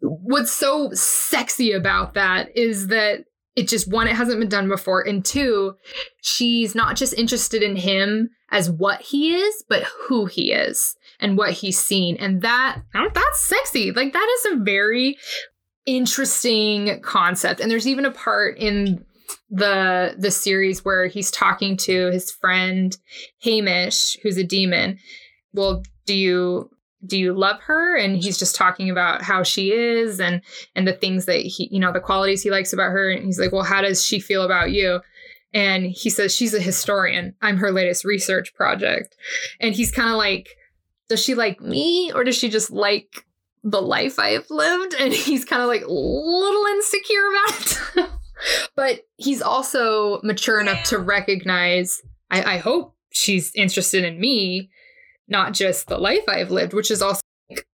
what's 0.00 0.52
so 0.52 0.90
sexy 0.92 1.72
about 1.72 2.14
that 2.14 2.56
is 2.56 2.88
that 2.88 3.24
it 3.56 3.68
just 3.68 3.90
one, 3.90 4.06
it 4.06 4.16
hasn't 4.16 4.38
been 4.38 4.48
done 4.48 4.68
before, 4.68 5.06
and 5.06 5.24
two, 5.24 5.74
she's 6.22 6.74
not 6.74 6.96
just 6.96 7.12
interested 7.14 7.62
in 7.62 7.76
him 7.76 8.30
as 8.50 8.70
what 8.70 9.00
he 9.02 9.34
is, 9.34 9.64
but 9.68 9.82
who 10.06 10.26
he 10.26 10.52
is 10.52 10.96
and 11.18 11.36
what 11.36 11.52
he's 11.52 11.78
seen, 11.78 12.16
and 12.16 12.42
that 12.42 12.80
that's 12.92 13.40
sexy. 13.40 13.92
Like 13.92 14.12
that 14.12 14.38
is 14.38 14.52
a 14.52 14.62
very 14.62 15.18
interesting 15.84 17.00
concept, 17.02 17.60
and 17.60 17.70
there's 17.70 17.88
even 17.88 18.04
a 18.04 18.12
part 18.12 18.56
in 18.58 19.04
the 19.50 20.14
the 20.16 20.30
series 20.30 20.84
where 20.84 21.08
he's 21.08 21.30
talking 21.30 21.76
to 21.76 22.10
his 22.10 22.30
friend 22.30 22.96
Hamish, 23.42 24.16
who's 24.22 24.38
a 24.38 24.44
demon. 24.44 24.98
Well, 25.52 25.82
do 26.06 26.14
you 26.14 26.70
do 27.06 27.18
you 27.18 27.32
love 27.32 27.60
her? 27.62 27.96
And 27.96 28.16
he's 28.16 28.38
just 28.38 28.54
talking 28.54 28.90
about 28.90 29.22
how 29.22 29.42
she 29.42 29.72
is 29.72 30.20
and 30.20 30.42
and 30.74 30.86
the 30.86 30.92
things 30.92 31.26
that 31.26 31.40
he 31.40 31.68
you 31.70 31.80
know 31.80 31.92
the 31.92 32.00
qualities 32.00 32.42
he 32.42 32.50
likes 32.50 32.72
about 32.72 32.90
her. 32.90 33.10
And 33.10 33.24
he's 33.24 33.38
like 33.38 33.52
well 33.52 33.62
how 33.62 33.80
does 33.80 34.04
she 34.04 34.20
feel 34.20 34.42
about 34.42 34.70
you? 34.70 35.00
And 35.52 35.86
he 35.86 36.10
says 36.10 36.34
she's 36.34 36.54
a 36.54 36.60
historian. 36.60 37.34
I'm 37.42 37.56
her 37.56 37.72
latest 37.72 38.04
research 38.04 38.54
project. 38.54 39.16
And 39.60 39.74
he's 39.74 39.90
kind 39.90 40.10
of 40.10 40.16
like 40.16 40.48
does 41.08 41.22
she 41.22 41.34
like 41.34 41.60
me 41.60 42.12
or 42.14 42.22
does 42.22 42.36
she 42.36 42.48
just 42.48 42.70
like 42.70 43.24
the 43.62 43.82
life 43.82 44.18
i've 44.18 44.50
lived? 44.50 44.94
And 44.94 45.12
he's 45.12 45.44
kind 45.44 45.62
of 45.62 45.68
like 45.68 45.82
a 45.82 45.92
little 45.92 46.66
insecure 46.66 47.26
about 47.28 47.80
it. 47.96 48.10
But 48.74 49.02
he's 49.18 49.42
also 49.42 50.18
mature 50.22 50.62
enough 50.62 50.84
to 50.84 50.98
recognize 50.98 52.00
I, 52.30 52.54
I 52.54 52.56
hope 52.56 52.96
she's 53.10 53.52
interested 53.54 54.04
in 54.04 54.18
me 54.18 54.70
not 55.30 55.54
just 55.54 55.86
the 55.86 55.98
life 55.98 56.24
I've 56.28 56.50
lived, 56.50 56.74
which 56.74 56.90
is 56.90 57.00
also 57.00 57.22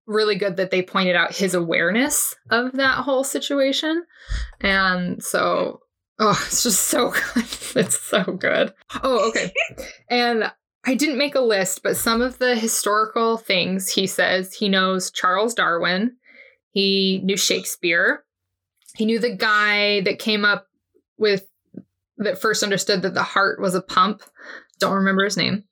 really 0.06 0.36
good 0.36 0.56
that 0.56 0.70
they 0.70 0.82
pointed 0.82 1.16
out 1.16 1.34
his 1.34 1.54
awareness 1.54 2.34
of 2.50 2.72
that 2.72 2.98
whole 2.98 3.24
situation. 3.24 4.04
And 4.60 5.22
so, 5.22 5.80
oh, 6.18 6.40
it's 6.46 6.62
just 6.62 6.84
so 6.84 7.10
good. 7.34 7.44
It's 7.74 8.00
so 8.00 8.22
good. 8.24 8.72
Oh, 9.02 9.28
okay. 9.28 9.52
and 10.10 10.52
I 10.84 10.94
didn't 10.94 11.18
make 11.18 11.34
a 11.34 11.40
list, 11.40 11.82
but 11.82 11.96
some 11.96 12.22
of 12.22 12.38
the 12.38 12.54
historical 12.54 13.36
things 13.36 13.90
he 13.90 14.06
says 14.06 14.54
he 14.54 14.68
knows 14.68 15.10
Charles 15.10 15.52
Darwin, 15.52 16.16
he 16.70 17.20
knew 17.24 17.36
Shakespeare, 17.36 18.24
he 18.94 19.04
knew 19.04 19.18
the 19.18 19.34
guy 19.34 20.00
that 20.02 20.18
came 20.18 20.44
up 20.44 20.68
with 21.18 21.46
that 22.18 22.40
first 22.40 22.62
understood 22.62 23.02
that 23.02 23.14
the 23.14 23.22
heart 23.22 23.60
was 23.60 23.74
a 23.74 23.82
pump. 23.82 24.22
Don't 24.78 24.94
remember 24.94 25.24
his 25.24 25.36
name. 25.36 25.64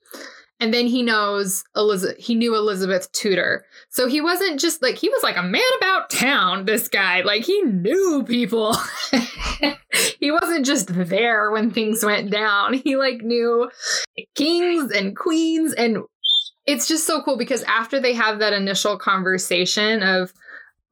And 0.61 0.73
then 0.73 0.87
he 0.87 1.03
knows 1.03 1.65
Elizabeth, 1.77 2.17
he 2.19 2.35
knew 2.35 2.55
Elizabeth 2.55 3.11
Tudor. 3.13 3.67
So 3.91 4.07
he 4.07 4.21
wasn't 4.21 4.61
just 4.61 4.83
like, 4.83 4.97
he 4.97 5.09
was 5.09 5.23
like 5.23 5.37
a 5.37 5.43
man 5.43 5.63
about 5.79 6.11
town, 6.11 6.65
this 6.65 6.89
guy. 6.89 7.23
Like 7.23 7.45
he 7.45 7.61
knew 7.63 8.25
people. 8.27 8.77
he 10.21 10.31
wasn't 10.31 10.65
just 10.65 10.89
there 10.89 11.51
when 11.51 11.71
things 11.71 12.05
went 12.05 12.31
down. 12.31 12.75
He 12.75 12.97
like 12.97 13.23
knew 13.23 13.69
kings 14.37 14.93
and 14.93 15.17
queens. 15.17 15.75
And 15.75 15.99
it's 16.67 16.89
just 16.89 17.07
so 17.07 17.21
cool 17.23 17.37
because 17.37 17.63
after 17.65 18.01
they 18.01 18.15
have 18.15 18.39
that 18.39 18.53
initial 18.53 18.97
conversation 18.97 20.03
of, 20.03 20.33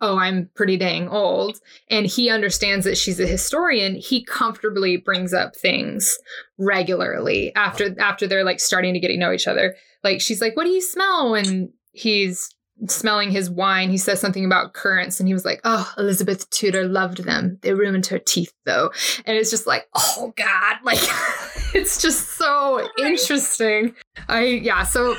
oh, 0.03 0.19
I'm 0.19 0.51
pretty 0.55 0.77
dang 0.77 1.09
old, 1.09 1.59
and 1.89 2.05
he 2.05 2.29
understands 2.29 2.85
that 2.85 2.99
she's 2.99 3.21
a 3.21 3.27
historian, 3.27 3.95
he 3.95 4.25
comfortably 4.25 4.99
brings 4.99 5.33
up 5.33 5.57
things 5.57 6.19
regularly 6.59 7.55
after 7.55 7.99
after 7.99 8.27
they're 8.27 8.45
like 8.45 8.61
starting 8.61 8.93
to 8.93 9.01
get 9.01 9.09
to 9.09 9.17
know 9.17 9.33
each 9.33 9.47
other. 9.47 9.77
Like 10.05 10.21
she's 10.21 10.43
like, 10.43 10.57
"What 10.57 10.65
do 10.65 10.71
you 10.71 10.83
smell?" 10.83 11.31
when 11.31 11.73
he's 11.93 12.55
smelling 12.89 13.31
his 13.31 13.49
wine, 13.49 13.91
he 13.91 13.99
says 13.99 14.21
something 14.21 14.45
about 14.45 14.75
currants, 14.75 15.21
and 15.21 15.29
he 15.29 15.35
was 15.35 15.45
like, 15.45 15.61
"Oh, 15.65 15.91
Elizabeth 15.97 16.51
Tudor 16.51 16.85
loved 16.85 17.25
them. 17.25 17.59
They 17.63 17.73
ruined 17.73 18.07
her 18.07 18.19
teeth, 18.19 18.53
though." 18.67 18.91
And 19.25 19.37
it's 19.37 19.51
just 19.51 19.67
like, 19.67 19.87
"Oh 19.95 20.35
God!" 20.37 20.77
Like 20.85 20.99
it's 21.75 22.03
just 22.03 22.31
so 22.31 22.89
interesting. 22.99 23.95
I 24.29 24.45
yeah. 24.45 24.83
So 24.83 25.17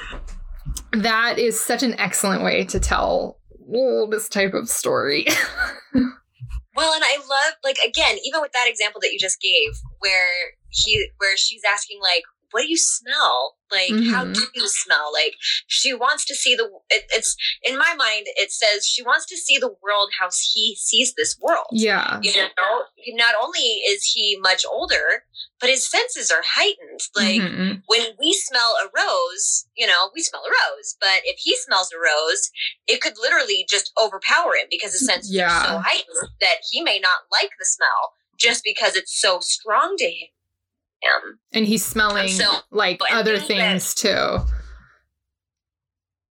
that 0.91 1.39
is 1.39 1.59
such 1.59 1.83
an 1.83 1.93
excellent 1.99 2.43
way 2.43 2.65
to 2.65 2.79
tell 2.79 3.39
this 4.09 4.29
type 4.29 4.53
of 4.53 4.69
story. 4.69 5.25
well, 5.93 6.93
and 6.93 7.03
I 7.03 7.17
love 7.17 7.53
like 7.63 7.77
again, 7.85 8.17
even 8.23 8.41
with 8.41 8.51
that 8.53 8.67
example 8.67 9.01
that 9.01 9.11
you 9.11 9.19
just 9.19 9.41
gave, 9.41 9.73
where 9.99 10.53
he 10.69 11.09
where 11.17 11.37
she's 11.37 11.61
asking 11.67 11.99
like, 12.01 12.23
"What 12.51 12.61
do 12.61 12.69
you 12.69 12.77
smell? 12.77 13.55
Like, 13.73 13.89
mm-hmm. 13.89 14.13
how 14.13 14.25
do 14.25 14.41
you 14.53 14.67
smell?" 14.67 15.11
Like, 15.11 15.33
she 15.67 15.93
wants 15.93 16.25
to 16.25 16.35
see 16.35 16.55
the. 16.55 16.69
It, 16.89 17.05
it's 17.09 17.35
in 17.63 17.77
my 17.77 17.93
mind. 17.97 18.27
It 18.37 18.51
says 18.51 18.87
she 18.87 19.01
wants 19.03 19.25
to 19.27 19.37
see 19.37 19.57
the 19.57 19.73
world 19.81 20.11
how 20.19 20.29
he 20.53 20.77
sees 20.79 21.13
this 21.15 21.35
world. 21.41 21.67
Yeah, 21.71 22.19
you 22.21 22.33
know. 22.35 22.83
Not 23.15 23.35
only 23.41 23.81
is 23.89 24.03
he 24.05 24.37
much 24.41 24.63
older, 24.71 25.25
but 25.59 25.69
his 25.69 25.89
senses 25.89 26.29
are 26.29 26.43
heightened. 26.45 26.99
Like 27.15 27.41
mm-hmm. 27.41 27.79
when 27.87 28.01
we 28.19 28.33
smell 28.33 28.75
a 28.83 28.89
rose, 28.95 29.65
you 29.75 29.87
know, 29.87 30.09
we 30.13 30.21
smell 30.21 30.43
a 30.43 30.49
rose, 30.49 30.95
but 30.99 31.21
if 31.23 31.39
he 31.39 31.55
smells 31.55 31.89
a 31.93 31.97
rose, 31.97 32.49
it 32.87 33.01
could 33.01 33.13
literally 33.17 33.65
just 33.69 33.91
overpower 34.01 34.55
him 34.55 34.67
because 34.69 34.91
his 34.91 35.05
senses 35.05 35.33
yeah. 35.33 35.47
are 35.47 35.65
so 35.65 35.79
heightened 35.79 36.31
that 36.41 36.57
he 36.69 36.81
may 36.81 36.99
not 36.99 37.31
like 37.31 37.51
the 37.59 37.65
smell 37.65 38.13
just 38.37 38.61
because 38.63 38.95
it's 38.95 39.19
so 39.19 39.39
strong 39.39 39.95
to 39.97 40.05
him. 40.05 40.27
And 41.51 41.65
he's 41.65 41.85
smelling 41.85 42.29
so, 42.29 42.51
like 42.71 42.99
other 43.11 43.37
things, 43.37 43.93
things 43.93 43.93
that, 43.95 44.45
too. 44.45 44.53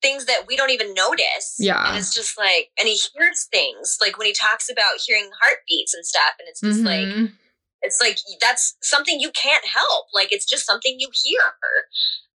Things 0.01 0.25
that 0.25 0.45
we 0.47 0.55
don't 0.55 0.71
even 0.71 0.93
notice. 0.93 1.55
Yeah. 1.59 1.87
And 1.87 1.97
it's 1.97 2.13
just 2.13 2.37
like, 2.37 2.69
and 2.79 2.87
he 2.87 2.99
hears 3.15 3.47
things 3.51 3.97
like 4.01 4.17
when 4.17 4.27
he 4.27 4.33
talks 4.33 4.69
about 4.69 4.99
hearing 5.05 5.29
heartbeats 5.41 5.93
and 5.93 6.05
stuff. 6.05 6.35
And 6.39 6.47
it's 6.47 6.61
just 6.61 6.83
mm-hmm. 6.83 7.21
like, 7.21 7.31
it's 7.81 8.01
like 8.01 8.17
that's 8.41 8.75
something 8.81 9.19
you 9.19 9.31
can't 9.31 9.65
help. 9.65 10.07
Like 10.13 10.31
it's 10.31 10.45
just 10.45 10.65
something 10.65 10.95
you 10.99 11.09
hear. 11.23 11.39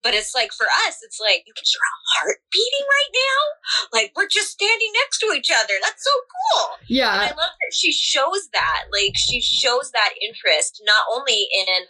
But 0.03 0.15
it's 0.15 0.35
like 0.35 0.53
for 0.53 0.67
us, 0.87 1.03
it's 1.03 1.19
like 1.21 1.43
you 1.47 1.53
can 1.55 1.65
hear 1.67 1.83
a 1.83 1.95
heart 2.15 2.39
beating 2.53 2.87
right 2.87 3.13
now. 3.15 3.99
Like 3.99 4.13
we're 4.15 4.29
just 4.29 4.51
standing 4.51 4.93
next 5.03 5.19
to 5.19 5.35
each 5.37 5.51
other. 5.51 5.75
That's 5.83 6.05
so 6.05 6.11
cool. 6.31 6.79
Yeah. 6.87 7.13
And 7.13 7.23
I 7.23 7.29
love 7.29 7.55
that 7.61 7.73
she 7.73 7.93
shows 7.93 8.49
that. 8.53 8.85
Like 8.93 9.17
she 9.17 9.41
shows 9.41 9.91
that 9.93 10.11
interest 10.23 10.83
not 10.87 11.05
only 11.13 11.49
in 11.67 11.85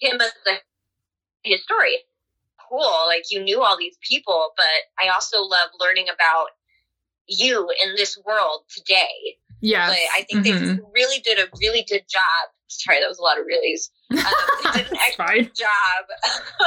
him 0.00 0.20
as 0.20 0.32
the 0.44 0.54
historian. 1.44 2.00
Cool. 2.70 3.06
Like 3.06 3.24
you 3.30 3.42
knew 3.42 3.62
all 3.62 3.76
these 3.78 3.98
people, 4.08 4.52
but 4.56 5.04
I 5.04 5.12
also 5.12 5.42
love 5.42 5.68
learning 5.78 6.06
about 6.12 6.48
you 7.26 7.68
in 7.84 7.94
this 7.94 8.18
world 8.24 8.62
today 8.74 9.38
yeah. 9.60 9.88
I 9.88 10.24
think 10.30 10.46
mm-hmm. 10.46 10.66
they 10.66 10.80
really 10.94 11.20
did 11.20 11.38
a 11.38 11.48
really 11.60 11.84
good 11.88 12.04
job. 12.08 12.48
Sorry, 12.70 13.00
that 13.00 13.08
was 13.08 13.18
a 13.18 13.22
lot 13.22 13.38
of 13.38 13.44
reallys. 13.44 13.90
Um, 14.12 14.72
did 14.74 14.90
an 14.90 14.98
excellent 14.98 15.54
job 15.54 16.02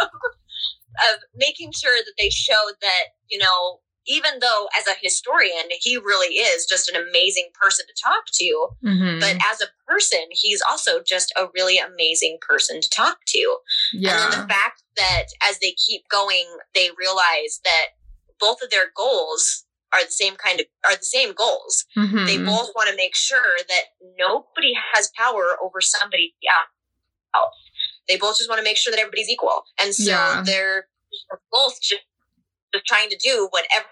of, 0.02 0.10
of 1.14 1.20
making 1.36 1.72
sure 1.72 1.98
that 2.04 2.14
they 2.18 2.30
showed 2.30 2.76
that, 2.82 3.06
you 3.30 3.38
know, 3.38 3.80
even 4.06 4.40
though 4.42 4.68
as 4.78 4.86
a 4.88 5.00
historian, 5.02 5.64
he 5.80 5.98
really 5.98 6.36
is 6.36 6.66
just 6.66 6.90
an 6.90 7.02
amazing 7.02 7.48
person 7.54 7.86
to 7.88 8.04
talk 8.04 8.26
to, 8.34 8.68
mm-hmm. 8.84 9.20
but 9.20 9.36
as 9.50 9.62
a 9.62 9.72
person, 9.88 10.20
he's 10.32 10.62
also 10.70 11.02
just 11.02 11.34
a 11.38 11.48
really 11.56 11.78
amazing 11.78 12.38
person 12.42 12.82
to 12.82 12.90
talk 12.90 13.20
to. 13.28 13.58
Yeah. 13.94 14.12
And 14.12 14.34
then 14.34 14.42
the 14.42 14.48
fact 14.48 14.84
that 14.98 15.26
as 15.50 15.60
they 15.60 15.74
keep 15.88 16.04
going, 16.10 16.46
they 16.76 16.90
realize 17.00 17.62
that 17.64 17.88
both 18.40 18.62
of 18.62 18.70
their 18.72 18.92
goals 18.96 19.64
are 19.94 20.04
the 20.04 20.12
same 20.12 20.36
kind 20.36 20.60
of 20.60 20.66
are 20.86 20.96
the 20.96 21.06
same 21.06 21.34
goals. 21.34 21.86
Mm-hmm. 21.98 22.26
They 22.26 22.38
both 22.38 22.70
want 22.76 22.90
to 22.90 22.96
make 22.96 23.16
sure 23.16 23.58
that 23.68 23.84
nobody 24.18 24.74
has 24.94 25.12
power 25.16 25.58
over 25.64 25.82
somebody 25.82 26.34
else. 27.36 27.56
They 28.08 28.18
both 28.18 28.38
just 28.38 28.50
want 28.50 28.60
to 28.60 28.64
make 28.64 28.78
sure 28.78 28.92
that 28.92 29.00
everybody's 29.00 29.30
equal, 29.30 29.64
and 29.82 29.94
so 29.96 30.12
yeah. 30.12 30.44
they're 30.46 30.88
both 31.52 31.80
just, 31.82 32.04
just 32.74 32.86
trying 32.86 33.10
to 33.10 33.18
do 33.18 33.48
whatever 33.52 33.88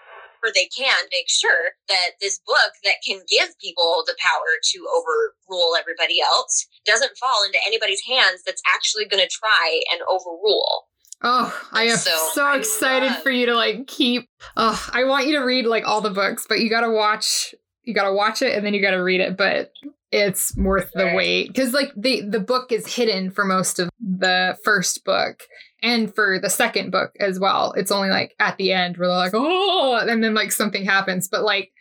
they 0.54 0.66
can 0.76 0.96
make 1.12 1.30
sure 1.30 1.78
that 1.88 2.18
this 2.20 2.40
book 2.44 2.72
that 2.82 2.98
can 3.06 3.20
give 3.30 3.56
people 3.60 4.02
the 4.06 4.16
power 4.18 4.58
to 4.60 4.86
overrule 4.90 5.76
everybody 5.78 6.20
else 6.20 6.66
doesn't 6.84 7.16
fall 7.16 7.44
into 7.46 7.58
anybody's 7.64 8.02
hands 8.02 8.42
that's 8.44 8.62
actually 8.74 9.04
going 9.04 9.22
to 9.22 9.30
try 9.30 9.80
and 9.92 10.00
overrule 10.08 10.88
Oh, 11.22 11.56
I 11.70 11.84
am 11.84 11.96
so, 11.96 12.30
so 12.34 12.52
excited 12.52 13.12
for 13.22 13.30
you 13.30 13.46
to 13.46 13.54
like 13.54 13.86
keep. 13.86 14.28
Oh, 14.56 14.88
I 14.92 15.04
want 15.04 15.26
you 15.26 15.38
to 15.38 15.44
read 15.44 15.66
like 15.66 15.86
all 15.86 16.00
the 16.00 16.10
books, 16.10 16.46
but 16.48 16.60
you 16.60 16.68
got 16.68 16.80
to 16.80 16.90
watch. 16.90 17.54
You 17.84 17.94
got 17.94 18.08
to 18.08 18.14
watch 18.14 18.42
it 18.42 18.56
and 18.56 18.64
then 18.64 18.74
you 18.74 18.82
got 18.82 18.92
to 18.92 19.02
read 19.02 19.20
it. 19.20 19.36
But 19.36 19.72
it's 20.10 20.54
worth 20.56 20.90
the 20.92 21.12
wait 21.14 21.48
because 21.48 21.72
like 21.72 21.90
the 21.96 22.20
the 22.20 22.38
book 22.40 22.70
is 22.70 22.94
hidden 22.94 23.30
for 23.30 23.44
most 23.44 23.78
of 23.78 23.88
the 23.98 24.58
first 24.62 25.04
book 25.04 25.44
and 25.82 26.14
for 26.14 26.38
the 26.38 26.50
second 26.50 26.90
book 26.90 27.12
as 27.18 27.40
well. 27.40 27.72
It's 27.72 27.90
only 27.90 28.10
like 28.10 28.34
at 28.38 28.56
the 28.58 28.72
end 28.72 28.96
where 28.96 29.08
they're 29.08 29.16
like, 29.16 29.32
oh, 29.34 29.98
and 30.00 30.22
then 30.22 30.34
like 30.34 30.52
something 30.52 30.84
happens. 30.84 31.28
But 31.28 31.42
like, 31.44 31.72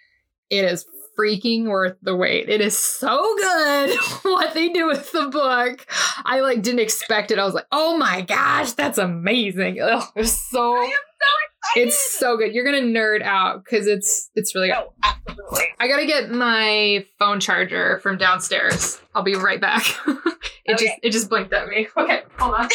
it 0.49 0.65
is 0.65 0.85
freaking 1.21 1.65
worth 1.67 1.97
the 2.01 2.15
wait. 2.15 2.49
It 2.49 2.61
is 2.61 2.77
so 2.77 3.21
good 3.37 3.97
what 4.23 4.53
they 4.53 4.69
do 4.69 4.87
with 4.87 5.11
the 5.11 5.27
book. 5.27 5.85
I 6.25 6.39
like 6.39 6.61
didn't 6.61 6.79
expect 6.79 7.31
it. 7.31 7.39
I 7.39 7.45
was 7.45 7.53
like, 7.53 7.67
oh 7.71 7.97
my 7.97 8.21
gosh, 8.21 8.71
that's 8.73 8.97
amazing. 8.97 9.79
Ugh, 9.81 10.03
it 10.15 10.19
was 10.19 10.39
so. 10.49 10.75
I 10.75 10.85
am 10.85 10.91
so 10.91 11.79
it's 11.81 12.17
so 12.19 12.37
good. 12.37 12.53
You're 12.53 12.65
gonna 12.65 12.81
nerd 12.81 13.21
out 13.21 13.63
because 13.63 13.85
it's 13.87 14.29
it's 14.35 14.55
really 14.55 14.69
good. 14.69 14.77
Oh, 14.77 14.93
absolutely. 15.03 15.65
I 15.79 15.87
gotta 15.87 16.05
get 16.05 16.31
my 16.31 17.05
phone 17.19 17.39
charger 17.39 17.99
from 17.99 18.17
downstairs. 18.17 18.99
I'll 19.13 19.23
be 19.23 19.35
right 19.35 19.61
back. 19.61 19.85
it 20.07 20.73
Okay. 20.73 20.85
just 20.85 20.99
it 21.03 21.09
just 21.11 21.29
blinked 21.29 21.53
at 21.53 21.67
me. 21.67 21.87
Okay, 21.97 22.23
hold 22.39 22.55
on. 22.55 22.69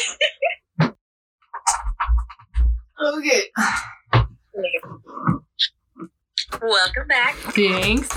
okay. 3.18 3.42
Welcome 6.61 7.09
back. 7.09 7.34
Thanks. 7.37 8.09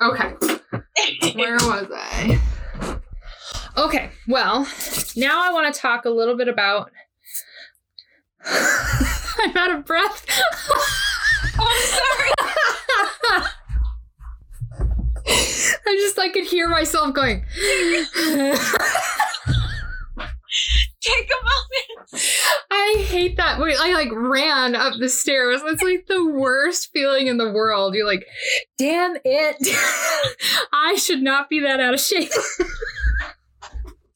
Okay. 0.00 0.34
Where 1.34 1.56
was 1.60 1.88
I? 1.94 2.40
Okay, 3.76 4.10
well, 4.28 4.68
now 5.16 5.42
I 5.42 5.52
want 5.52 5.74
to 5.74 5.80
talk 5.80 6.04
a 6.04 6.10
little 6.10 6.36
bit 6.36 6.46
about. 6.48 6.90
I'm 8.44 9.56
out 9.56 9.70
of 9.76 9.84
breath. 9.84 10.26
oh, 11.58 11.58
I'm 11.58 11.82
sorry. 11.82 12.30
I 15.86 15.94
just 15.96 16.18
I 16.18 16.28
could 16.28 16.44
hear 16.44 16.68
myself 16.68 17.14
going. 17.14 17.44
Take 21.00 21.28
a 21.30 21.40
moment. 21.42 22.22
I 22.70 23.04
hate 23.08 23.36
that. 23.36 23.58
Wait, 23.60 23.73
I 23.84 23.92
like 23.92 24.08
ran 24.12 24.74
up 24.74 24.94
the 24.98 25.10
stairs. 25.10 25.60
It's 25.62 25.82
like 25.82 26.06
the 26.06 26.24
worst 26.24 26.88
feeling 26.90 27.26
in 27.26 27.36
the 27.36 27.52
world. 27.52 27.94
You're 27.94 28.06
like, 28.06 28.24
damn 28.78 29.16
it. 29.22 29.56
I 30.72 30.94
should 30.94 31.20
not 31.22 31.50
be 31.50 31.60
that 31.60 31.80
out 31.80 31.92
of 31.94 32.00
shape. 32.00 32.30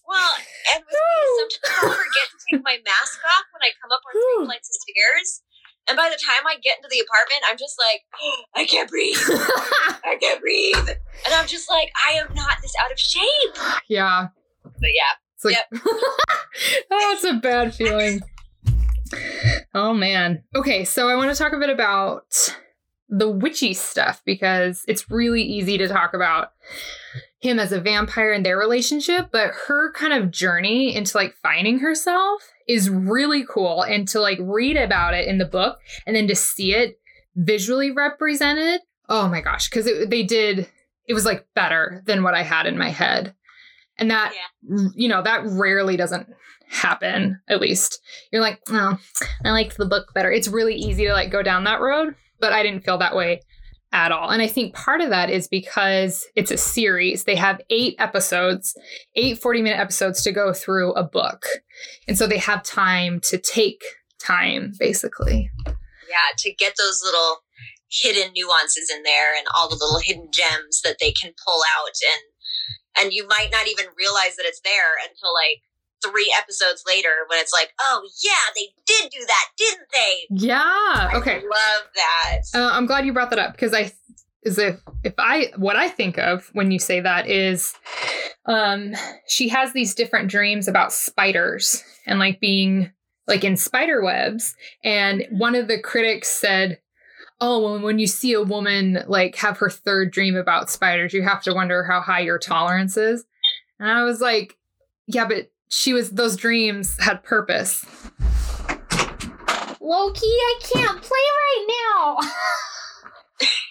Well, 0.08 0.32
and 0.74 0.82
with 0.82 0.96
me, 0.96 1.20
sometimes 1.36 1.84
I 1.84 1.96
forget 2.00 2.26
to 2.32 2.38
take 2.50 2.64
my 2.64 2.78
mask 2.82 3.20
off 3.26 3.44
when 3.52 3.60
I 3.60 3.76
come 3.76 3.92
up 3.92 4.00
on 4.08 4.12
three 4.16 4.46
flights 4.46 4.70
of 4.70 4.80
stairs. 4.80 5.42
And 5.86 5.98
by 5.98 6.08
the 6.08 6.16
time 6.16 6.48
I 6.48 6.56
get 6.62 6.78
into 6.78 6.88
the 6.90 7.04
apartment, 7.04 7.42
I'm 7.44 7.58
just 7.58 7.76
like, 7.78 8.08
I 8.56 8.64
can't 8.64 8.88
breathe. 8.88 9.20
I 10.08 10.16
can't 10.18 10.40
breathe. 10.40 10.88
And 10.88 11.34
I'm 11.34 11.46
just 11.46 11.68
like, 11.68 11.92
I 12.08 12.14
am 12.14 12.32
not 12.34 12.56
this 12.62 12.72
out 12.82 12.90
of 12.90 12.98
shape. 12.98 13.82
yeah. 13.88 14.28
But 14.64 14.96
yeah. 14.96 15.12
It's 15.36 15.44
like, 15.44 15.58
oh, 16.90 17.12
it's 17.12 17.24
a 17.24 17.34
bad 17.34 17.74
feeling. 17.74 18.22
Oh 19.74 19.94
man. 19.94 20.42
Okay, 20.54 20.84
so 20.84 21.08
I 21.08 21.16
want 21.16 21.30
to 21.30 21.36
talk 21.36 21.52
a 21.52 21.58
bit 21.58 21.70
about 21.70 22.54
the 23.08 23.30
witchy 23.30 23.74
stuff 23.74 24.22
because 24.24 24.84
it's 24.86 25.10
really 25.10 25.42
easy 25.42 25.78
to 25.78 25.88
talk 25.88 26.14
about 26.14 26.52
him 27.40 27.58
as 27.58 27.72
a 27.72 27.80
vampire 27.80 28.32
and 28.32 28.44
their 28.44 28.58
relationship, 28.58 29.28
but 29.30 29.52
her 29.66 29.92
kind 29.92 30.12
of 30.12 30.30
journey 30.30 30.94
into 30.94 31.16
like 31.16 31.34
finding 31.42 31.78
herself 31.78 32.42
is 32.66 32.90
really 32.90 33.44
cool. 33.48 33.82
And 33.82 34.08
to 34.08 34.20
like 34.20 34.38
read 34.40 34.76
about 34.76 35.14
it 35.14 35.28
in 35.28 35.38
the 35.38 35.44
book 35.44 35.78
and 36.06 36.16
then 36.16 36.26
to 36.28 36.34
see 36.34 36.74
it 36.74 37.00
visually 37.36 37.92
represented, 37.92 38.80
oh 39.08 39.28
my 39.28 39.40
gosh, 39.40 39.70
because 39.70 39.88
they 40.08 40.22
did, 40.24 40.68
it 41.06 41.14
was 41.14 41.24
like 41.24 41.46
better 41.54 42.02
than 42.06 42.22
what 42.22 42.34
I 42.34 42.42
had 42.42 42.66
in 42.66 42.76
my 42.76 42.90
head. 42.90 43.34
And 43.96 44.10
that, 44.10 44.32
you 44.94 45.08
know, 45.08 45.22
that 45.22 45.42
rarely 45.44 45.96
doesn't 45.96 46.28
happen, 46.68 47.40
at 47.48 47.60
least. 47.60 48.00
You're 48.32 48.42
like, 48.42 48.60
oh, 48.68 48.98
I 49.44 49.50
liked 49.50 49.76
the 49.76 49.86
book 49.86 50.12
better. 50.14 50.30
It's 50.30 50.48
really 50.48 50.74
easy 50.74 51.06
to 51.06 51.12
like 51.12 51.30
go 51.30 51.42
down 51.42 51.64
that 51.64 51.80
road, 51.80 52.14
but 52.40 52.52
I 52.52 52.62
didn't 52.62 52.84
feel 52.84 52.98
that 52.98 53.16
way 53.16 53.40
at 53.92 54.12
all. 54.12 54.30
And 54.30 54.42
I 54.42 54.46
think 54.46 54.74
part 54.74 55.00
of 55.00 55.10
that 55.10 55.30
is 55.30 55.48
because 55.48 56.26
it's 56.36 56.50
a 56.50 56.58
series. 56.58 57.24
They 57.24 57.36
have 57.36 57.60
eight 57.70 57.96
episodes, 57.98 58.76
eight 59.14 59.38
40 59.38 59.62
minute 59.62 59.78
episodes 59.78 60.22
to 60.22 60.32
go 60.32 60.52
through 60.52 60.92
a 60.92 61.04
book. 61.04 61.46
And 62.06 62.18
so 62.18 62.26
they 62.26 62.38
have 62.38 62.62
time 62.62 63.20
to 63.24 63.38
take 63.38 63.82
time, 64.20 64.72
basically. 64.78 65.50
Yeah, 65.66 66.36
to 66.38 66.52
get 66.54 66.74
those 66.78 67.02
little 67.02 67.38
hidden 67.90 68.32
nuances 68.34 68.90
in 68.94 69.02
there 69.02 69.36
and 69.36 69.46
all 69.56 69.68
the 69.68 69.74
little 69.74 70.00
hidden 70.02 70.28
gems 70.32 70.82
that 70.82 70.96
they 71.00 71.12
can 71.12 71.32
pull 71.46 71.62
out 71.78 71.96
and 72.14 72.22
and 73.00 73.12
you 73.12 73.26
might 73.28 73.48
not 73.52 73.68
even 73.68 73.86
realize 73.96 74.36
that 74.36 74.44
it's 74.44 74.60
there 74.60 74.98
until 75.08 75.32
like 75.32 75.62
three 76.04 76.32
episodes 76.38 76.84
later 76.86 77.10
when 77.28 77.38
it's 77.38 77.52
like, 77.52 77.72
oh 77.80 78.08
yeah, 78.22 78.52
they 78.54 78.68
did 78.86 79.10
do 79.10 79.24
that, 79.26 79.44
didn't 79.56 79.88
they? 79.92 80.26
Yeah. 80.30 81.10
Okay. 81.14 81.36
I 81.36 81.40
love 81.40 81.82
that. 81.94 82.40
Uh, 82.54 82.70
I'm 82.72 82.86
glad 82.86 83.06
you 83.06 83.12
brought 83.12 83.30
that 83.30 83.38
up 83.38 83.52
because 83.52 83.74
I, 83.74 83.92
is 84.42 84.58
if 84.58 84.80
if 85.02 85.14
I 85.18 85.52
what 85.56 85.76
I 85.76 85.88
think 85.88 86.18
of 86.18 86.48
when 86.52 86.70
you 86.70 86.78
say 86.78 87.00
that 87.00 87.28
is, 87.28 87.74
um, 88.46 88.94
she 89.26 89.48
has 89.48 89.72
these 89.72 89.94
different 89.94 90.30
dreams 90.30 90.68
about 90.68 90.92
spiders 90.92 91.82
and 92.06 92.18
like 92.18 92.40
being 92.40 92.92
like 93.26 93.44
in 93.44 93.56
spider 93.56 94.02
webs, 94.02 94.54
and 94.84 95.26
one 95.30 95.54
of 95.54 95.68
the 95.68 95.80
critics 95.80 96.28
said. 96.28 96.78
Oh, 97.40 97.78
when 97.78 98.00
you 98.00 98.08
see 98.08 98.32
a 98.32 98.42
woman 98.42 99.04
like 99.06 99.36
have 99.36 99.58
her 99.58 99.70
third 99.70 100.10
dream 100.10 100.34
about 100.34 100.70
spiders, 100.70 101.14
you 101.14 101.22
have 101.22 101.40
to 101.44 101.54
wonder 101.54 101.84
how 101.84 102.00
high 102.00 102.18
your 102.18 102.36
tolerance 102.36 102.96
is. 102.96 103.24
And 103.78 103.88
I 103.88 104.02
was 104.02 104.20
like, 104.20 104.56
yeah, 105.06 105.24
but 105.24 105.48
she 105.68 105.92
was 105.92 106.10
those 106.10 106.36
dreams 106.36 106.98
had 106.98 107.22
purpose. 107.22 107.84
Loki, 109.80 110.26
I 110.26 110.58
can't 110.60 111.00
play 111.00 111.18
right 111.18 111.66
now. 111.96 112.16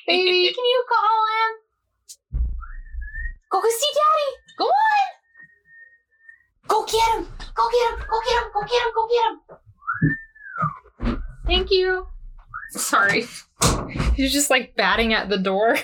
Baby, 0.08 0.48
can 0.56 0.66
you 0.66 0.86
call 0.90 1.26
him? 1.36 1.52
Go 3.52 3.62
see 3.62 3.92
daddy. 3.94 4.36
Go 4.58 4.66
on. 4.66 5.08
Go 6.68 6.86
get 6.86 7.18
him. 7.18 7.28
Go 7.54 7.70
get 7.70 7.92
him. 7.92 8.00
Go 8.10 8.20
get 8.26 8.42
him. 8.42 8.50
Go 8.54 8.62
get 8.66 8.84
him. 8.84 8.92
Go 8.96 9.08
get 9.12 9.24
him. 11.12 11.24
Thank 11.46 11.70
you. 11.72 12.08
Sorry. 12.72 13.26
He's 14.16 14.34
just 14.34 14.50
like 14.50 14.76
batting 14.76 15.14
at 15.14 15.30
the 15.30 15.38
door. 15.38 15.78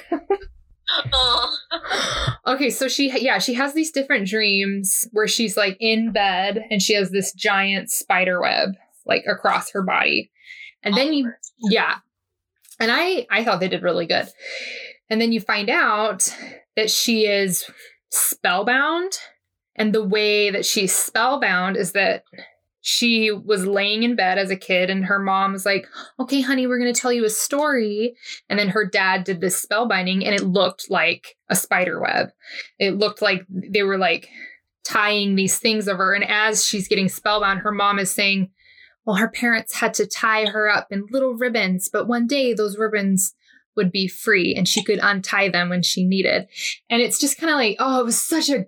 okay, 2.48 2.70
so 2.70 2.88
she 2.88 3.12
yeah, 3.20 3.39
she 3.39 3.54
has 3.54 3.74
these 3.74 3.91
different 3.91 4.28
dreams 4.28 5.08
where 5.12 5.28
she's 5.28 5.58
like 5.58 5.78
in 5.80 6.12
bed 6.12 6.64
and 6.70 6.82
she 6.82 6.94
has 6.94 7.12
this 7.12 7.34
giant 7.34 7.89
spider 7.89 8.41
web 8.41 8.70
like 9.06 9.24
across 9.28 9.72
her 9.72 9.82
body. 9.82 10.32
And 10.84 10.96
then 10.96 11.14
you 11.14 11.32
yeah. 11.70 11.98
And 12.80 12.91
I 12.91 13.26
I 13.32 13.44
thought 13.44 13.60
they 13.60 13.68
did 13.68 13.84
really 13.84 14.06
good. 14.06 14.28
And 15.10 15.20
then 15.22 15.32
you 15.32 15.41
find 15.41 15.70
out 15.70 16.28
that 16.76 16.89
she 16.89 17.26
is 17.26 17.70
spellbound 18.10 19.14
and 19.76 19.94
the 19.94 20.04
way 20.04 20.50
that 20.52 20.66
she's 20.66 20.96
spellbound 20.96 21.78
is 21.78 21.94
that 21.94 22.24
she 22.86 23.31
was 23.31 23.65
laying 23.65 24.03
in 24.03 24.13
bed 24.13 24.38
as 24.38 24.51
a 24.51 24.57
kid 24.57 24.89
and 24.89 25.05
her 25.05 25.17
mom 25.17 25.53
was 25.53 25.65
like 25.65 25.88
okay 26.19 26.41
honey 26.41 26.67
we're 26.67 26.77
going 26.77 26.93
to 26.93 26.99
tell 26.99 27.13
you 27.13 27.23
a 27.23 27.29
story. 27.29 28.13
And 28.49 28.59
then 28.59 28.67
her 28.69 28.86
dad 28.86 29.23
did 29.23 29.39
this 29.39 29.65
spellbinding 29.65 30.25
and 30.25 30.36
it 30.36 30.43
looked 30.43 30.91
like 30.91 31.38
a 31.49 31.55
spider 31.55 32.01
web. 32.01 32.29
It 32.79 32.97
looked 32.97 33.21
like 33.21 33.45
they 33.49 33.84
were 33.84 33.97
like 33.97 34.27
tying 34.84 35.36
these 35.36 35.57
things 35.59 35.88
over 35.88 36.13
and 36.13 36.25
as 36.29 36.65
she's 36.65 36.89
getting 36.89 37.07
spellbound 37.07 37.59
her 37.59 37.71
mom 37.71 37.99
is 37.99 38.11
saying 38.11 38.49
well 39.05 39.15
her 39.15 39.29
parents 39.29 39.73
had 39.75 39.93
to 39.93 40.05
tie 40.05 40.45
her 40.45 40.69
up 40.69 40.88
in 40.91 41.05
little 41.09 41.36
ribbons 41.36 41.88
but 41.88 42.05
one 42.05 42.27
day 42.27 42.53
those 42.53 42.77
ribbons 42.77 43.34
would 43.77 43.93
be 43.93 44.09
free 44.09 44.53
and 44.55 44.67
she 44.67 44.84
could 44.84 44.99
untie 45.01 45.49
them 45.49 45.69
when 45.69 45.81
she 45.81 46.05
needed. 46.05 46.47
And 46.89 47.01
it's 47.01 47.19
just 47.19 47.38
kind 47.38 47.49
of 47.49 47.57
like 47.57 47.77
oh 47.79 48.01
it 48.01 48.05
was 48.05 48.21
such 48.21 48.49
a 48.49 48.65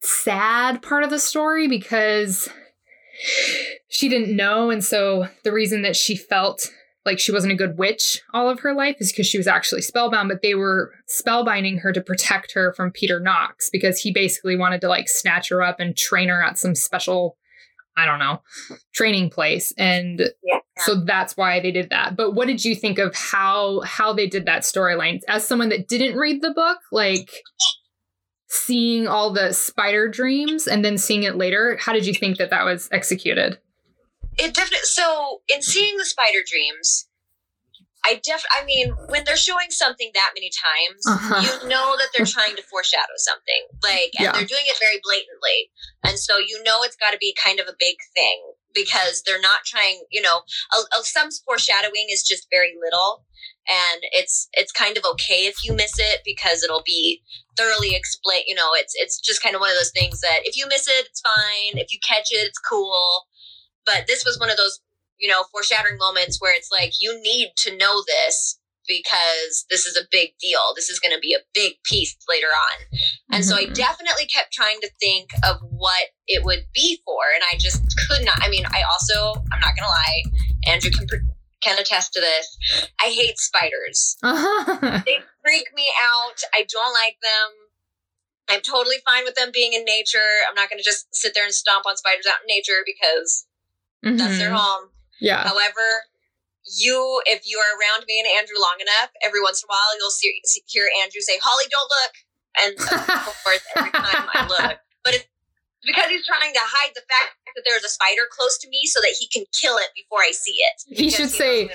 sad 0.00 0.80
part 0.82 1.02
of 1.02 1.10
the 1.10 1.18
story 1.18 1.68
because 1.68 2.48
she 3.88 4.08
didn't 4.08 4.34
know. 4.34 4.70
And 4.70 4.84
so 4.84 5.26
the 5.44 5.52
reason 5.52 5.82
that 5.82 5.96
she 5.96 6.16
felt 6.16 6.68
like 7.04 7.18
she 7.18 7.32
wasn't 7.32 7.52
a 7.52 7.56
good 7.56 7.78
witch 7.78 8.20
all 8.32 8.48
of 8.48 8.60
her 8.60 8.74
life 8.74 8.96
is 9.00 9.12
because 9.12 9.26
she 9.26 9.38
was 9.38 9.46
actually 9.46 9.82
spellbound, 9.82 10.28
but 10.28 10.42
they 10.42 10.54
were 10.54 10.92
spellbinding 11.08 11.80
her 11.80 11.92
to 11.92 12.00
protect 12.00 12.52
her 12.52 12.72
from 12.72 12.92
Peter 12.92 13.18
Knox 13.18 13.70
because 13.70 13.98
he 13.98 14.12
basically 14.12 14.56
wanted 14.56 14.80
to 14.82 14.88
like 14.88 15.08
snatch 15.08 15.48
her 15.48 15.62
up 15.62 15.80
and 15.80 15.96
train 15.96 16.28
her 16.28 16.42
at 16.42 16.58
some 16.58 16.74
special, 16.74 17.36
I 17.96 18.06
don't 18.06 18.20
know, 18.20 18.40
training 18.94 19.30
place. 19.30 19.72
And 19.76 20.20
yeah. 20.44 20.60
so 20.78 21.04
that's 21.04 21.36
why 21.36 21.60
they 21.60 21.72
did 21.72 21.90
that. 21.90 22.16
But 22.16 22.32
what 22.32 22.46
did 22.46 22.64
you 22.64 22.76
think 22.76 22.98
of 22.98 23.16
how 23.16 23.80
how 23.80 24.12
they 24.12 24.28
did 24.28 24.46
that 24.46 24.62
storyline? 24.62 25.20
As 25.28 25.46
someone 25.46 25.70
that 25.70 25.88
didn't 25.88 26.16
read 26.16 26.40
the 26.40 26.52
book, 26.52 26.78
like 26.92 27.30
seeing 28.52 29.08
all 29.08 29.32
the 29.32 29.52
spider 29.54 30.08
dreams 30.08 30.66
and 30.66 30.84
then 30.84 30.98
seeing 30.98 31.22
it 31.22 31.36
later, 31.36 31.78
how 31.80 31.92
did 31.92 32.06
you 32.06 32.12
think 32.12 32.36
that 32.36 32.50
that 32.50 32.64
was 32.64 32.86
executed? 32.92 33.58
It 34.38 34.54
definitely. 34.54 34.84
So 34.84 35.40
in 35.48 35.62
seeing 35.62 35.96
the 35.96 36.04
spider 36.04 36.40
dreams, 36.46 37.08
I 38.04 38.20
def. 38.22 38.42
I 38.52 38.64
mean, 38.66 38.90
when 39.08 39.22
they're 39.24 39.36
showing 39.36 39.70
something 39.70 40.10
that 40.14 40.32
many 40.34 40.50
times, 40.50 41.02
Uh-huh. 41.06 41.40
you 41.62 41.68
know 41.68 41.96
that 41.96 42.08
they're 42.14 42.26
trying 42.26 42.56
to 42.56 42.62
foreshadow 42.62 43.14
something. 43.16 43.62
Like, 43.82 44.10
and 44.18 44.24
Yeah. 44.26 44.32
they're 44.32 44.44
doing 44.44 44.66
it 44.66 44.76
very 44.78 45.00
blatantly, 45.02 45.70
and 46.04 46.18
so 46.18 46.36
you 46.38 46.62
know 46.62 46.82
it's 46.82 46.96
got 46.96 47.12
to 47.12 47.18
be 47.18 47.34
kind 47.42 47.60
of 47.60 47.68
a 47.68 47.76
big 47.78 47.96
thing 48.14 48.52
because 48.74 49.22
they're 49.22 49.40
not 49.40 49.64
trying. 49.64 50.02
You 50.10 50.20
know, 50.22 50.42
a, 50.74 50.98
a, 50.98 51.04
some 51.04 51.28
foreshadowing 51.46 52.06
is 52.10 52.22
just 52.24 52.48
very 52.50 52.74
little, 52.82 53.24
and 53.70 54.00
it's 54.12 54.48
it's 54.54 54.72
kind 54.72 54.96
of 54.98 55.04
okay 55.12 55.46
if 55.46 55.62
you 55.64 55.72
miss 55.72 55.92
it 55.98 56.22
because 56.24 56.64
it'll 56.64 56.82
be 56.84 57.22
thoroughly 57.56 57.94
explain 57.94 58.42
You 58.46 58.54
know, 58.54 58.70
it's 58.74 58.94
it's 58.96 59.20
just 59.20 59.42
kind 59.42 59.54
of 59.54 59.60
one 59.60 59.70
of 59.70 59.76
those 59.76 59.92
things 59.92 60.20
that 60.20 60.40
if 60.44 60.56
you 60.56 60.66
miss 60.68 60.88
it, 60.88 61.06
it's 61.06 61.20
fine. 61.20 61.78
If 61.78 61.92
you 61.92 61.98
catch 62.06 62.28
it, 62.30 62.46
it's 62.46 62.58
cool. 62.58 63.26
But 63.86 64.06
this 64.06 64.24
was 64.24 64.38
one 64.38 64.50
of 64.50 64.56
those 64.56 64.80
you 65.18 65.28
know, 65.28 65.44
foreshadowing 65.52 65.98
moments 65.98 66.40
where 66.40 66.54
it's 66.56 66.70
like, 66.72 66.94
you 67.00 67.18
need 67.22 67.52
to 67.56 67.76
know 67.76 68.02
this 68.06 68.58
because 68.88 69.64
this 69.70 69.86
is 69.86 69.96
a 69.96 70.06
big 70.10 70.30
deal. 70.40 70.60
This 70.74 70.90
is 70.90 70.98
going 70.98 71.14
to 71.14 71.20
be 71.20 71.32
a 71.32 71.38
big 71.54 71.74
piece 71.84 72.16
later 72.28 72.48
on. 72.48 72.98
And 73.32 73.44
so 73.44 73.56
I 73.56 73.66
Mhm. 73.66 73.74
definitely 73.74 74.26
kept 74.26 74.52
trying 74.52 74.80
to 74.80 74.90
think 75.00 75.30
of 75.44 75.58
what 75.62 76.08
it 76.26 76.44
would 76.44 76.66
be 76.74 77.00
for. 77.04 77.30
And 77.34 77.44
I 77.50 77.56
just 77.56 77.82
could 78.08 78.24
not. 78.24 78.36
I 78.42 78.48
mean, 78.48 78.66
I 78.66 78.82
also, 78.82 79.34
I'm 79.52 79.60
not 79.60 79.76
going 79.76 79.84
to 79.84 79.88
lie, 79.88 80.22
Andrew 80.66 80.90
can, 80.90 81.06
can 81.62 81.78
attest 81.78 82.12
to 82.14 82.20
this. 82.20 82.56
I 83.00 83.06
hate 83.06 83.38
spiders. 83.38 84.16
Uh-huh. 84.22 85.00
They 85.06 85.18
freak 85.42 85.68
me 85.74 85.90
out. 86.04 86.38
I 86.54 86.66
don't 86.70 86.92
like 86.92 87.16
them. 87.22 87.48
I'm 88.48 88.60
totally 88.60 88.96
fine 89.04 89.24
with 89.24 89.34
them 89.34 89.50
being 89.52 89.72
in 89.72 89.84
nature. 89.84 90.44
I'm 90.48 90.54
not 90.54 90.68
going 90.68 90.78
to 90.78 90.84
just 90.84 91.06
sit 91.14 91.32
there 91.34 91.44
and 91.44 91.54
stomp 91.54 91.86
on 91.86 91.96
spiders 91.96 92.26
out 92.26 92.42
in 92.42 92.54
nature 92.54 92.82
because 92.84 93.46
that's 94.02 94.38
their 94.38 94.50
Mhm. 94.50 94.56
home. 94.58 94.90
Yeah. 95.20 95.42
However, 95.46 96.04
you, 96.76 97.22
if 97.26 97.42
you 97.46 97.58
are 97.58 97.78
around 97.78 98.04
me 98.06 98.18
and 98.20 98.28
Andrew 98.38 98.56
long 98.58 98.76
enough, 98.80 99.10
every 99.22 99.40
once 99.40 99.62
in 99.62 99.66
a 99.66 99.70
while 99.70 99.98
you'll 99.98 100.10
see, 100.10 100.40
see 100.44 100.62
hear 100.66 100.88
Andrew 101.02 101.20
say, 101.20 101.38
"Holly, 101.42 101.64
don't 101.70 101.90
look," 101.90 102.14
and 102.58 102.72
of 103.28 103.36
course, 103.44 103.62
every 103.76 103.90
time 103.90 104.28
I 104.34 104.46
look, 104.46 104.78
but 105.04 105.14
it's 105.14 105.26
because 105.84 106.06
he's 106.10 106.26
trying 106.26 106.52
to 106.52 106.60
hide 106.62 106.92
the 106.94 107.02
fact 107.08 107.36
that 107.56 107.62
there's 107.66 107.84
a 107.84 107.88
spider 107.88 108.22
close 108.30 108.58
to 108.58 108.68
me 108.68 108.86
so 108.86 109.00
that 109.00 109.14
he 109.18 109.26
can 109.28 109.44
kill 109.60 109.76
it 109.76 109.88
before 109.94 110.20
I 110.20 110.30
see 110.32 110.52
it. 110.54 110.96
He 110.98 111.10
should 111.10 111.22
knows 111.26 111.36
say, 111.36 111.70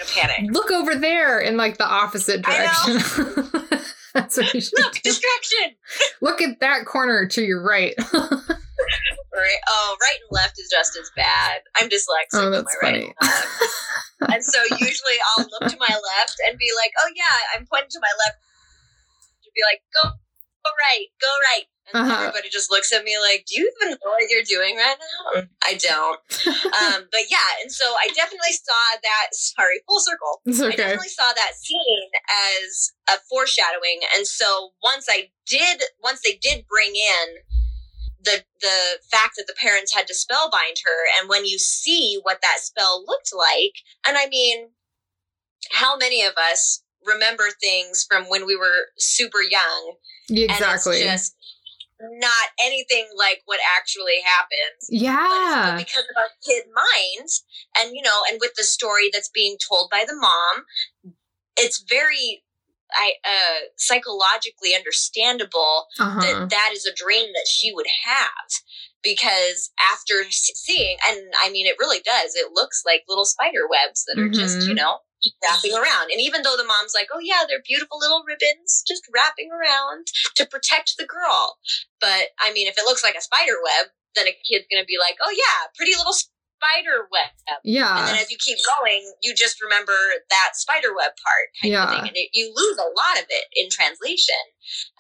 look 0.50 0.72
over 0.72 0.96
there 0.96 1.40
in 1.40 1.58
like 1.58 1.78
the 1.78 1.88
opposite 1.88 2.42
direction. 2.42 2.96
That's 4.14 4.38
what 4.38 4.48
he 4.48 4.62
should 4.62 4.80
Look, 4.80 4.94
do. 4.94 5.00
distraction. 5.04 5.76
Look 6.22 6.42
at 6.42 6.60
that 6.62 6.86
corner 6.86 7.28
to 7.28 7.42
your 7.44 7.62
right. 7.62 7.94
Right? 9.38 9.62
Oh, 9.70 9.98
right 10.02 10.18
and 10.18 10.34
left 10.34 10.58
is 10.58 10.66
just 10.72 10.98
as 10.98 11.12
bad. 11.16 11.62
I'm 11.78 11.90
dyslexic. 11.90 12.42
oh, 12.42 12.50
that's 12.50 12.76
my 12.82 12.90
right 12.90 13.14
funny. 13.14 13.14
and 13.22 13.30
left. 13.30 14.34
and 14.34 14.42
so 14.44 14.58
usually 14.82 15.14
I'll 15.30 15.46
look 15.46 15.70
to 15.70 15.78
my 15.78 15.94
left 15.94 16.38
and 16.50 16.58
be 16.58 16.66
like, 16.74 16.90
"Oh 16.98 17.10
yeah, 17.14 17.38
I'm 17.54 17.68
pointing 17.70 17.94
to 17.94 18.00
my 18.02 18.10
left." 18.26 18.38
To 19.46 19.50
be 19.54 19.62
like, 19.62 19.86
"Go, 19.94 20.10
go 20.10 20.72
right, 20.90 21.06
go 21.22 21.30
right." 21.54 21.70
And 21.94 22.04
Uh-huh. 22.04 22.20
everybody 22.20 22.50
just 22.50 22.70
looks 22.70 22.92
at 22.92 23.04
me 23.04 23.18
like, 23.20 23.46
"Do 23.48 23.60
you 23.60 23.72
even 23.82 23.92
know 23.94 24.12
what 24.12 24.30
you're 24.30 24.44
doing 24.44 24.76
right 24.76 24.98
now?" 25.00 25.44
I 25.64 25.76
don't. 25.76 26.20
um, 26.48 27.08
but 27.12 27.30
yeah, 27.30 27.62
and 27.62 27.72
so 27.72 27.86
I 27.86 28.10
definitely 28.14 28.54
saw 28.54 28.98
that. 29.02 29.28
Sorry, 29.32 29.82
full 29.88 30.00
circle. 30.00 30.42
It's 30.46 30.62
I 30.62 30.72
definitely 30.72 31.10
saw 31.10 31.32
that 31.34 31.54
scene 31.56 32.10
as 32.60 32.92
a 33.10 33.20
foreshadowing. 33.30 34.02
And 34.16 34.28
so 34.28 34.72
once 34.84 35.08
I 35.10 35.32
did, 35.46 35.82
once 36.04 36.22
they 36.24 36.38
did 36.42 36.66
bring 36.68 36.96
in 36.96 37.28
the 38.22 38.44
the 38.60 39.00
fact 39.10 39.36
that 39.38 39.48
the 39.48 39.56
parents 39.58 39.94
had 39.94 40.08
to 40.08 40.14
spellbind 40.14 40.84
her, 40.84 41.06
and 41.20 41.30
when 41.30 41.46
you 41.46 41.58
see 41.58 42.20
what 42.24 42.42
that 42.42 42.58
spell 42.60 43.04
looked 43.06 43.32
like, 43.36 43.74
and 44.06 44.18
I 44.18 44.28
mean, 44.28 44.72
how 45.72 45.96
many 45.96 46.24
of 46.24 46.34
us 46.36 46.84
remember 47.06 47.46
things 47.62 48.06
from 48.10 48.26
when 48.26 48.46
we 48.46 48.58
were 48.58 48.88
super 48.98 49.42
young? 49.42 49.96
Exactly. 50.30 51.00
Just 51.04 51.36
not 52.00 52.48
anything 52.64 53.08
like 53.18 53.42
what 53.46 53.60
actually 53.78 54.22
happened 54.24 54.80
yeah. 54.90 55.76
because 55.78 56.04
of 56.10 56.16
our 56.18 56.30
kid 56.46 56.66
minds 56.74 57.44
and 57.80 57.96
you 57.96 58.02
know 58.02 58.22
and 58.30 58.40
with 58.40 58.52
the 58.56 58.64
story 58.64 59.10
that's 59.12 59.30
being 59.30 59.58
told 59.68 59.90
by 59.90 60.06
the 60.08 60.16
mom 60.16 60.66
it's 61.58 61.84
very 61.90 62.44
i 62.94 63.14
uh 63.26 63.66
psychologically 63.78 64.76
understandable 64.76 65.88
Uh-huh. 66.00 66.20
that 66.22 66.50
that 66.52 66.70
is 66.74 66.86
a 66.86 66.94
dream 66.94 67.28
that 67.34 67.48
she 67.50 67.74
would 67.74 67.88
have 68.06 68.50
because 69.04 69.72
after 69.92 70.26
seeing 70.30 70.98
and 71.10 71.18
i 71.44 71.50
mean 71.50 71.66
it 71.66 71.76
really 71.80 72.00
does 72.06 72.36
it 72.36 72.52
looks 72.54 72.84
like 72.86 73.04
little 73.08 73.26
spider 73.26 73.68
webs 73.70 74.06
that 74.06 74.22
are 74.22 74.30
just 74.30 74.60
Mhm. 74.60 74.68
you 74.70 74.76
know 74.76 75.00
wrapping 75.44 75.74
around 75.74 76.12
and 76.12 76.22
even 76.22 76.42
though 76.44 76.56
the 76.58 76.64
mom's 76.68 76.94
like 76.94 77.08
oh 77.14 77.20
yeah 77.22 77.42
they're 77.48 77.64
beautiful 77.66 77.98
little 77.98 78.24
ribbons 78.28 78.84
just 78.88 79.02
wrapping 79.14 79.50
around 79.52 80.06
to 80.36 80.46
protect 80.46 80.94
the 80.98 81.06
girl 81.06 81.58
but 82.00 82.30
i 82.40 82.54
mean 82.54 82.68
if 82.68 82.78
it 82.78 82.86
looks 82.86 83.04
like 83.04 83.16
a 83.16 83.22
spider 83.22 83.58
web 83.64 83.88
then 84.16 84.28
a 84.28 84.36
kid's 84.46 84.66
gonna 84.72 84.86
be 84.86 84.98
like 85.00 85.18
oh 85.26 85.34
yeah 85.34 85.68
pretty 85.76 85.96
little 85.98 86.14
spider 86.14 87.10
web 87.12 87.34
Yeah. 87.64 87.98
and 87.98 88.08
then 88.08 88.16
as 88.22 88.30
you 88.30 88.38
keep 88.38 88.58
going 88.78 89.02
you 89.22 89.34
just 89.34 89.62
remember 89.62 89.98
that 90.30 90.54
spider 90.54 90.94
web 90.94 91.14
part 91.18 91.50
kind 91.62 91.74
Yeah. 91.74 91.84
of 91.86 91.90
thing 91.90 92.08
and 92.14 92.18
it, 92.18 92.30
you 92.34 92.54
lose 92.56 92.78
a 92.78 92.90
lot 92.94 93.18
of 93.18 93.26
it 93.30 93.46
in 93.58 93.70
translation 93.70 94.42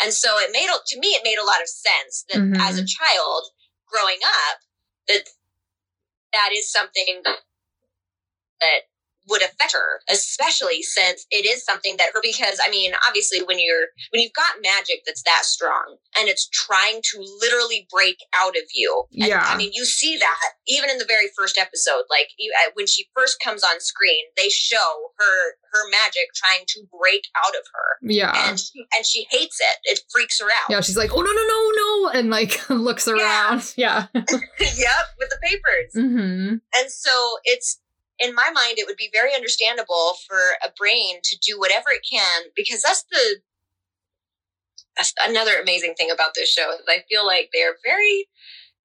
and 0.02 0.14
so 0.14 0.38
it 0.40 0.50
made 0.52 0.70
to 0.70 1.00
me 1.00 1.10
it 1.14 1.22
made 1.24 1.38
a 1.38 1.46
lot 1.46 1.62
of 1.62 1.70
sense 1.70 2.26
that 2.30 2.42
Mhm. 2.42 2.58
as 2.62 2.78
a 2.78 2.86
child 2.86 3.44
growing 3.86 4.20
up 4.26 4.60
that 5.08 5.30
that 6.34 6.50
is 6.54 6.70
something 6.72 7.22
that 8.62 8.87
would 9.28 9.42
affect 9.42 9.74
her 9.74 10.02
especially 10.10 10.82
since 10.82 11.26
it 11.32 11.46
is 11.46 11.64
something 11.64 11.96
that 11.98 12.10
her 12.14 12.20
because 12.22 12.60
i 12.66 12.70
mean 12.70 12.94
obviously 13.08 13.40
when 13.46 13.58
you're 13.60 13.88
when 14.12 14.22
you've 14.22 14.34
got 14.34 14.62
magic 14.62 15.02
that's 15.06 15.24
that 15.24 15.44
strong 15.44 15.98
and 16.18 16.28
it's 16.30 16.48
trying 16.50 17.02
to 17.04 17.20
literally 17.42 17.88
break 17.92 18.18
out 18.36 18.56
of 18.56 18.64
you 18.74 19.04
and, 19.14 19.28
Yeah. 19.28 19.44
i 19.46 19.58
mean 19.58 19.72
you 19.74 19.86
see 19.86 20.18
that 20.18 20.50
even 20.68 20.90
in 20.90 20.98
the 20.98 21.06
very 21.08 21.28
first 21.38 21.58
episode 21.58 22.04
like 22.10 22.28
you, 22.38 22.52
uh, 22.66 22.72
when 22.76 22.88
she 22.88 23.08
first 23.16 23.38
comes 23.44 23.64
on 23.64 23.80
screen 23.80 24.26
they 24.36 24.50
show 24.50 25.12
her 25.18 25.52
her 25.74 25.84
magic 25.92 26.28
trying 26.34 26.64
to 26.68 26.82
break 27.00 27.24
out 27.46 27.54
of 27.56 27.66
her 27.74 27.98
Yeah. 28.10 28.50
and 28.50 28.60
she, 28.60 28.86
and 28.96 29.06
she 29.06 29.28
hates 29.30 29.60
it 29.60 29.78
it 29.84 30.00
freaks 30.12 30.40
her 30.40 30.46
out 30.48 30.70
Yeah, 30.70 30.82
she's 30.82 30.98
like, 30.98 31.12
oh 31.14 31.22
no, 31.22 31.32
no, 31.32 31.48
no, 31.48 31.72
no, 31.76 32.20
and 32.20 32.30
like 32.30 32.58
looks 32.70 33.08
around. 33.08 33.74
Yeah. 33.76 34.08
yep 34.16 35.06
with 35.20 35.30
the 35.30 35.40
papers 35.44 35.92
hmm 35.94 36.56
And 36.80 36.92
so 36.92 37.12
it's 37.44 37.80
in 38.20 38.34
my 38.34 38.50
mind, 38.54 38.78
it 38.78 38.88
would 38.88 38.98
be 38.98 39.10
very 39.14 39.34
understandable 39.36 40.16
for 40.28 40.40
a 40.64 40.70
brain 40.78 41.20
to 41.24 41.38
do 41.46 41.60
whatever 41.60 41.90
it 41.92 42.06
can 42.10 42.44
because 42.56 42.82
that's 42.82 43.04
the 43.12 43.42
that's 44.96 45.14
another 45.28 45.60
amazing 45.62 45.94
thing 45.96 46.10
about 46.10 46.32
this 46.36 46.52
show 46.52 46.72
is 46.72 46.80
I 46.88 47.04
feel 47.10 47.26
like 47.26 47.50
they're 47.54 47.78
very 47.84 48.28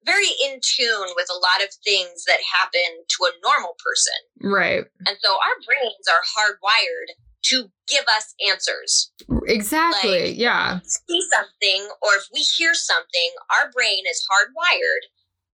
very 0.05 0.27
in 0.43 0.59
tune 0.61 1.07
with 1.15 1.27
a 1.31 1.39
lot 1.39 1.63
of 1.65 1.73
things 1.83 2.25
that 2.27 2.39
happen 2.51 2.81
to 3.07 3.23
a 3.23 3.31
normal 3.41 3.75
person. 3.79 4.51
Right. 4.51 4.83
And 5.07 5.17
so 5.23 5.31
our 5.31 5.57
brains 5.65 6.05
are 6.11 6.21
hardwired 6.35 7.15
to 7.43 7.71
give 7.87 8.03
us 8.17 8.35
answers. 8.49 9.11
Exactly. 9.47 10.27
Like- 10.31 10.37
yeah. 10.37 10.79
See 10.83 11.21
something 11.33 11.89
or 12.01 12.15
if 12.15 12.25
we 12.33 12.41
hear 12.41 12.73
something, 12.73 13.31
our 13.57 13.71
brain 13.71 14.03
is 14.09 14.27
hardwired 14.29 15.07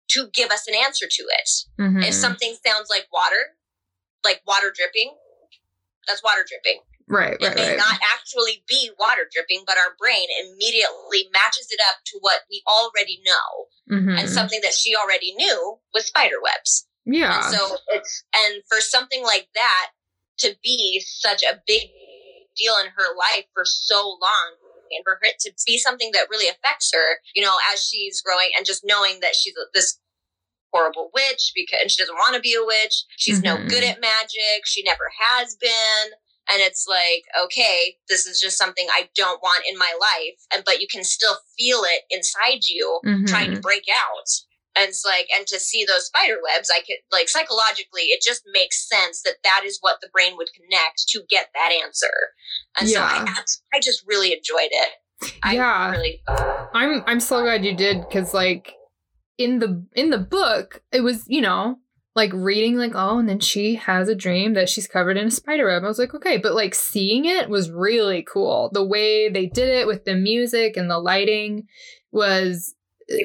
to 0.09 0.27
give 0.33 0.49
us 0.49 0.67
an 0.67 0.73
answer 0.73 1.05
to 1.07 1.23
it. 1.23 1.49
Mhm. 1.79 2.03
If 2.03 2.15
something 2.15 2.57
sounds 2.65 2.89
like 2.89 3.07
water, 3.13 3.55
like 4.23 4.41
water 4.47 4.73
dripping, 4.75 5.15
that's 6.07 6.23
water 6.23 6.45
dripping. 6.47 6.81
Right. 7.07 7.37
It 7.39 7.45
Right. 7.47 7.55
may 7.55 7.67
Right. 7.69 7.77
not 7.77 7.99
actually 8.13 8.63
be 8.67 8.91
water 8.99 9.27
dripping, 9.31 9.63
but 9.65 9.77
our 9.77 9.95
brain 9.97 10.27
immediately 10.41 11.27
matches 11.33 11.67
it 11.71 11.79
up 11.87 11.97
to 12.05 12.17
what 12.19 12.41
we 12.49 12.61
already 12.67 13.19
know. 13.25 13.67
Mhm. 13.89 14.19
And 14.19 14.29
something 14.29 14.61
that 14.61 14.75
she 14.75 14.95
already 14.95 15.33
knew 15.33 15.79
was 15.93 16.05
spider 16.05 16.39
webs. 16.39 16.87
Yeah. 17.05 17.43
And 17.49 17.55
so 17.57 17.77
it's, 17.87 18.23
and 18.35 18.63
for 18.69 18.79
something 18.81 19.23
like 19.23 19.49
that 19.55 19.91
to 20.39 20.55
be 20.63 20.99
such 20.99 21.41
a 21.43 21.61
big 21.65 21.89
deal 22.55 22.77
in 22.77 22.87
her 22.87 23.15
life 23.15 23.45
for 23.53 23.65
so 23.65 24.17
long, 24.21 24.55
and 24.91 25.03
for 25.03 25.19
it 25.23 25.39
to 25.39 25.53
be 25.65 25.77
something 25.77 26.11
that 26.13 26.29
really 26.29 26.47
affects 26.47 26.91
her, 26.93 27.21
you 27.33 27.41
know, 27.43 27.57
as 27.73 27.83
she's 27.83 28.21
growing 28.21 28.51
and 28.55 28.65
just 28.65 28.83
knowing 28.83 29.19
that 29.21 29.35
she's 29.35 29.53
this 29.73 29.99
horrible 30.71 31.09
witch 31.13 31.51
because 31.55 31.79
and 31.81 31.91
she 31.91 32.01
doesn't 32.01 32.15
want 32.15 32.35
to 32.35 32.41
be 32.41 32.53
a 32.53 32.65
witch. 32.65 33.03
She's 33.17 33.41
no 33.41 33.57
Mhm. 33.57 33.69
good 33.69 33.83
at 33.83 34.01
magic. 34.01 34.65
She 34.65 34.83
never 34.83 35.11
has 35.19 35.55
been. 35.55 36.11
And 36.51 36.61
it's 36.61 36.87
like, 36.87 37.23
okay, 37.45 37.97
this 38.09 38.25
is 38.25 38.39
just 38.39 38.57
something 38.57 38.87
I 38.89 39.09
don't 39.15 39.41
want 39.41 39.65
in 39.69 39.77
my 39.77 39.93
life. 39.99 40.39
And 40.53 40.63
but 40.65 40.81
you 40.81 40.87
can 40.91 41.03
still 41.03 41.37
feel 41.57 41.81
it 41.83 42.03
inside 42.09 42.65
you 42.67 42.99
trying 43.27 43.51
to 43.51 43.57
Mhm. 43.57 43.61
break 43.61 43.85
out. 43.93 44.27
And 44.75 44.87
it's 44.89 45.03
like, 45.05 45.27
and 45.35 45.45
to 45.47 45.59
see 45.59 45.83
those 45.85 46.05
spider 46.05 46.37
webs, 46.41 46.69
I 46.73 46.79
could 46.79 46.97
like 47.11 47.27
psychologically, 47.29 48.03
it 48.03 48.21
just 48.21 48.43
makes 48.53 48.87
sense 48.87 49.21
that 49.23 49.37
that 49.43 49.61
is 49.65 49.77
what 49.81 49.99
the 50.01 50.09
brain 50.09 50.37
would 50.37 50.49
connect 50.53 51.07
to 51.09 51.23
get 51.29 51.49
that 51.53 51.71
answer. 51.71 52.13
And 52.79 52.87
so 52.89 52.99
Yeah. 52.99 53.25
I, 53.27 53.43
I 53.73 53.79
just 53.79 54.03
really 54.07 54.31
enjoyed 54.33 54.69
it. 54.71 54.89
I 55.43 55.53
Yeah. 55.53 55.91
really, 55.91 56.21
I'm 56.73 57.03
I'm 57.05 57.19
so 57.19 57.41
glad 57.41 57.65
you 57.65 57.75
did 57.75 58.01
because 58.07 58.33
like 58.33 58.73
in 59.39 59.59
the 59.59 59.83
in 59.95 60.11
the 60.11 60.19
book 60.19 60.83
it 60.91 61.01
was 61.01 61.23
you 61.27 61.41
know 61.41 61.79
like 62.15 62.31
reading 62.33 62.75
like 62.75 62.91
oh 62.93 63.17
and 63.17 63.29
then 63.29 63.39
she 63.39 63.75
has 63.75 64.09
a 64.09 64.15
dream 64.15 64.53
that 64.53 64.67
she's 64.67 64.87
covered 64.87 65.15
in 65.15 65.27
a 65.27 65.31
spider 65.31 65.67
web. 65.67 65.83
I 65.83 65.87
was 65.87 65.97
like 65.97 66.13
okay, 66.13 66.37
but 66.37 66.53
like 66.53 66.75
seeing 66.75 67.25
it 67.25 67.49
was 67.49 67.71
really 67.71 68.23
cool. 68.23 68.69
The 68.73 68.85
way 68.85 69.29
they 69.29 69.45
did 69.47 69.69
it 69.69 69.87
with 69.87 70.03
the 70.03 70.15
music 70.15 70.75
and 70.75 70.89
the 70.89 70.99
lighting 70.99 71.67
was 72.11 72.75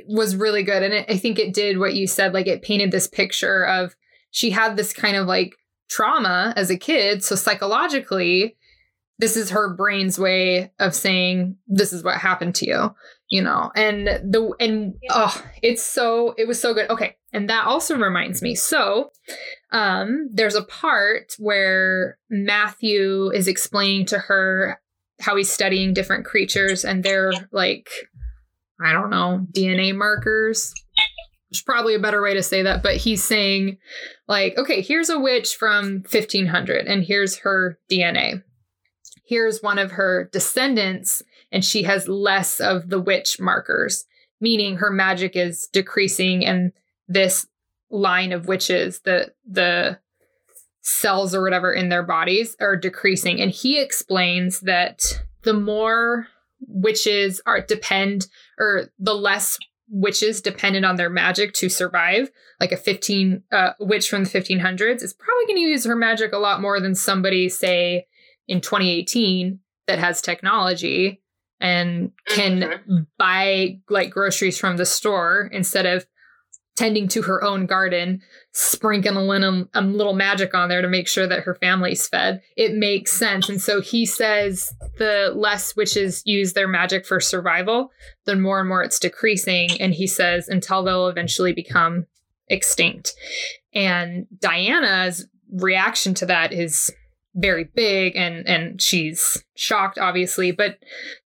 was 0.06 0.36
really 0.36 0.62
good 0.62 0.82
and 0.82 0.94
it, 0.94 1.06
I 1.10 1.18
think 1.18 1.38
it 1.38 1.52
did 1.52 1.78
what 1.78 1.94
you 1.94 2.06
said 2.06 2.32
like 2.32 2.46
it 2.46 2.62
painted 2.62 2.90
this 2.90 3.08
picture 3.08 3.66
of 3.66 3.94
she 4.30 4.50
had 4.50 4.76
this 4.76 4.92
kind 4.92 5.16
of 5.16 5.26
like 5.26 5.54
trauma 5.90 6.54
as 6.56 6.70
a 6.70 6.78
kid 6.78 7.22
so 7.22 7.34
psychologically 7.34 8.56
this 9.18 9.36
is 9.36 9.50
her 9.50 9.74
brain's 9.74 10.18
way 10.18 10.72
of 10.78 10.94
saying 10.94 11.56
this 11.66 11.92
is 11.92 12.02
what 12.02 12.16
happened 12.16 12.54
to 12.54 12.66
you 12.66 12.94
you 13.34 13.42
know 13.42 13.72
and 13.74 14.06
the 14.06 14.54
and 14.60 14.94
oh 15.10 15.44
it's 15.60 15.82
so 15.82 16.36
it 16.38 16.46
was 16.46 16.60
so 16.60 16.72
good. 16.72 16.88
Okay 16.88 17.16
and 17.32 17.50
that 17.50 17.66
also 17.66 17.98
reminds 17.98 18.42
me. 18.42 18.54
So 18.54 19.10
um 19.72 20.30
there's 20.32 20.54
a 20.54 20.62
part 20.62 21.34
where 21.40 22.16
matthew 22.30 23.32
is 23.34 23.48
explaining 23.48 24.06
to 24.06 24.20
her 24.20 24.80
how 25.20 25.34
he's 25.34 25.50
studying 25.50 25.92
different 25.92 26.24
creatures 26.24 26.84
and 26.84 27.02
they're 27.02 27.32
like 27.50 27.88
i 28.80 28.92
don't 28.92 29.10
know 29.10 29.44
dna 29.52 29.94
markers. 29.96 30.72
There's 31.50 31.62
probably 31.62 31.94
a 31.94 32.00
better 32.00 32.22
way 32.22 32.34
to 32.34 32.42
say 32.42 32.62
that 32.62 32.84
but 32.84 32.96
he's 32.96 33.24
saying 33.24 33.78
like 34.28 34.56
okay 34.56 34.80
here's 34.80 35.10
a 35.10 35.18
witch 35.18 35.56
from 35.56 36.04
1500 36.08 36.86
and 36.86 37.02
here's 37.02 37.38
her 37.38 37.78
dna 37.90 38.44
here's 39.26 39.60
one 39.60 39.78
of 39.78 39.92
her 39.92 40.28
descendants 40.32 41.22
and 41.54 41.64
she 41.64 41.84
has 41.84 42.08
less 42.08 42.58
of 42.58 42.90
the 42.90 43.00
witch 43.00 43.38
markers, 43.40 44.04
meaning 44.40 44.76
her 44.76 44.90
magic 44.90 45.36
is 45.36 45.68
decreasing 45.72 46.44
and 46.44 46.72
this 47.06 47.46
line 47.90 48.32
of 48.32 48.48
witches, 48.48 49.00
the 49.04 49.32
the 49.48 49.98
cells 50.82 51.34
or 51.34 51.42
whatever 51.42 51.72
in 51.72 51.88
their 51.88 52.02
bodies 52.02 52.56
are 52.60 52.76
decreasing. 52.76 53.40
And 53.40 53.52
he 53.52 53.80
explains 53.80 54.60
that 54.60 55.02
the 55.42 55.54
more 55.54 56.26
witches 56.66 57.40
are 57.46 57.60
depend 57.60 58.26
or 58.58 58.90
the 58.98 59.14
less 59.14 59.56
witches 59.88 60.42
dependent 60.42 60.84
on 60.84 60.96
their 60.96 61.08
magic 61.08 61.52
to 61.52 61.68
survive 61.68 62.30
like 62.58 62.72
a 62.72 62.76
15 62.76 63.42
uh, 63.52 63.70
witch 63.78 64.08
from 64.08 64.24
the 64.24 64.30
1500s 64.30 65.02
is 65.02 65.14
probably 65.14 65.46
going 65.46 65.56
to 65.56 65.70
use 65.70 65.84
her 65.84 65.94
magic 65.94 66.32
a 66.32 66.38
lot 66.38 66.60
more 66.60 66.80
than 66.80 66.94
somebody 66.94 67.48
say 67.48 68.06
in 68.48 68.60
2018 68.60 69.60
that 69.86 69.98
has 69.98 70.20
technology 70.20 71.22
and 71.60 72.12
can 72.28 72.60
mm-hmm. 72.60 72.96
buy 73.18 73.78
like 73.88 74.10
groceries 74.10 74.58
from 74.58 74.76
the 74.76 74.86
store 74.86 75.48
instead 75.52 75.86
of 75.86 76.06
tending 76.76 77.06
to 77.06 77.22
her 77.22 77.42
own 77.44 77.66
garden, 77.66 78.20
sprinkling 78.52 79.16
a 79.16 79.22
little, 79.22 79.66
a 79.74 79.80
little 79.80 80.14
magic 80.14 80.54
on 80.54 80.68
there 80.68 80.82
to 80.82 80.88
make 80.88 81.06
sure 81.06 81.26
that 81.26 81.44
her 81.44 81.54
family's 81.54 82.08
fed. 82.08 82.42
It 82.56 82.74
makes 82.74 83.12
sense. 83.12 83.48
And 83.48 83.60
so 83.60 83.80
he 83.80 84.04
says 84.04 84.72
the 84.98 85.32
less 85.34 85.76
witches 85.76 86.22
use 86.24 86.52
their 86.52 86.66
magic 86.66 87.06
for 87.06 87.20
survival, 87.20 87.90
the 88.24 88.34
more 88.34 88.58
and 88.58 88.68
more 88.68 88.82
it's 88.82 88.98
decreasing. 88.98 89.70
And 89.80 89.94
he 89.94 90.06
says 90.06 90.48
until 90.48 90.82
they'll 90.82 91.08
eventually 91.08 91.52
become 91.52 92.06
extinct. 92.48 93.14
And 93.72 94.26
Diana's 94.40 95.26
reaction 95.52 96.14
to 96.14 96.26
that 96.26 96.52
is 96.52 96.90
very 97.36 97.64
big 97.64 98.14
and 98.14 98.46
and 98.46 98.80
she's 98.80 99.42
shocked 99.56 99.98
obviously 99.98 100.52
but 100.52 100.78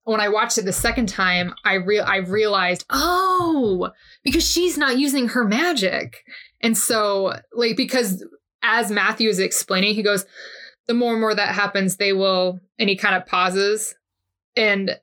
when 0.05 0.21
i 0.21 0.29
watched 0.29 0.57
it 0.57 0.65
the 0.65 0.73
second 0.73 1.07
time 1.07 1.53
i 1.67 1.75
real 1.75 2.03
i 2.05 2.17
realized 2.17 2.87
oh 2.89 3.91
because 4.29 4.47
she's 4.47 4.77
not 4.77 4.99
using 4.99 5.29
her 5.29 5.45
magic. 5.45 6.25
And 6.61 6.77
so 6.77 7.35
like 7.53 7.77
because 7.77 8.25
as 8.63 8.91
matthew 8.91 9.29
is 9.29 9.39
explaining 9.39 9.95
he 9.95 10.03
goes 10.03 10.27
the 10.87 10.95
more 10.95 11.13
and 11.13 11.21
more 11.21 11.35
that 11.35 11.55
happens 11.55 11.97
they 11.97 12.13
will 12.13 12.61
and 12.79 12.89
he 12.89 12.97
kind 12.97 13.15
of 13.15 13.27
pauses. 13.27 13.95
And 14.57 14.99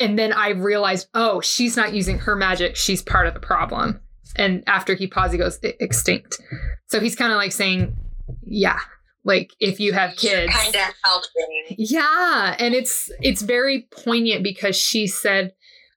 and 0.00 0.18
then 0.18 0.32
i 0.32 0.50
realized 0.50 1.08
oh 1.14 1.40
she's 1.40 1.76
not 1.76 1.92
using 1.92 2.18
her 2.20 2.36
magic. 2.36 2.76
She's 2.76 3.02
part 3.02 3.26
of 3.26 3.34
the 3.34 3.40
problem. 3.40 4.00
And 4.36 4.64
after 4.66 4.94
he 4.94 5.06
pauses 5.06 5.32
he 5.32 5.38
goes 5.38 5.58
extinct. 5.62 6.40
So 6.86 7.00
he's 7.00 7.16
kind 7.16 7.32
of 7.32 7.36
like 7.36 7.52
saying 7.52 7.96
yeah 8.42 8.80
like 9.28 9.52
if 9.60 9.78
you 9.78 9.92
have 9.92 10.16
kids. 10.16 10.52
kind 10.52 10.74
of 10.74 10.94
helping 11.04 11.76
yeah 11.78 12.56
and 12.58 12.74
it's 12.74 13.10
it's 13.20 13.42
very 13.42 13.86
poignant 13.92 14.42
because 14.42 14.74
she 14.74 15.06
said 15.06 15.52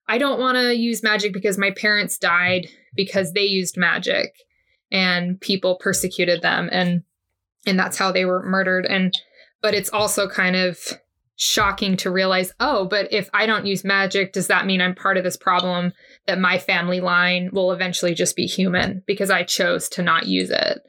i 0.07 0.19
don't 0.19 0.39
want 0.39 0.55
to 0.55 0.75
use 0.75 1.01
magic 1.01 1.33
because 1.33 1.57
my 1.57 1.71
parents 1.71 2.19
died 2.19 2.67
because 2.95 3.33
they 3.33 3.45
used 3.45 3.75
magic 3.77 4.35
and 4.91 5.41
people 5.41 5.77
persecuted 5.79 6.43
them 6.43 6.69
and 6.71 7.01
and 7.65 7.77
that's 7.77 7.97
how 7.97 8.11
they 8.11 8.25
were 8.25 8.43
murdered. 8.43 8.85
And 8.85 9.13
but 9.61 9.73
it's 9.73 9.89
also 9.89 10.27
kind 10.27 10.55
of 10.55 10.77
shocking 11.35 11.97
to 11.97 12.11
realize 12.11 12.53
oh 12.59 12.85
but 12.85 13.11
if 13.11 13.27
i 13.33 13.47
don't 13.47 13.65
use 13.65 13.83
magic 13.83 14.31
does 14.31 14.45
that 14.45 14.67
mean 14.67 14.79
i'm 14.79 14.93
part 14.93 15.17
of 15.17 15.23
this 15.23 15.37
problem 15.37 15.91
that 16.27 16.37
my 16.37 16.59
family 16.59 17.01
line 17.01 17.49
will 17.51 17.71
eventually 17.71 18.13
just 18.13 18.35
be 18.35 18.45
human 18.45 19.01
because 19.07 19.31
i 19.31 19.41
chose 19.41 19.89
to 19.89 20.03
not 20.03 20.27
use 20.27 20.51
it 20.51 20.81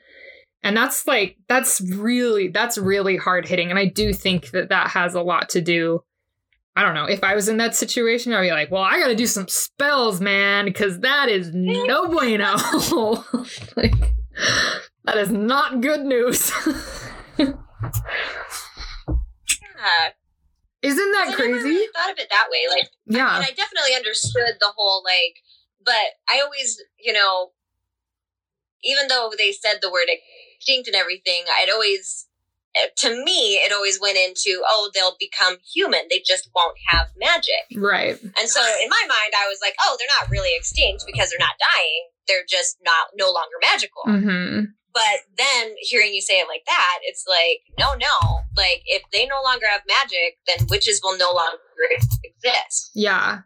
and 0.63 0.77
that's 0.77 1.07
like 1.07 1.37
that's 1.49 1.81
really 1.81 2.49
that's 2.49 2.79
really 2.79 3.17
hard 3.17 3.47
hitting 3.47 3.71
and 3.71 3.79
i 3.79 3.85
do 3.87 4.13
think 4.13 4.51
that 4.51 4.69
that 4.69 4.89
has 4.89 5.15
a 5.15 5.23
lot 5.23 5.49
to 5.49 5.61
do 5.61 6.01
i 6.77 6.83
don't 6.83 6.95
know 6.95 7.05
if 7.05 7.25
i 7.25 7.35
was 7.35 7.49
in 7.49 7.57
that 7.57 7.75
situation 7.75 8.33
i'd 8.33 8.43
be 8.43 8.51
like 8.51 8.71
well 8.71 8.83
i 8.83 8.99
gotta 8.99 9.15
do 9.15 9.27
some 9.27 9.49
spells 9.49 10.21
man 10.21 10.65
because 10.65 11.01
that 11.01 11.29
is 11.29 11.51
no 11.53 12.09
bueno. 12.09 12.57
Like 13.77 13.95
that 15.05 15.17
is 15.17 15.31
not 15.31 15.81
good 15.81 16.03
news. 16.03 16.53
Yeah. 17.37 17.55
isn't 20.83 21.13
that 21.13 21.29
I 21.31 21.35
crazy? 21.35 21.69
really 21.69 21.89
thought 21.93 22.13
of 22.13 22.19
it 22.19 22.29
that 22.31 22.47
way 22.51 22.69
like 22.71 22.89
yeah. 23.07 23.27
I, 23.27 23.41
mean, 23.41 23.49
I 23.49 23.53
definitely 23.53 23.97
understood 23.97 24.55
the 24.61 24.73
whole 24.77 25.03
like 25.05 25.43
but 25.85 25.95
i 26.29 26.41
always 26.41 26.81
you 27.01 27.13
know 27.13 27.51
even 28.85 29.09
though 29.09 29.33
they 29.37 29.53
said 29.53 29.79
the 29.81 29.91
word 29.91 30.09
extinct 30.63 30.89
and 30.89 30.97
everything, 30.97 31.45
I'd 31.61 31.71
always, 31.71 32.27
eh, 32.77 32.89
to 32.99 33.25
me, 33.25 33.55
it 33.57 33.73
always 33.73 34.01
went 34.01 34.17
into, 34.17 34.63
oh, 34.67 34.91
they'll 34.95 35.17
become 35.19 35.57
human. 35.75 36.03
They 36.09 36.23
just 36.25 36.51
won't 36.55 36.77
have 36.89 37.09
magic. 37.19 37.67
Right. 37.77 38.21
And 38.21 38.49
so 38.49 38.61
in 38.61 38.89
my 38.89 39.03
mind, 39.09 39.33
I 39.37 39.49
was 39.49 39.59
like, 39.61 39.75
oh, 39.83 39.97
they're 39.99 40.09
not 40.21 40.31
really 40.31 40.51
extinct 40.57 41.05
because 41.07 41.31
they're 41.31 41.39
not 41.39 41.57
dying. 41.75 42.09
They're 42.29 42.47
just 42.49 42.79
not 42.85 43.09
no 43.17 43.27
longer 43.27 43.57
magical. 43.61 44.03
Mm-hmm. 44.07 44.65
But 44.95 45.21
then 45.39 45.75
hearing 45.79 46.13
you 46.13 46.21
say 46.21 46.41
it 46.41 46.49
like 46.49 46.65
that, 46.67 46.99
it's 47.05 47.25
like, 47.27 47.61
no, 47.79 47.95
no. 47.95 48.41
Like, 48.57 48.83
if 48.85 49.03
they 49.11 49.27
no 49.27 49.41
longer 49.43 49.67
have 49.67 49.81
magic, 49.89 50.37
then 50.47 50.67
witches 50.69 51.01
will 51.03 51.17
no 51.17 51.33
longer 51.33 51.59
exist. 52.23 52.91
Yeah. 52.95 53.39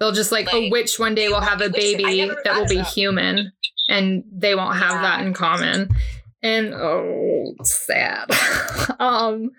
They'll 0.00 0.12
just 0.12 0.32
like, 0.32 0.46
like 0.46 0.54
a 0.54 0.70
witch 0.70 0.98
one 0.98 1.14
day 1.14 1.28
will 1.28 1.42
have 1.42 1.60
a 1.60 1.68
baby 1.68 2.26
that 2.44 2.56
will 2.56 2.66
be 2.66 2.80
human 2.82 3.52
and 3.88 4.24
they 4.32 4.54
won't 4.54 4.76
have 4.78 4.92
yeah. 4.92 5.02
that 5.02 5.26
in 5.26 5.34
common 5.34 5.94
and 6.42 6.74
oh 6.74 7.54
sad. 7.62 8.30
Um 8.98 9.52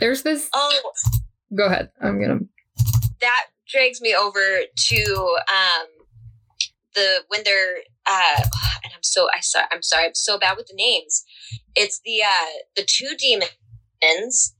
there's 0.00 0.22
this 0.22 0.48
oh. 0.54 0.92
Go 1.54 1.66
ahead. 1.66 1.90
I'm 2.00 2.20
gonna 2.20 2.40
that 3.20 3.46
drags 3.68 4.00
me 4.00 4.14
over 4.14 4.60
to 4.74 5.36
um 5.48 5.86
the 6.94 7.22
when 7.28 7.42
they're 7.44 7.78
uh 8.06 8.40
and 8.84 8.92
i'm 8.94 9.02
so 9.02 9.28
i 9.34 9.40
sorry 9.40 9.66
i'm 9.72 9.82
sorry 9.82 10.06
i'm 10.06 10.14
so 10.14 10.38
bad 10.38 10.56
with 10.56 10.66
the 10.66 10.74
names. 10.74 11.24
It's 11.74 12.00
the 12.04 12.22
uh 12.22 12.60
the 12.76 12.84
two 12.84 13.14
demons 13.18 14.54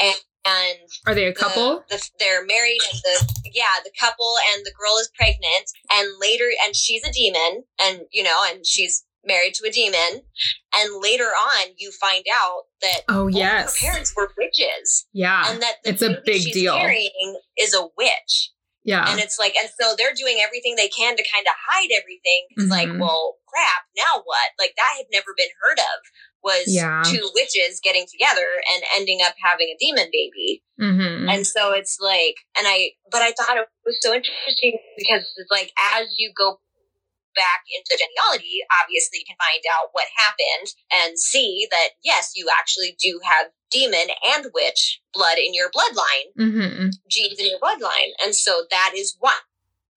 and 0.00 0.14
and 0.46 0.78
are 1.06 1.14
they 1.14 1.26
a 1.26 1.34
couple? 1.34 1.84
the, 1.90 1.96
the, 1.96 2.10
they're 2.18 2.44
married 2.46 2.78
and 2.92 3.00
the 3.04 3.50
yeah 3.52 3.82
the 3.84 3.90
couple 3.98 4.34
and 4.54 4.64
the 4.64 4.72
girl 4.72 4.96
is 4.98 5.10
pregnant 5.14 5.70
and 5.92 6.08
later 6.20 6.48
and 6.64 6.74
she's 6.74 7.04
a 7.04 7.12
demon 7.12 7.64
and 7.82 8.02
you 8.10 8.22
know 8.22 8.38
and 8.50 8.66
she's 8.66 9.04
married 9.24 9.54
to 9.54 9.68
a 9.68 9.70
demon 9.70 10.22
and 10.74 11.02
later 11.02 11.24
on 11.24 11.68
you 11.76 11.90
find 11.92 12.24
out 12.34 12.62
that 12.80 13.00
oh 13.08 13.26
yes 13.26 13.78
her 13.78 13.86
parents 13.86 14.14
were 14.16 14.32
witches 14.38 15.06
yeah. 15.12 15.44
and 15.50 15.62
that 15.62 15.74
it's 15.84 16.02
a 16.02 16.20
big 16.24 16.52
deal. 16.52 16.74
carrying 16.74 17.38
is 17.58 17.74
a 17.74 17.86
witch. 17.96 18.50
Yeah. 18.82 19.04
And 19.10 19.20
it's 19.20 19.38
like 19.38 19.54
and 19.60 19.68
so 19.78 19.94
they're 19.96 20.16
doing 20.16 20.40
everything 20.42 20.74
they 20.74 20.88
can 20.88 21.14
to 21.14 21.24
kind 21.32 21.46
of 21.46 21.52
hide 21.68 21.90
everything. 21.92 22.48
It's 22.56 22.64
mm-hmm. 22.64 22.72
like 22.72 23.00
well 23.00 23.36
crap 23.46 23.84
now 23.96 24.22
what? 24.24 24.48
Like 24.58 24.72
that 24.76 24.92
had 24.96 25.06
never 25.12 25.34
been 25.36 25.52
heard 25.60 25.78
of 25.78 26.00
was 26.42 26.64
yeah. 26.66 27.02
two 27.04 27.28
witches 27.34 27.80
getting 27.84 28.06
together 28.10 28.62
and 28.72 28.82
ending 28.96 29.20
up 29.22 29.34
having 29.44 29.68
a 29.68 29.76
demon 29.78 30.08
baby. 30.10 30.62
Mm-hmm. 30.80 31.28
and 31.28 31.46
so 31.46 31.72
it's 31.72 31.98
like 32.00 32.36
and 32.56 32.66
i 32.66 32.92
but 33.12 33.20
i 33.20 33.34
thought 33.36 33.58
it 33.58 33.68
was 33.84 33.98
so 34.00 34.14
interesting 34.14 34.78
because 34.96 35.30
it's 35.36 35.50
like 35.50 35.70
as 35.92 36.08
you 36.16 36.32
go 36.34 36.58
back 37.34 37.62
into 37.70 37.98
genealogy, 37.98 38.60
obviously 38.82 39.20
you 39.20 39.28
can 39.28 39.38
find 39.38 39.62
out 39.70 39.90
what 39.92 40.06
happened 40.16 40.74
and 40.90 41.18
see 41.18 41.66
that 41.70 41.98
yes, 42.02 42.32
you 42.34 42.48
actually 42.58 42.96
do 43.00 43.20
have 43.24 43.52
demon 43.70 44.10
and 44.26 44.46
witch 44.54 45.00
blood 45.14 45.38
in 45.38 45.54
your 45.54 45.70
bloodline, 45.70 46.28
mm-hmm. 46.38 46.88
genes 47.08 47.38
in 47.38 47.46
your 47.46 47.60
bloodline. 47.60 48.12
And 48.24 48.34
so 48.34 48.64
that 48.70 48.92
is 48.96 49.16
one. 49.18 49.44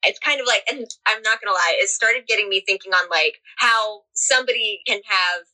It's 0.05 0.19
kind 0.19 0.41
of 0.41 0.47
like, 0.47 0.63
and 0.69 0.85
I'm 1.07 1.21
not 1.23 1.39
going 1.39 1.47
to 1.47 1.55
lie, 1.55 1.79
it 1.79 1.89
started 1.89 2.27
getting 2.27 2.49
me 2.49 2.61
thinking 2.65 2.93
on 2.93 3.09
like 3.09 3.39
how 3.57 4.03
somebody 4.13 4.81
can 4.85 4.99
have 5.05 5.47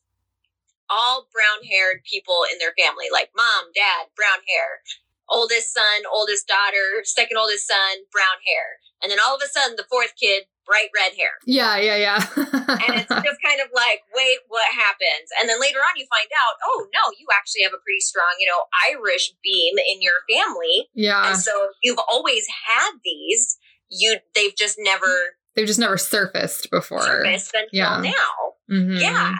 all 0.89 1.29
brown 1.31 1.63
haired 1.69 2.01
people 2.03 2.43
in 2.51 2.57
their 2.57 2.73
family, 2.73 3.05
like 3.13 3.29
mom, 3.37 3.69
dad, 3.75 4.09
brown 4.17 4.41
hair, 4.49 4.81
oldest 5.29 5.73
son, 5.73 6.03
oldest 6.11 6.47
daughter, 6.47 7.05
second 7.05 7.37
oldest 7.37 7.67
son, 7.67 8.09
brown 8.11 8.41
hair. 8.45 8.81
And 9.01 9.11
then 9.11 9.19
all 9.21 9.35
of 9.35 9.41
a 9.45 9.47
sudden, 9.47 9.77
the 9.77 9.87
fourth 9.89 10.13
kid, 10.19 10.43
bright 10.69 10.93
red 10.93 11.17
hair. 11.17 11.33
Yeah, 11.49 11.77
yeah, 11.81 11.97
yeah. 11.97 12.21
and 12.37 12.93
it's 13.01 13.09
just 13.09 13.41
kind 13.41 13.59
of 13.59 13.73
like, 13.73 14.05
wait, 14.15 14.37
what 14.47 14.65
happens? 14.71 15.33
And 15.41 15.49
then 15.49 15.59
later 15.59 15.79
on, 15.81 15.97
you 15.97 16.05
find 16.13 16.29
out, 16.29 16.55
oh 16.63 16.85
no, 16.93 17.01
you 17.17 17.25
actually 17.33 17.63
have 17.63 17.73
a 17.73 17.81
pretty 17.81 17.99
strong, 18.01 18.29
you 18.39 18.45
know, 18.45 18.61
Irish 18.93 19.33
beam 19.43 19.73
in 19.91 20.01
your 20.05 20.21
family. 20.29 20.87
Yeah. 20.93 21.29
And 21.33 21.37
so 21.37 21.51
you've 21.81 21.99
always 22.07 22.45
had 22.67 22.91
these. 23.03 23.57
You, 23.89 24.17
they've 24.35 24.55
just 24.55 24.77
never 24.77 25.09
They've 25.55 25.65
just 25.65 25.79
never 25.79 25.97
surfaced 25.97 26.69
before. 26.69 27.01
surfaced 27.01 27.53
until 27.55 27.67
Yeah. 27.73 28.01
now. 28.01 28.53
Mhm. 28.71 29.01
Yeah. 29.01 29.35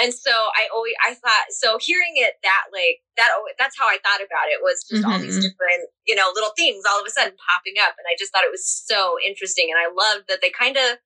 And 0.00 0.14
so 0.14 0.30
I 0.30 0.68
always 0.74 0.94
I 1.04 1.14
thought 1.14 1.46
so 1.50 1.78
hearing 1.80 2.14
it 2.16 2.34
that 2.42 2.64
like 2.72 3.02
that 3.16 3.30
that's 3.58 3.76
how 3.78 3.86
I 3.86 3.98
thought 4.04 4.22
about 4.24 4.48
it 4.48 4.60
was 4.62 4.84
just 4.88 5.04
all 5.04 5.18
these 5.18 5.38
Mhm. 5.38 5.42
different 5.42 5.90
you 6.06 6.14
know 6.14 6.30
little 6.34 6.52
things 6.56 6.84
all 6.88 7.00
of 7.00 7.06
a 7.06 7.10
sudden 7.10 7.34
popping 7.36 7.74
up 7.82 7.94
and 7.98 8.06
I 8.08 8.14
just 8.18 8.32
thought 8.32 8.44
it 8.44 8.50
was 8.54 8.66
so 8.66 9.16
interesting 9.26 9.68
and 9.70 9.78
I 9.78 9.90
loved 9.90 10.28
that 10.28 10.40
they 10.40 10.50
kind 10.50 10.76
of 10.76 10.98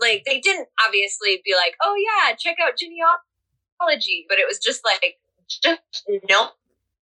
like 0.00 0.24
they 0.26 0.40
didn't 0.40 0.68
obviously 0.84 1.40
be 1.44 1.54
like 1.54 1.76
oh 1.82 1.94
yeah 1.94 2.34
check 2.34 2.56
out 2.60 2.76
genealogy 2.76 4.26
but 4.28 4.38
it 4.38 4.46
was 4.48 4.58
just 4.58 4.84
like 4.84 5.18
just 5.48 5.80
know- 6.28 6.50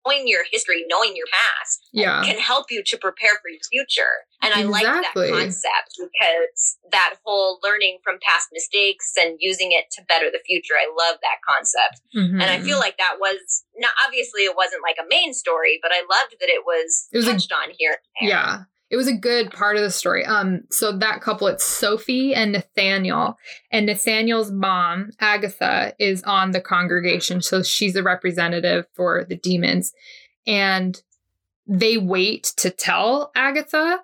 knowing 0.06 0.28
your 0.28 0.44
history 0.50 0.86
knowing 0.88 1.16
your 1.16 1.28
past 1.32 1.88
Yeah. 1.92 2.24
can 2.24 2.40
help 2.40 2.72
you 2.72 2.84
to 2.84 2.98
prepare 2.98 3.36
for 3.42 3.50
your 3.50 3.60
future. 3.70 4.26
And 4.42 4.54
I 4.54 4.64
like 4.64 4.84
that 4.84 5.14
concept 5.14 5.98
because 5.98 6.78
that 6.92 7.16
whole 7.26 7.60
learning 7.64 8.00
from 8.04 8.20
past 8.22 8.48
mistakes 8.54 9.14
and 9.20 9.38
using 9.40 9.72
it 9.72 9.86
to 9.92 10.04
better 10.08 10.32
the 10.32 10.40
future. 10.46 10.76
I 10.76 10.88
love 10.88 11.20
that 11.22 11.40
concept. 11.48 12.02
And 12.14 12.42
I 12.42 12.60
feel 12.60 12.76
mm-hmm. 12.76 12.80
like 12.80 12.98
that 12.98 13.18
was 13.20 13.64
not 13.78 13.92
obviously 14.06 14.42
it 14.42 14.56
wasn't 14.56 14.82
like 14.82 14.98
a 15.00 15.08
main 15.10 15.34
story, 15.34 15.80
but 15.82 15.92
I 15.92 16.00
loved 16.00 16.36
that 16.40 16.50
it 16.50 16.64
was, 16.66 17.08
It 17.12 17.18
was 17.18 17.28
a- 17.28 17.34
touched 17.34 17.52
on 17.52 17.74
here. 17.78 17.98
Yeah. 18.22 18.64
It 18.90 18.98
was 18.98 19.08
a 19.08 19.14
good 19.14 19.52
part 19.52 19.76
of 19.76 19.84
the 19.84 19.92
story. 19.92 20.26
Um, 20.26 20.62
so 20.72 20.92
that 20.92 21.22
couple, 21.22 21.48
it's 21.48 21.64
Sophie 21.64 22.34
and 22.34 22.52
Nathaniel. 22.52 23.38
And 23.72 23.86
Nathaniel's 23.86 24.52
mom, 24.52 25.12
Agatha, 25.20 25.94
is 26.00 26.24
on 26.24 26.52
the 26.52 26.62
congregation. 26.62 27.42
So 27.42 27.62
she's 27.62 27.96
a 27.96 28.04
representative 28.04 28.88
for 28.96 29.24
the 29.24 29.36
demons. 29.36 29.94
And 30.48 31.00
they 31.68 31.98
wait 31.98 32.54
to 32.58 32.72
tell 32.72 33.32
Agatha. 33.36 34.00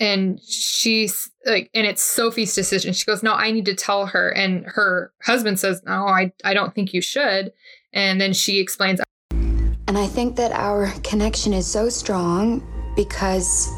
And 0.00 0.40
she's 0.42 1.30
like, 1.46 1.70
and 1.72 1.86
it's 1.86 2.02
Sophie's 2.02 2.54
decision. 2.54 2.92
She 2.92 3.04
goes, 3.04 3.22
No, 3.22 3.34
I 3.34 3.52
need 3.52 3.66
to 3.66 3.76
tell 3.76 4.06
her. 4.06 4.30
And 4.30 4.66
her 4.66 5.12
husband 5.22 5.60
says, 5.60 5.80
No, 5.86 6.08
I, 6.08 6.32
I 6.44 6.54
don't 6.54 6.74
think 6.74 6.92
you 6.92 7.00
should. 7.00 7.52
And 7.92 8.20
then 8.20 8.32
she 8.32 8.58
explains, 8.58 9.00
And 9.30 9.96
I 9.96 10.08
think 10.08 10.34
that 10.34 10.50
our 10.50 10.92
connection 11.04 11.52
is 11.52 11.68
so 11.68 11.88
strong 11.88 12.66
because 12.96 13.70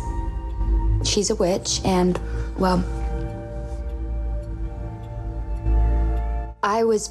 she's 1.07 1.31
a 1.31 1.35
witch 1.37 1.81
and, 1.85 2.21
well, 2.59 2.85
I 6.63 6.85
was 6.85 7.09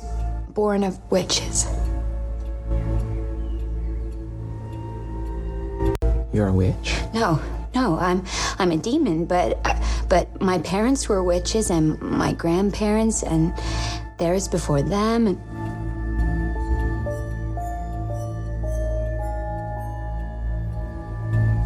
born 0.49 0.83
of 0.83 0.99
witches. 1.11 1.65
You're 6.33 6.47
a 6.47 6.53
witch? 6.53 6.95
No, 7.13 7.41
no, 7.73 7.97
I'm 7.97 8.25
I'm 8.59 8.71
a 8.71 8.77
demon, 8.77 9.25
but 9.25 9.57
but 10.09 10.41
my 10.41 10.59
parents 10.59 11.07
were 11.07 11.23
witches 11.23 11.69
and 11.69 11.99
my 12.01 12.33
grandparents 12.33 13.23
and 13.23 13.53
theirs 14.17 14.47
before 14.47 14.81
them 14.81 15.27
and 15.27 15.39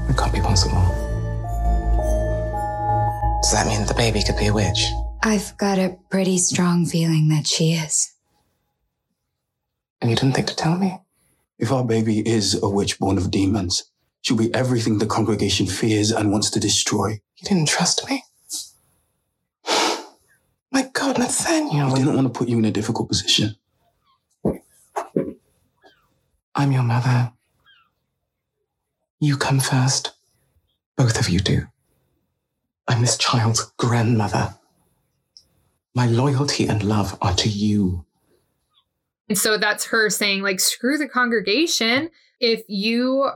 It 0.09 0.17
can't 0.17 0.33
be 0.33 0.41
possible. 0.41 1.08
Does 3.41 3.53
that 3.53 3.67
mean 3.67 3.85
the 3.85 3.93
baby 3.93 4.21
could 4.21 4.37
be 4.37 4.47
a 4.47 4.53
witch? 4.53 4.85
I've 5.23 5.57
got 5.57 5.79
a 5.79 5.97
pretty 6.09 6.37
strong 6.37 6.85
feeling 6.85 7.29
that 7.29 7.47
she 7.47 7.73
is. 7.73 8.13
And 10.01 10.09
you 10.09 10.15
didn't 10.15 10.33
think 10.35 10.47
to 10.47 10.55
tell 10.55 10.77
me? 10.77 10.99
If 11.57 11.71
our 11.71 11.83
baby 11.83 12.19
is 12.27 12.61
a 12.61 12.69
witch 12.69 12.99
born 12.99 13.17
of 13.17 13.31
demons, 13.31 13.89
she'll 14.21 14.37
be 14.37 14.53
everything 14.53 14.97
the 14.97 15.05
congregation 15.05 15.67
fears 15.67 16.11
and 16.11 16.31
wants 16.31 16.49
to 16.51 16.59
destroy. 16.59 17.21
You 17.37 17.47
didn't 17.47 17.67
trust 17.67 18.09
me? 18.09 18.23
My 20.71 20.89
God, 20.93 21.17
Nathaniel. 21.17 21.93
I 21.93 21.97
didn't 21.97 22.15
want 22.15 22.31
to 22.31 22.37
put 22.37 22.49
you 22.49 22.57
in 22.59 22.65
a 22.65 22.71
difficult 22.71 23.09
position. 23.09 23.55
I'm 26.55 26.71
your 26.71 26.83
mother. 26.83 27.31
You 29.19 29.37
come 29.37 29.59
first. 29.59 30.11
Both 30.97 31.19
of 31.19 31.29
you 31.29 31.39
do. 31.39 31.67
I'm 32.89 33.01
this 33.01 33.17
child's 33.17 33.71
grandmother. 33.77 34.55
My 35.95 36.07
loyalty 36.07 36.67
and 36.67 36.83
love 36.83 37.17
are 37.21 37.35
to 37.35 37.47
you. 37.47 38.05
And 39.29 39.37
so 39.37 39.57
that's 39.57 39.85
her 39.85 40.09
saying, 40.09 40.41
like, 40.41 40.59
screw 40.59 40.97
the 40.97 41.07
congregation. 41.07 42.09
If 42.39 42.63
you, 42.67 43.29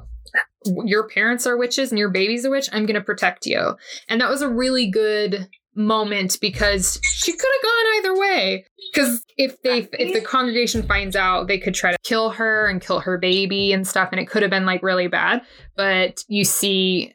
your 0.66 1.08
parents 1.08 1.46
are 1.46 1.56
witches 1.56 1.92
and 1.92 2.00
your 2.00 2.10
baby's 2.10 2.46
a 2.46 2.50
witch, 2.50 2.68
I'm 2.74 2.88
going 2.88 2.96
to 2.96 3.02
protect 3.02 3.46
you. 3.46 3.78
And 4.10 4.20
that 4.20 4.30
was 4.30 4.42
a 4.42 4.50
really 4.50 4.90
good 4.90 5.48
moment 5.76 6.40
because 6.42 7.00
she 7.04 7.32
could 7.32 7.52
have 7.54 7.64
gone 7.64 7.86
either 7.98 8.20
way. 8.20 8.66
Because 8.92 9.24
if 9.38 9.62
they, 9.62 9.88
if 9.94 10.14
the 10.14 10.22
congregation 10.22 10.82
finds 10.84 11.16
out, 11.16 11.48
they 11.48 11.60
could 11.60 11.76
try 11.76 11.92
to 11.92 11.98
kill 12.04 12.32
her 12.32 12.68
and 12.68 12.82
kill 12.82 13.00
her 13.02 13.18
baby 13.20 13.72
and 13.72 13.88
stuff, 13.88 14.10
and 14.12 14.20
it 14.20 14.28
could 14.28 14.42
have 14.42 14.52
been 14.52 14.66
like 14.66 14.82
really 14.82 15.08
bad. 15.08 15.42
But 15.76 16.24
you 16.28 16.44
see 16.44 17.14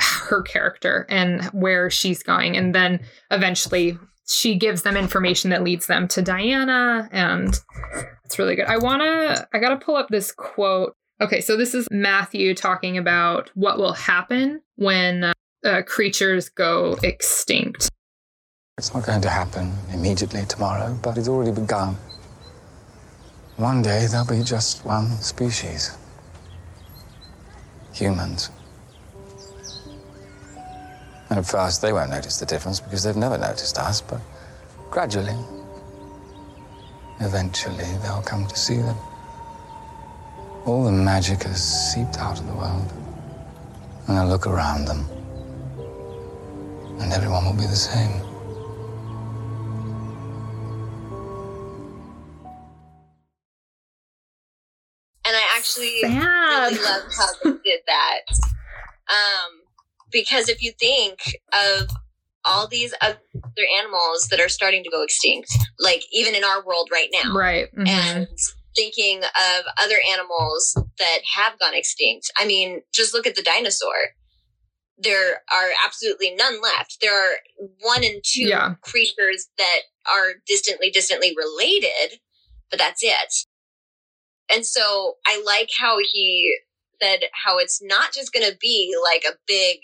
her 0.00 0.42
character 0.42 1.06
and 1.08 1.44
where 1.46 1.90
she's 1.90 2.22
going, 2.22 2.56
and 2.56 2.74
then 2.74 3.00
eventually 3.30 3.98
she 4.26 4.56
gives 4.56 4.82
them 4.82 4.96
information 4.96 5.50
that 5.50 5.62
leads 5.62 5.86
them 5.86 6.06
to 6.08 6.22
Diana, 6.22 7.08
and 7.12 7.58
it's 8.24 8.38
really 8.38 8.56
good. 8.56 8.66
I 8.66 8.76
wanna, 8.78 9.46
I 9.52 9.58
gotta 9.58 9.76
pull 9.76 9.96
up 9.96 10.08
this 10.08 10.32
quote. 10.32 10.94
Okay, 11.20 11.40
so 11.40 11.56
this 11.56 11.74
is 11.74 11.88
Matthew 11.90 12.54
talking 12.54 12.96
about 12.98 13.50
what 13.54 13.78
will 13.78 13.94
happen 13.94 14.60
when 14.76 15.32
uh, 15.64 15.82
creatures 15.86 16.48
go 16.48 16.96
extinct. 17.02 17.90
It's 18.76 18.94
not 18.94 19.04
going 19.04 19.20
to 19.22 19.30
happen 19.30 19.72
immediately 19.92 20.44
tomorrow, 20.46 20.96
but 21.02 21.18
it's 21.18 21.26
already 21.26 21.50
begun. 21.50 21.96
One 23.56 23.82
day 23.82 24.06
there'll 24.08 24.24
be 24.24 24.44
just 24.44 24.84
one 24.84 25.10
species 25.20 25.96
humans. 27.92 28.50
And 31.30 31.38
at 31.38 31.46
first 31.46 31.82
they 31.82 31.92
won't 31.92 32.10
notice 32.10 32.38
the 32.38 32.46
difference 32.46 32.80
because 32.80 33.02
they've 33.02 33.16
never 33.16 33.36
noticed 33.36 33.78
us, 33.78 34.00
but 34.00 34.20
gradually, 34.90 35.36
eventually, 37.20 37.84
they'll 38.02 38.22
come 38.22 38.46
to 38.46 38.56
see 38.56 38.76
that 38.76 38.96
all 40.64 40.84
the 40.84 40.92
magic 40.92 41.42
has 41.42 41.92
seeped 41.92 42.18
out 42.18 42.40
of 42.40 42.46
the 42.46 42.54
world. 42.54 42.92
And 44.06 44.16
they'll 44.16 44.26
look 44.26 44.46
around 44.46 44.86
them, 44.86 45.04
and 47.00 47.12
everyone 47.12 47.44
will 47.44 47.52
be 47.52 47.66
the 47.66 47.76
same. 47.76 48.22
and 55.28 55.36
I 55.36 55.58
actually 55.58 56.00
Sad. 56.00 56.72
really 56.72 56.82
love 56.82 57.02
how 57.16 57.26
they 57.44 57.50
did 57.62 57.80
that. 57.86 58.20
Um, 59.08 59.67
because 60.10 60.48
if 60.48 60.62
you 60.62 60.72
think 60.78 61.20
of 61.52 61.88
all 62.44 62.66
these 62.66 62.94
other 63.02 63.18
animals 63.78 64.28
that 64.30 64.40
are 64.40 64.48
starting 64.48 64.82
to 64.84 64.90
go 64.90 65.02
extinct, 65.02 65.50
like 65.78 66.04
even 66.12 66.34
in 66.34 66.44
our 66.44 66.64
world 66.64 66.88
right 66.92 67.08
now, 67.12 67.34
Right. 67.34 67.68
mhm. 67.74 67.86
and 67.88 68.28
thinking 68.76 69.22
of 69.24 69.64
other 69.78 69.96
animals 70.12 70.74
that 70.98 71.18
have 71.34 71.58
gone 71.58 71.74
extinct. 71.74 72.30
I 72.38 72.46
mean, 72.46 72.82
just 72.94 73.12
look 73.12 73.26
at 73.26 73.34
the 73.34 73.42
dinosaur. 73.42 74.14
There 74.96 75.42
are 75.52 75.70
absolutely 75.84 76.34
none 76.34 76.60
left. 76.60 76.98
There 77.00 77.14
are 77.16 77.38
one 77.80 78.04
and 78.04 78.22
two 78.24 78.46
Yeah. 78.48 78.74
creatures 78.82 79.48
that 79.58 79.80
are 80.10 80.34
distantly, 80.46 80.90
distantly 80.90 81.34
related, 81.36 82.20
but 82.70 82.78
that's 82.78 83.02
it. 83.02 83.32
And 84.50 84.64
so 84.66 85.16
I 85.26 85.42
like 85.44 85.70
how 85.78 85.98
he 86.00 86.56
said 87.02 87.24
how 87.32 87.58
it's 87.58 87.82
not 87.82 88.12
just 88.12 88.32
going 88.32 88.48
to 88.48 88.56
be 88.58 88.94
like 89.02 89.24
a 89.28 89.36
big, 89.46 89.80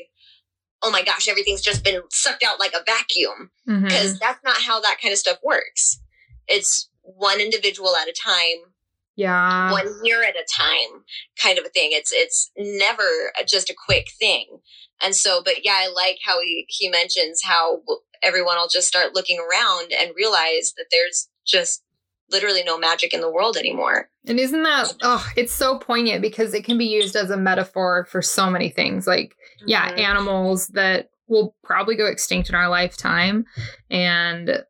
oh 0.84 0.90
my 0.90 1.02
gosh, 1.02 1.26
everything's 1.28 1.62
just 1.62 1.82
been 1.82 2.02
sucked 2.10 2.42
out 2.44 2.60
like 2.60 2.74
a 2.74 2.84
vacuum 2.84 3.50
Mhm. 3.68 3.84
because 3.84 4.18
that's 4.18 4.42
not 4.44 4.58
how 4.58 4.80
that 4.80 4.98
kind 5.00 5.12
of 5.12 5.18
stuff 5.18 5.38
works. 5.42 5.98
It's 6.46 6.88
one 7.02 7.40
individual 7.40 7.96
at 7.96 8.06
a 8.08 8.12
time, 8.12 8.72
Yeah. 9.16 9.70
one 9.72 9.88
year 10.04 10.22
at 10.22 10.36
a 10.36 10.44
time, 10.50 11.04
kind 11.40 11.58
of 11.58 11.64
a 11.64 11.68
thing. 11.70 11.90
It's 11.92 12.12
it's 12.12 12.50
never 12.56 13.32
just 13.46 13.70
a 13.70 13.74
quick 13.86 14.08
thing. 14.18 14.60
And 15.00 15.14
so, 15.16 15.42
but 15.42 15.64
yeah, 15.64 15.76
I 15.80 15.88
like 15.88 16.18
how 16.24 16.40
he 16.40 16.66
he 16.68 16.88
mentions 16.88 17.42
how 17.42 17.82
everyone 18.22 18.56
will 18.56 18.68
just 18.68 18.88
start 18.88 19.14
looking 19.14 19.38
around 19.38 19.92
and 19.92 20.14
realize 20.16 20.72
that 20.76 20.86
there's 20.90 21.28
just 21.46 21.82
literally 22.30 22.62
no 22.64 22.78
magic 22.78 23.12
in 23.12 23.20
the 23.20 23.30
world 23.30 23.56
anymore. 23.56 24.08
And 24.26 24.40
isn't 24.40 24.62
that 24.62 24.94
oh, 25.02 25.26
it's 25.36 25.52
so 25.52 25.78
poignant 25.78 26.22
because 26.22 26.54
it 26.54 26.64
can 26.64 26.78
be 26.78 26.86
used 26.86 27.16
as 27.16 27.30
a 27.30 27.36
metaphor 27.36 28.06
for 28.10 28.22
so 28.22 28.48
many 28.50 28.70
things. 28.70 29.06
Like, 29.06 29.36
yeah, 29.66 29.92
animals 29.92 30.68
that 30.68 31.10
will 31.28 31.54
probably 31.62 31.96
go 31.96 32.06
extinct 32.06 32.48
in 32.48 32.54
our 32.54 32.68
lifetime. 32.68 33.44
And 33.90 34.64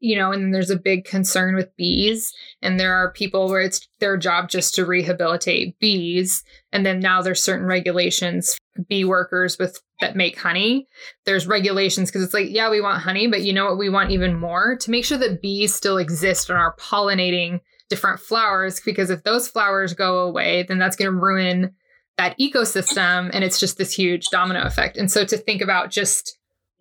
you 0.00 0.16
know, 0.16 0.32
and 0.32 0.54
there's 0.54 0.70
a 0.70 0.78
big 0.78 1.04
concern 1.04 1.54
with 1.54 1.76
bees. 1.76 2.32
And 2.62 2.80
there 2.80 2.94
are 2.94 3.12
people 3.12 3.48
where 3.48 3.60
it's 3.60 3.86
their 4.00 4.16
job 4.16 4.48
just 4.48 4.74
to 4.74 4.86
rehabilitate 4.86 5.78
bees. 5.78 6.42
And 6.72 6.84
then 6.84 7.00
now 7.00 7.20
there's 7.20 7.44
certain 7.44 7.66
regulations, 7.66 8.58
bee 8.88 9.04
workers 9.04 9.58
with 9.58 9.78
that 10.00 10.16
make 10.16 10.38
honey. 10.38 10.86
There's 11.26 11.46
regulations 11.46 12.10
because 12.10 12.22
it's 12.22 12.32
like, 12.32 12.48
yeah, 12.48 12.70
we 12.70 12.80
want 12.80 13.02
honey, 13.02 13.26
but 13.26 13.42
you 13.42 13.52
know 13.52 13.66
what 13.66 13.78
we 13.78 13.90
want 13.90 14.10
even 14.10 14.40
more? 14.40 14.76
To 14.80 14.90
make 14.90 15.04
sure 15.04 15.18
that 15.18 15.42
bees 15.42 15.74
still 15.74 15.98
exist 15.98 16.48
and 16.48 16.58
are 16.58 16.74
pollinating 16.76 17.60
different 17.90 18.20
flowers. 18.20 18.80
Because 18.80 19.10
if 19.10 19.22
those 19.22 19.48
flowers 19.48 19.92
go 19.92 20.20
away, 20.20 20.62
then 20.62 20.78
that's 20.78 20.96
going 20.96 21.10
to 21.10 21.16
ruin 21.16 21.74
that 22.20 22.38
ecosystem. 22.38 23.30
And 23.32 23.42
it's 23.42 23.58
just 23.58 23.78
this 23.78 23.92
huge 23.92 24.26
domino 24.30 24.60
effect. 24.62 24.98
And 24.98 25.10
so 25.10 25.24
to 25.24 25.38
think 25.38 25.62
about 25.62 25.90
just 25.90 26.36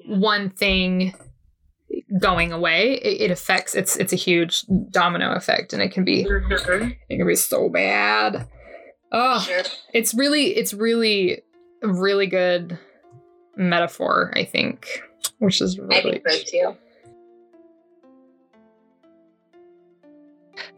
one 0.05 0.49
thing 0.49 1.15
going 2.21 2.51
away, 2.51 2.95
it, 2.95 3.21
it, 3.21 3.31
affects 3.31 3.73
it's 3.73 3.95
it's 3.95 4.11
a 4.11 4.17
huge 4.17 4.65
domino 4.91 5.31
effect 5.33 5.71
and 5.71 5.81
it 5.81 5.93
can 5.93 6.03
be 6.03 6.25
mm-hmm. 6.25 6.89
it 7.09 7.17
can 7.17 7.25
be 7.25 7.35
so 7.35 7.69
bad. 7.69 8.47
Oh 9.13 9.47
it's 9.93 10.13
really 10.13 10.55
it's 10.57 10.73
really 10.73 11.41
really 11.81 12.27
good 12.27 12.77
metaphor, 13.55 14.33
I 14.35 14.43
think. 14.43 14.87
Which 15.37 15.61
is 15.61 15.79
really 15.79 16.21
I 16.25 16.43
too. 16.45 16.75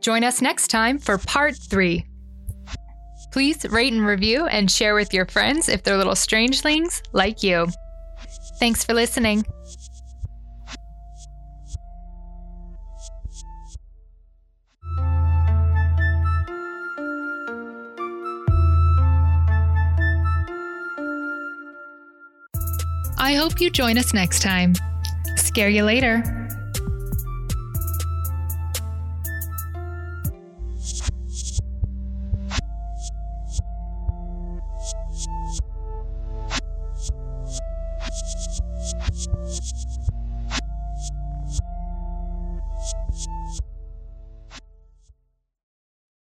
Join 0.01 0.23
us 0.23 0.39
next 0.39 0.67
time 0.67 0.99
for 0.99 1.17
part 1.17 1.55
three. 1.55 2.05
Please 3.31 3.65
rate 3.69 3.93
and 3.93 4.05
review 4.05 4.45
and 4.47 4.69
share 4.69 4.93
with 4.93 5.13
your 5.13 5.25
friends 5.25 5.69
if 5.69 5.83
they're 5.83 5.97
little 5.97 6.15
strangelings 6.15 7.01
like 7.13 7.41
you. 7.43 7.67
Thanks 8.59 8.83
for 8.83 8.93
listening. 8.93 9.45
I 23.17 23.35
hope 23.35 23.61
you 23.61 23.69
join 23.69 23.97
us 23.97 24.13
next 24.13 24.41
time. 24.41 24.73
Scare 25.37 25.69
you 25.69 25.83
later. 25.83 26.23